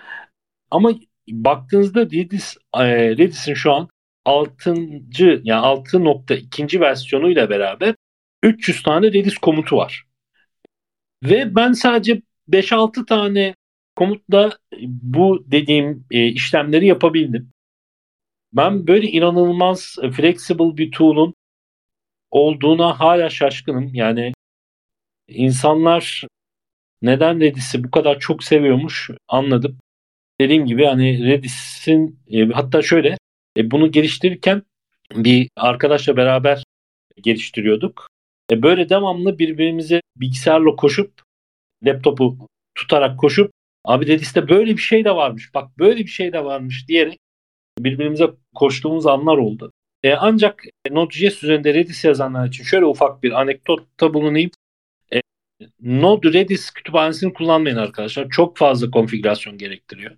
[0.71, 0.93] Ama
[1.29, 3.89] baktığınızda Redis, e, Redis'in şu an
[4.25, 4.75] 6.
[5.45, 6.81] yani 6.2.
[6.81, 7.95] versiyonuyla beraber
[8.43, 10.05] 300 tane Redis komutu var.
[11.25, 13.55] Ve ben sadece 5-6 tane
[13.97, 17.53] komutla bu dediğim e, işlemleri yapabildim.
[18.53, 21.35] Ben böyle inanılmaz flexible bir tool'un
[22.31, 23.95] olduğuna hala şaşkınım.
[23.95, 24.33] Yani
[25.29, 26.27] insanlar
[27.03, 29.79] neden Redis'i bu kadar çok seviyormuş anladım.
[30.41, 33.19] Dediğim gibi hani Redis'in e, hatta şöyle
[33.57, 34.63] e, bunu geliştirirken
[35.15, 36.65] bir arkadaşla beraber
[37.23, 38.09] geliştiriyorduk.
[38.51, 41.23] E, böyle devamlı birbirimize bilgisayarla koşup
[41.85, 43.53] laptopu tutarak koşup
[43.85, 47.19] abi Redis'te böyle bir şey de varmış bak böyle bir şey de varmış diyerek
[47.79, 49.73] birbirimize koştuğumuz anlar oldu.
[50.03, 54.51] E, ancak Node.js üzerinde Redis yazanlar için şöyle ufak bir anekdotta bulunayım.
[55.13, 55.21] E,
[55.81, 58.29] Node Redis kütüphanesini kullanmayın arkadaşlar.
[58.31, 60.17] Çok fazla konfigürasyon gerektiriyor.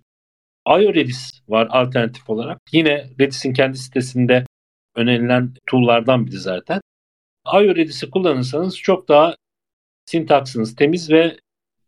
[0.67, 2.61] IO Redis var alternatif olarak.
[2.71, 4.45] Yine Redis'in kendi sitesinde
[4.95, 6.81] önerilen tool'lardan biri zaten.
[7.53, 9.35] IO Redis'i kullanırsanız çok daha
[10.05, 11.37] sintaksınız temiz ve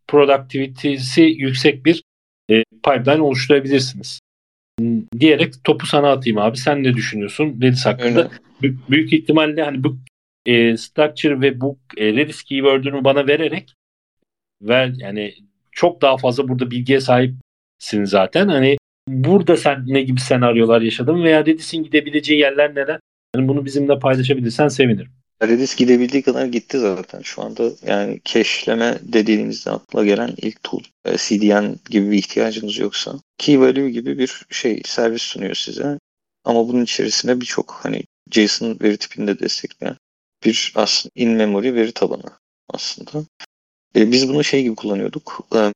[0.08, 2.04] productivity'si yüksek bir
[2.50, 4.20] e, pipeline oluşturabilirsiniz
[5.20, 6.58] diyerek topu sana atayım abi.
[6.58, 8.30] Sen ne düşünüyorsun Redis hakkında?
[8.64, 9.98] B- büyük ihtimalle hani bu
[10.46, 13.74] e, structure ve bu e, Redis keyword'ünü bana vererek
[14.62, 15.34] ver yani
[15.72, 18.48] çok daha fazla burada bilgiye sahipsin zaten.
[18.48, 18.78] Hani
[19.08, 23.00] burada sen ne gibi senaryolar yaşadın veya Redis'in gidebileceği yerler neler?
[23.36, 25.12] Yani bunu bizimle paylaşabilirsen sevinirim.
[25.44, 27.72] Redis gidebildiği kadar gitti zaten şu anda.
[27.82, 30.82] Yani cache'leme dediğinizde akla gelen ilk tool.
[31.06, 33.20] E, CDN gibi bir ihtiyacınız yoksa.
[33.38, 36.00] Key value gibi bir şey servis sunuyor size.
[36.44, 39.98] Ama bunun içerisine birçok hani JSON veri tipinde destekleyen
[40.46, 42.24] bir aslında in-memory veri tabanı
[42.70, 43.26] aslında.
[43.96, 45.48] E, biz bunu şey gibi kullanıyorduk.
[45.56, 45.74] E,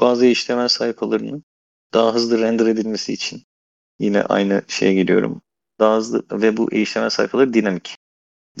[0.00, 1.44] bazı HTML sayfalarının
[1.94, 3.42] daha hızlı render edilmesi için
[3.98, 5.42] yine aynı şeye geliyorum.
[5.80, 8.01] Daha hızlı ve bu HTML sayfaları dinamik.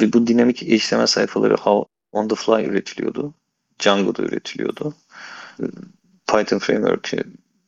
[0.00, 3.34] Ve bu dinamik HTML sayfaları how on the fly üretiliyordu.
[3.78, 4.94] Django'da üretiliyordu.
[6.26, 7.12] Python framework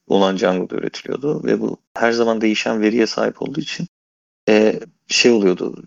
[0.06, 3.86] olan Django'da üretiliyordu ve bu her zaman değişen veriye sahip olduğu için
[4.48, 5.84] e, şey oluyordu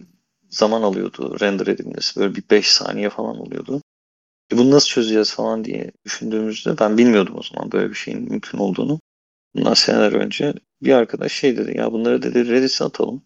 [0.49, 3.81] zaman alıyordu render edilmesi böyle bir 5 saniye falan oluyordu.
[4.53, 8.57] E bunu nasıl çözeceğiz falan diye düşündüğümüzde ben bilmiyordum o zaman böyle bir şeyin mümkün
[8.57, 8.99] olduğunu.
[9.55, 13.22] Bundan seneler önce bir arkadaş şey dedi ya bunları dedi Redis'e atalım.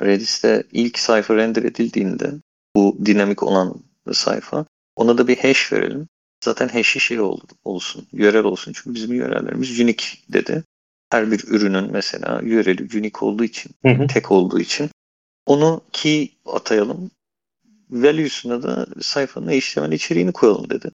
[0.00, 2.32] Redis'te ilk sayfa render edildiğinde
[2.76, 3.74] bu dinamik olan
[4.12, 4.66] sayfa.
[4.96, 6.08] Ona da bir hash verelim.
[6.44, 8.72] Zaten hash'i şey ol, olsun, yörel olsun.
[8.72, 10.64] Çünkü bizim yörellerimiz unique dedi.
[11.10, 14.06] Her bir ürünün mesela yöreli unique olduğu için, hı hı.
[14.06, 14.90] tek olduğu için
[15.46, 17.10] onu key atayalım.
[17.90, 20.90] Value'suna da sayfanın HTML içeriğini koyalım dedi.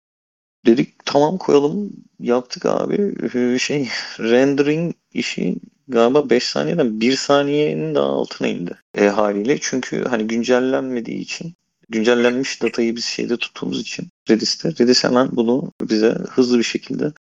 [0.66, 1.92] Dedik tamam koyalım.
[2.20, 3.14] Yaptık abi.
[3.34, 3.88] Ee, şey
[4.18, 5.56] rendering işi
[5.88, 8.78] galiba 5 saniyeden 1 saniyenin daha altına indi.
[8.94, 11.54] E, haliyle çünkü hani güncellenmediği için
[11.88, 17.12] güncellenmiş datayı biz şeyde tuttuğumuz için Redis'te Redis hemen bunu bize hızlı bir şekilde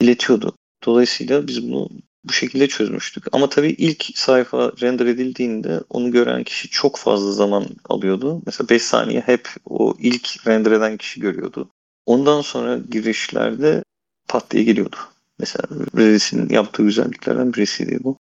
[0.00, 0.56] iletiyordu.
[0.86, 1.88] Dolayısıyla biz bunu
[2.24, 3.24] bu şekilde çözmüştük.
[3.32, 8.42] Ama tabii ilk sayfa render edildiğinde onu gören kişi çok fazla zaman alıyordu.
[8.46, 11.70] Mesela 5 saniye hep o ilk render eden kişi görüyordu.
[12.06, 13.84] Ondan sonra girişlerde
[14.28, 14.96] pat diye geliyordu.
[15.38, 15.64] Mesela
[15.96, 18.18] Redis'in yaptığı güzelliklerden birisiydi bu.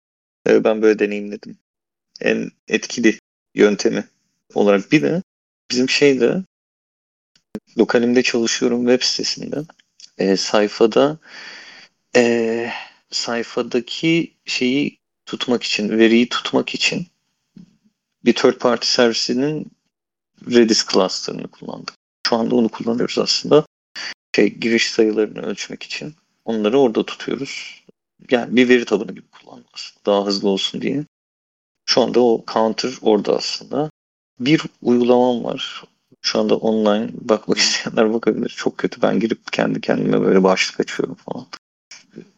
[0.47, 1.57] Ee, ben böyle deneyimledim.
[2.21, 3.19] En etkili
[3.55, 4.03] yöntemi
[4.53, 5.23] olarak bir de
[5.71, 6.43] bizim şeyde
[7.77, 9.63] lokalimde çalışıyorum web sitesinde.
[10.17, 11.17] E, sayfada
[12.15, 12.71] e,
[13.11, 17.07] sayfadaki şeyi tutmak için, veriyi tutmak için
[18.25, 19.71] bir third party servisinin
[20.51, 21.95] Redis cluster'ını kullandık.
[22.27, 23.65] Şu anda onu kullanıyoruz aslında.
[24.35, 26.15] Şey, giriş sayılarını ölçmek için.
[26.45, 27.83] Onları orada tutuyoruz.
[28.31, 29.95] Yani bir veri tabanı gibi kullanıyoruz.
[30.05, 31.05] Daha hızlı olsun diye.
[31.85, 33.89] Şu anda o counter orada aslında.
[34.41, 35.83] Bir uygulamam var.
[36.21, 38.49] Şu anda online bakmak isteyenler bakabilir.
[38.49, 39.01] Çok kötü.
[39.01, 41.47] Ben girip kendi kendime böyle başlık açıyorum falan.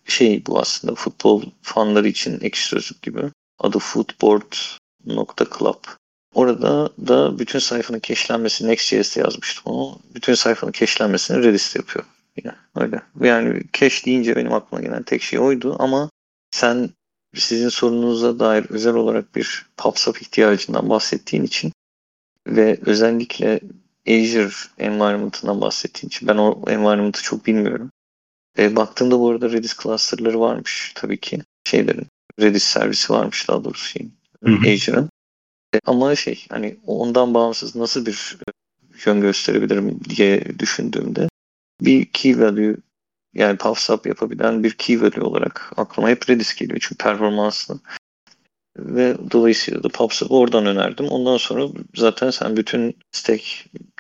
[0.06, 3.22] Şey bu aslında futbol fanları için ekşi sözlük gibi.
[3.60, 5.84] Adı footboard.club.
[6.34, 10.00] Orada da bütün sayfanın cache'lenmesi Next.js'te yazmıştım onu.
[10.16, 12.06] Bütün sayfanın cache'lenmesini Redis'te yapıyor.
[12.44, 13.02] Yani öyle.
[13.22, 16.10] Yani cache deyince benim aklıma gelen tek şey oydu ama
[16.52, 16.90] sen
[17.36, 21.72] sizin sorununuza dair özel olarak bir PubSub ihtiyacından bahsettiğin için
[22.48, 23.60] ve özellikle
[24.07, 27.91] Azure environment'ından bahsettiğin için ben o environment'ı çok bilmiyorum.
[28.57, 31.40] E, baktığımda bu arada Redis cluster'ları varmış tabii ki.
[31.64, 32.07] Şeylerin
[32.40, 34.14] Redis servisi varmış daha doğrusu şeyin.
[34.74, 35.10] Azure'ın.
[35.76, 38.52] E, ama şey hani ondan bağımsız nasıl bir e,
[39.06, 41.30] yön gösterebilirim diye düşündüğümde
[41.82, 42.76] bir key value
[43.34, 46.80] yani PubSub yapabilen bir key value olarak aklıma hep Redis geliyor.
[46.82, 47.80] Çünkü performanslı.
[48.78, 51.08] Ve dolayısıyla da PubSub'ı oradan önerdim.
[51.08, 53.44] Ondan sonra zaten sen bütün stack,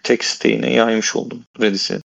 [0.03, 2.01] tek stack'ine yaymış oldun Redis'i.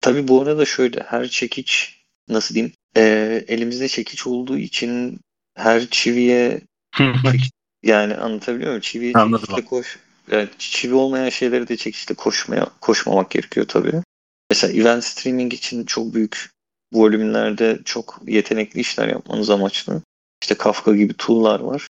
[0.00, 3.02] Tabii bu arada şöyle her çekiç nasıl diyeyim e,
[3.48, 5.20] elimizde çekiç olduğu için
[5.54, 6.60] her çiviye
[7.82, 8.80] yani anlatabiliyor muyum?
[8.80, 9.98] Çiviye çekiçle koş.
[10.30, 14.02] Yani çivi olmayan şeyleri de çekiçle koşmaya koşmamak gerekiyor tabii.
[14.50, 16.50] Mesela event streaming için çok büyük
[16.92, 20.02] volümlerde çok yetenekli işler yapmanız amaçlı.
[20.42, 21.86] İşte Kafka gibi tool'lar var.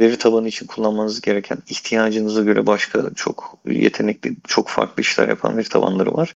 [0.00, 5.68] Veri tabanı için kullanmanız gereken ihtiyacınıza göre başka çok yetenekli, çok farklı işler yapan veri
[5.68, 6.34] tabanları var.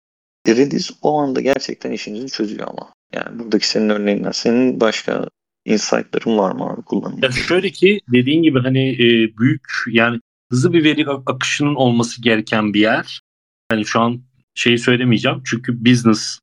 [0.47, 2.93] Redis o anda gerçekten işinizi çözüyor ama.
[3.13, 4.31] Yani buradaki senin örneğinden.
[4.31, 5.27] Senin başka
[5.65, 7.25] insight'ların var mı abi kullanımda?
[7.25, 10.19] Ya şöyle ki dediğin gibi hani e, büyük yani
[10.51, 13.21] hızlı bir veri akışının olması gereken bir yer.
[13.69, 14.21] Hani şu an
[14.55, 16.39] şeyi söylemeyeceğim çünkü business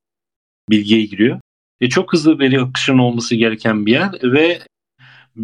[0.69, 1.39] bilgiye giriyor.
[1.81, 4.59] E, çok hızlı veri akışının olması gereken bir yer ve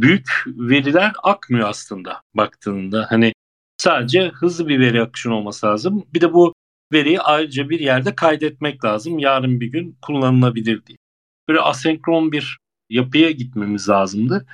[0.01, 3.05] büyük veriler akmıyor aslında baktığında.
[3.09, 3.33] Hani
[3.77, 6.05] sadece hızlı bir veri akışının olması lazım.
[6.13, 6.53] Bir de bu
[6.93, 9.19] veriyi ayrıca bir yerde kaydetmek lazım.
[9.19, 10.97] Yarın bir gün kullanılabilir diye.
[11.47, 12.57] Böyle asenkron bir
[12.89, 14.45] yapıya gitmemiz lazımdı.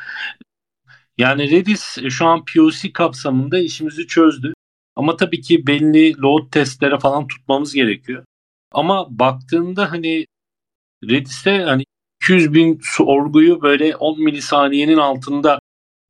[1.17, 4.53] Yani Redis şu an POC kapsamında işimizi çözdü.
[4.95, 8.25] Ama tabii ki belli load testlere falan tutmamız gerekiyor.
[8.71, 10.25] Ama baktığında hani
[11.03, 11.83] Redis'te hani
[12.21, 15.59] 200 bin sorguyu böyle 10 milisaniyenin altında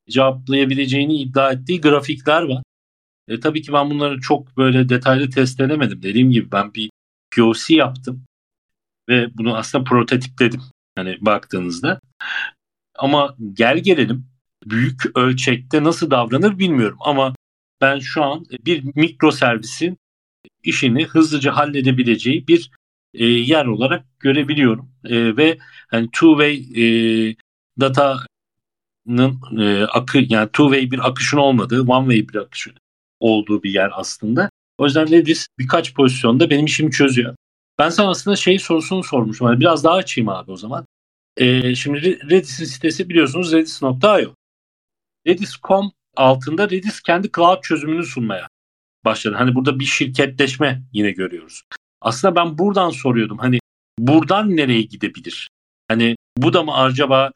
[0.09, 2.63] cevaplayabileceğini iddia ettiği grafikler var.
[3.27, 6.03] E, tabii ki ben bunları çok böyle detaylı test edemedim.
[6.03, 6.89] Dediğim gibi ben bir
[7.35, 8.23] POC yaptım
[9.09, 10.61] ve bunu aslında prototipledim.
[10.95, 11.99] Hani baktığınızda.
[12.95, 14.25] Ama gel gelelim
[14.65, 17.35] büyük ölçekte nasıl davranır bilmiyorum ama
[17.81, 19.97] ben şu an bir mikro servisin
[20.63, 22.71] işini hızlıca halledebileceği bir
[23.13, 24.91] e, yer olarak görebiliyorum.
[25.05, 25.57] E, ve
[25.87, 27.35] hani two-way e,
[27.79, 32.73] data'nın e, akı yani two-way bir akışın olmadığı, one-way bir akışın
[33.19, 34.49] olduğu bir yer aslında.
[34.77, 37.35] O yüzden Redis birkaç pozisyonda benim işimi çözüyor.
[37.79, 39.47] Ben sana aslında şey sorusunu sormuşum.
[39.47, 40.85] Hani biraz daha açayım abi o zaman.
[41.37, 44.35] E, şimdi Redis'in sitesi biliyorsunuz redis.io.
[45.27, 48.47] Redis.com altında Redis kendi cloud çözümünü sunmaya
[49.05, 49.35] başladı.
[49.37, 51.63] Hani burada bir şirketleşme yine görüyoruz.
[52.01, 53.37] Aslında ben buradan soruyordum.
[53.37, 53.59] Hani
[53.99, 55.49] buradan nereye gidebilir?
[55.87, 57.31] Hani bu da mı acaba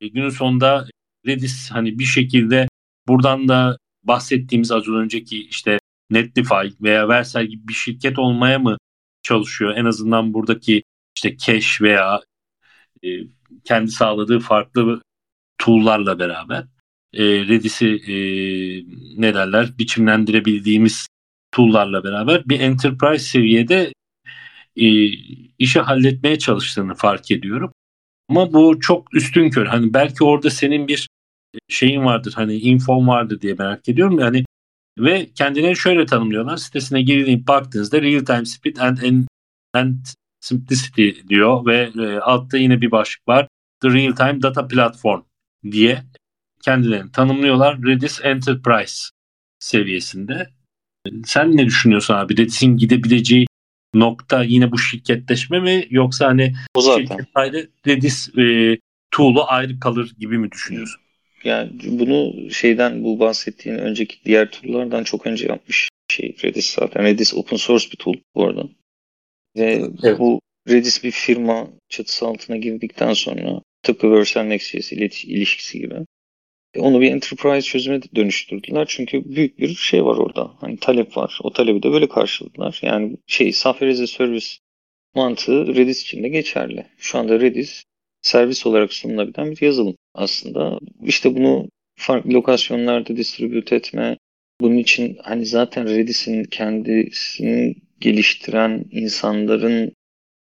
[0.00, 0.86] e, günün sonunda
[1.26, 2.68] Redis hani bir şekilde
[3.08, 5.78] buradan da bahsettiğimiz az önceki işte
[6.10, 8.76] Netlify veya Vercel gibi bir şirket olmaya mı
[9.22, 9.76] çalışıyor?
[9.76, 10.82] En azından buradaki
[11.16, 12.20] işte cache veya
[13.04, 13.08] e,
[13.64, 15.02] kendi sağladığı farklı
[15.58, 16.64] tool'larla beraber
[17.12, 18.14] e, Redis'i e,
[19.20, 21.08] ne derler biçimlendirebildiğimiz
[21.52, 23.92] tool'larla beraber bir enterprise seviyede
[24.76, 24.86] e,
[25.58, 27.72] işi halletmeye çalıştığını fark ediyorum.
[28.28, 29.66] Ama bu çok üstün kör.
[29.66, 31.08] Hani belki orada senin bir
[31.68, 34.18] şeyin vardır hani infom vardır diye merak ediyorum.
[34.18, 34.44] Yani
[34.98, 36.56] ve kendilerini şöyle tanımlıyorlar.
[36.56, 39.24] Sitesine girilip baktığınızda real time speed and, and,
[39.74, 39.96] and
[40.40, 43.48] simplicity diyor ve e, altta yine bir başlık var.
[43.82, 45.22] The Real Time Data Platform
[45.70, 46.02] diye
[46.62, 47.82] kendilerini tanımlıyorlar.
[47.82, 49.08] Redis Enterprise
[49.58, 50.50] seviyesinde.
[51.24, 52.38] Sen ne düşünüyorsun abi?
[52.38, 53.46] Redis'in gidebileceği
[53.94, 57.06] nokta yine bu şirketleşme mi yoksa hani o zaten.
[57.06, 58.76] şirket ayrı Redis e,
[59.10, 61.00] tool'u ayrı kalır gibi mi düşünüyorsun?
[61.44, 67.04] Yani bunu şeyden bu bahsettiğin önceki diğer tool'lardan çok önce yapmış şey Redis zaten.
[67.04, 68.68] Redis open source bir tool bu arada.
[69.56, 70.18] Ve evet.
[70.18, 74.92] bu Redis bir firma çatısı altına girdikten sonra tıpkı Vercel Next.js
[75.24, 75.94] ilişkisi gibi
[76.76, 78.84] onu bir enterprise çözüme dönüştürdüler.
[78.88, 80.50] Çünkü büyük bir şey var orada.
[80.60, 81.38] Hani talep var.
[81.42, 82.78] O talebi de böyle karşıladılar.
[82.82, 84.46] Yani şey Software as a Service
[85.14, 86.86] mantığı Redis için de geçerli.
[86.98, 87.84] Şu anda Redis
[88.22, 90.78] servis olarak sunulabilen bir yazılım aslında.
[91.04, 94.16] İşte bunu farklı lokasyonlarda distribüt etme,
[94.60, 99.92] bunun için hani zaten Redis'in kendisini geliştiren insanların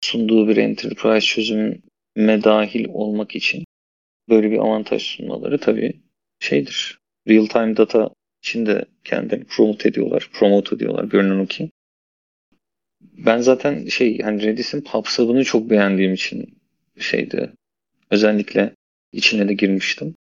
[0.00, 3.64] sunduğu bir enterprise çözüme dahil olmak için
[4.28, 6.00] böyle bir avantaj sunmaları tabii
[6.40, 6.98] şeydir.
[7.28, 8.10] Real time data
[8.42, 10.30] içinde kendini promote ediyorlar.
[10.32, 11.70] Promote ediyorlar görünen ki.
[13.00, 16.58] Ben zaten şey hani Redis'in PubSub'ını çok beğendiğim için
[16.98, 17.52] şeydi.
[18.10, 18.74] Özellikle
[19.12, 20.14] içine de girmiştim.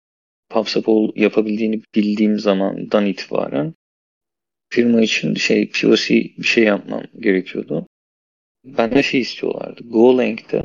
[0.50, 3.74] PubSub yapabildiğini bildiğim zamandan itibaren
[4.70, 7.88] firma için şey POC bir şey yapmam gerekiyordu.
[8.66, 9.84] Benden şey istiyorlardı.
[9.84, 10.64] Golang'de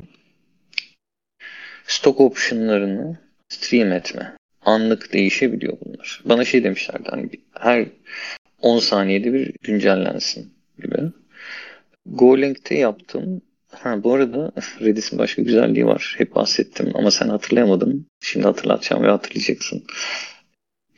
[1.86, 3.18] stock optionlarını
[3.48, 4.36] stream etme.
[4.64, 6.22] Anlık değişebiliyor bunlar.
[6.24, 7.86] Bana şey demişlerdi hani her
[8.60, 10.52] 10 saniyede bir güncellensin
[10.82, 10.98] gibi.
[12.06, 13.42] Goaleng'de yaptım.
[13.70, 16.14] Ha bu arada Redis'in başka güzelliği var.
[16.18, 18.06] Hep bahsettim ama sen hatırlayamadın.
[18.20, 19.84] Şimdi hatırlatacağım ve hatırlayacaksın.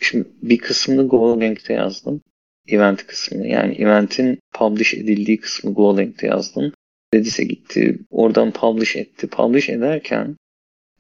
[0.01, 2.20] Şimdi bir kısmını Goaleng'de yazdım.
[2.69, 3.47] Event kısmını.
[3.47, 6.73] Yani event'in publish edildiği kısmı Goaleng'de yazdım.
[7.15, 7.99] Redis'e gitti.
[8.11, 9.27] Oradan publish etti.
[9.27, 10.36] Publish ederken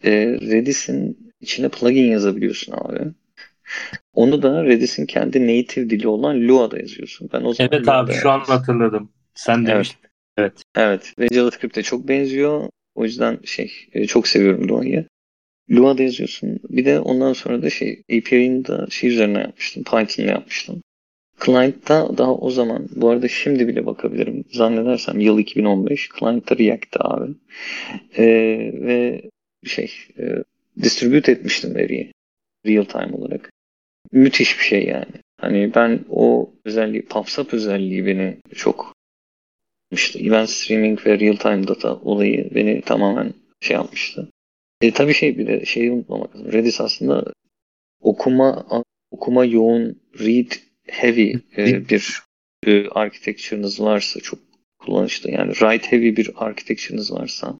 [0.04, 3.00] e, Redis'in içine plugin yazabiliyorsun abi.
[4.14, 7.30] Onu da Redis'in kendi native dili olan Lua'da yazıyorsun.
[7.32, 9.10] Ben o zaman evet abi şu an hatırladım.
[9.34, 9.98] Sen demiştin.
[10.36, 10.62] Evet.
[10.76, 11.12] Evet.
[11.18, 12.70] Ve JavaScript'e çok benziyor.
[12.94, 15.06] O yüzden şey e, çok seviyorum Lua'yı.
[15.70, 16.60] Lua'da yazıyorsun.
[16.68, 19.84] Bir de ondan sonra da şey API'nin da şey üzerine yapmıştım.
[19.84, 20.82] Python'la yapmıştım.
[21.44, 24.44] Client'ta daha o zaman bu arada şimdi bile bakabilirim.
[24.52, 26.08] Zannedersem yıl 2015.
[26.18, 27.34] Client'ta React'ta abi.
[28.18, 28.24] Ee,
[28.74, 29.22] ve
[29.64, 30.44] şey e,
[30.82, 32.12] distribute etmiştim veriyi.
[32.66, 33.50] Real time olarak.
[34.12, 35.12] Müthiş bir şey yani.
[35.40, 38.94] Hani ben o özelliği, PubSub özelliği beni çok
[39.94, 40.18] yapmıştı.
[40.18, 44.30] Event streaming ve real time data olayı beni tamamen şey yapmıştı.
[44.80, 46.52] E, tabii şey bir de şeyi unutmamak lazım.
[46.52, 47.32] Redis aslında
[48.00, 48.66] okuma
[49.10, 50.52] okuma yoğun read
[50.88, 52.22] heavy e, bir
[52.66, 54.38] e, architecture'ınız varsa çok
[54.78, 55.30] kullanışlı.
[55.30, 57.58] Yani write heavy bir architecture'ınız varsa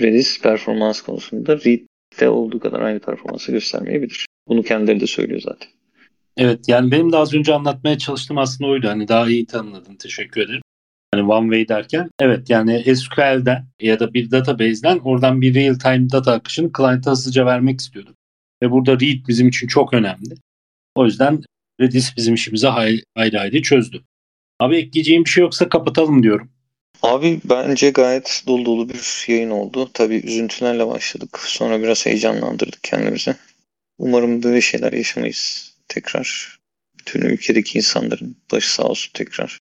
[0.00, 4.26] Redis performans konusunda read'de olduğu kadar aynı performansı göstermeyebilir.
[4.48, 5.68] Bunu kendileri de söylüyor zaten.
[6.36, 8.88] Evet yani benim de az önce anlatmaya çalıştığım aslında oydu.
[8.88, 9.96] Hani daha iyi tanımladın.
[9.96, 10.62] Teşekkür ederim.
[11.14, 16.10] Hani one way derken evet yani SQL'den ya da bir database'den oradan bir real time
[16.10, 18.16] data akışını client'a hızlıca vermek istiyorduk.
[18.62, 20.34] Ve burada read bizim için çok önemli.
[20.94, 21.40] O yüzden
[21.80, 24.04] Redis bizim işimizi ayrı ayrı çözdü.
[24.60, 26.50] Abi ekleyeceğim bir şey yoksa kapatalım diyorum.
[27.04, 29.90] Abi bence gayet dolu dolu bir yayın oldu.
[29.94, 31.40] Tabii üzüntülerle başladık.
[31.46, 33.34] Sonra biraz heyecanlandırdık kendimizi.
[33.98, 36.58] Umarım böyle şeyler yaşamayız tekrar.
[36.98, 39.58] Bütün ülkedeki insanların başı sağ olsun tekrar.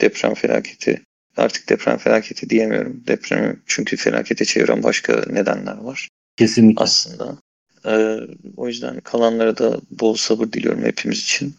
[0.00, 1.02] Deprem felaketi.
[1.36, 3.04] Artık deprem felaketi diyemiyorum.
[3.06, 6.08] Depremi çünkü felakete çeviren başka nedenler var.
[6.36, 6.84] Kesinlikle.
[6.84, 7.38] Aslında.
[7.86, 8.18] Ee,
[8.56, 11.54] o yüzden kalanlara da bol sabır diliyorum hepimiz için.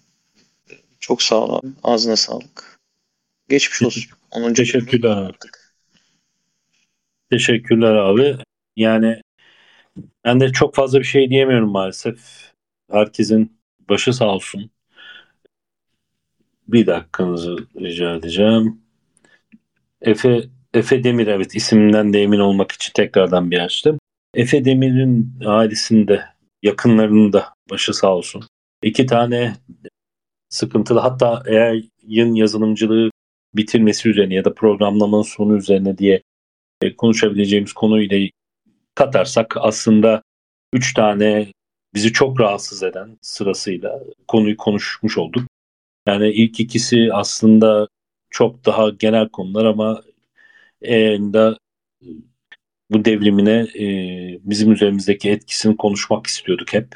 [0.99, 1.67] Çok sağ ol abi.
[1.83, 2.79] Ağzına sağlık.
[3.49, 4.03] Geçmiş olsun.
[4.35, 4.53] 10.
[4.53, 5.37] Teşekkürler abi.
[7.31, 8.37] Teşekkürler abi.
[8.75, 9.21] Yani
[10.25, 12.51] ben de çok fazla bir şey diyemiyorum maalesef.
[12.91, 13.57] Herkesin
[13.89, 14.69] başı sağ olsun.
[16.67, 18.81] Bir dakikanızı rica edeceğim.
[20.01, 20.43] Efe
[20.73, 23.99] Efe Demir evet isminden de emin olmak için tekrardan bir açtım.
[24.33, 26.25] Efe Demir'in ailesinde
[26.63, 28.43] yakınlarının da başı sağ olsun.
[28.83, 29.55] İki tane
[30.49, 33.11] sıkıntılı hatta eğer yın yazılımcılığı
[33.57, 36.21] bitirmesi üzerine ya da programlamanın sonu üzerine diye
[36.81, 38.29] e, konuşabileceğimiz konuyla
[38.95, 40.21] katarsak aslında
[40.73, 41.47] üç tane
[41.93, 45.43] bizi çok rahatsız eden sırasıyla konuyu konuşmuş olduk.
[46.07, 47.87] Yani ilk ikisi aslında
[48.29, 50.03] çok daha genel konular ama
[50.81, 51.57] EA'ında
[52.91, 53.85] bu devrimine e,
[54.43, 56.95] bizim üzerimizdeki etkisini konuşmak istiyorduk hep.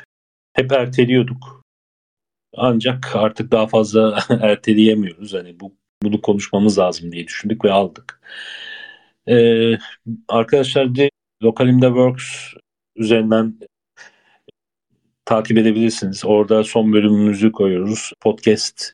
[0.54, 1.64] Hep erteliyorduk.
[2.58, 5.34] Ancak artık daha fazla erteleyemiyoruz.
[5.34, 8.22] Hani bu bunu konuşmamız lazım diye düşündük ve aldık.
[9.28, 9.78] Ee,
[10.28, 11.10] arkadaşlar de
[11.44, 12.54] Lokalimde Works
[12.96, 13.60] üzerinden
[15.26, 16.26] takip edebilirsiniz.
[16.26, 18.14] Orada son bölümümüzü koyuyoruz.
[18.22, 18.94] Podcast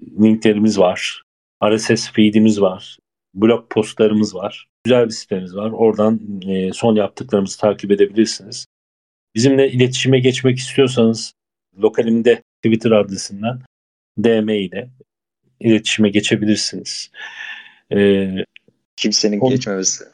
[0.00, 1.22] linklerimiz var.
[1.64, 2.98] RSS feed'imiz var.
[3.34, 4.68] Blog postlarımız var.
[4.84, 5.70] Güzel bir sitemiz var.
[5.70, 8.66] Oradan e, son yaptıklarımızı takip edebilirsiniz.
[9.34, 11.34] Bizimle iletişime geçmek istiyorsanız
[11.78, 13.60] lokalimde Twitter adresinden
[14.18, 14.90] DM ile
[15.60, 17.10] iletişime geçebilirsiniz.
[17.92, 18.28] Ee,
[18.96, 19.50] Kimsenin on...
[19.50, 20.04] geçmemesi.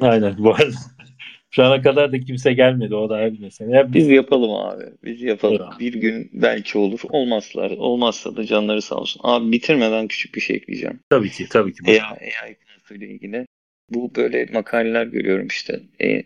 [0.00, 0.72] Aynen bu arada.
[1.50, 3.76] Şu ana kadar da kimse gelmedi o da ayrı mesele.
[3.76, 4.84] Ya biz yapalım abi.
[5.04, 5.62] Biz yapalım.
[5.70, 5.80] Evet.
[5.80, 7.00] Bir gün belki olur.
[7.08, 7.70] Olmazlar.
[7.70, 9.20] Olmazsa da canları sağ olsun.
[9.24, 11.00] Abi bitirmeden küçük bir şey ekleyeceğim.
[11.10, 11.46] Tabii ki.
[11.50, 11.82] Tabii ki.
[11.86, 12.00] AI,
[12.42, 13.46] AI konusuyla ilgili.
[13.90, 15.80] Bu böyle makaleler görüyorum işte.
[16.00, 16.22] E,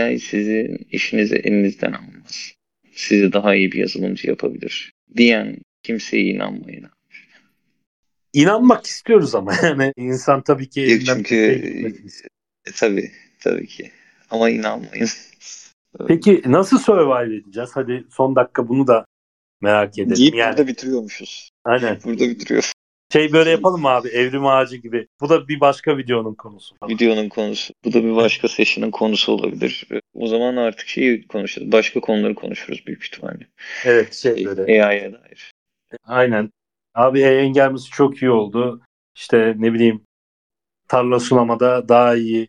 [0.00, 2.54] AI sizin işinizi elinizden almaz.
[2.92, 4.92] Sizi daha iyi bir yazılımcı yapabilir.
[5.16, 6.86] Diyen kimseye inanmayın.
[8.32, 11.36] İnanmak istiyoruz ama yani insan tabii ki çünkü
[12.66, 13.90] e, tabii tabii ki
[14.30, 15.08] ama inanmayın.
[16.08, 17.70] Peki nasıl survive edeceğiz?
[17.74, 19.04] Hadi son dakika bunu da
[19.60, 20.16] Merak edelim.
[20.16, 20.50] Deyip yani.
[20.50, 21.50] burada bitiriyormuşuz.
[21.64, 21.98] Aynen.
[22.04, 22.72] Burada bitiriyor.
[23.12, 24.08] Şey böyle yapalım abi?
[24.08, 25.06] Evrim ağacı gibi.
[25.20, 26.74] Bu da bir başka videonun konusu.
[26.80, 26.94] falan.
[26.94, 27.74] Videonun konusu.
[27.84, 29.86] Bu da bir başka session'ın konusu olabilir.
[30.14, 31.72] O zaman artık şeyi konuşuruz.
[31.72, 33.46] Başka konuları konuşuruz büyük ihtimalle.
[33.84, 34.84] Evet şey böyle.
[34.84, 35.52] AI'ye dair.
[36.04, 36.50] Aynen.
[37.00, 38.80] Abi yayın gelmesi çok iyi oldu.
[39.16, 40.02] İşte ne bileyim
[40.88, 42.48] tarla sulamada daha iyi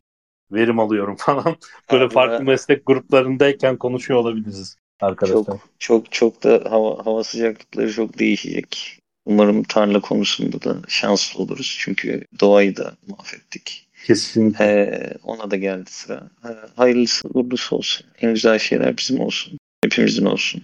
[0.51, 1.55] verim alıyorum falan.
[1.91, 5.45] Böyle Abi farklı meslek gruplarındayken konuşuyor olabiliriz arkadaşlar.
[5.45, 8.99] Çok çok çok da hava, hava sıcaklıkları çok değişecek.
[9.25, 11.77] Umarım tarla konusunda da şanslı oluruz.
[11.79, 13.87] Çünkü doğayı da mahvettik.
[14.05, 14.65] Kesinlikle.
[14.65, 16.29] Ee, ona da geldi sıra.
[16.75, 18.07] Hayırlısı uğurlusu olsun.
[18.21, 19.59] En güzel şeyler bizim olsun.
[19.83, 20.63] Hepimizin olsun.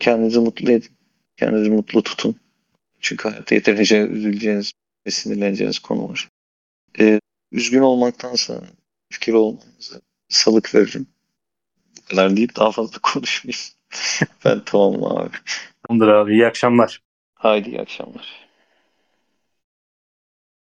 [0.00, 0.90] Kendinizi mutlu edin.
[1.36, 2.36] Kendinizi mutlu tutun.
[3.00, 4.72] Çünkü hayatta yeterince üzüleceğiniz
[5.06, 6.28] ve sinirleneceğiniz konu var.
[6.98, 7.20] Ee,
[7.52, 8.62] üzgün olmaktansa
[9.12, 11.06] fikir olmanıza salık veririm.
[11.96, 13.60] Bu kadar deyip daha fazla konuşmayayım.
[14.44, 15.36] ben tamam abi.
[15.88, 16.32] Tamamdır abi.
[16.32, 17.02] İyi akşamlar.
[17.34, 18.47] Haydi iyi akşamlar.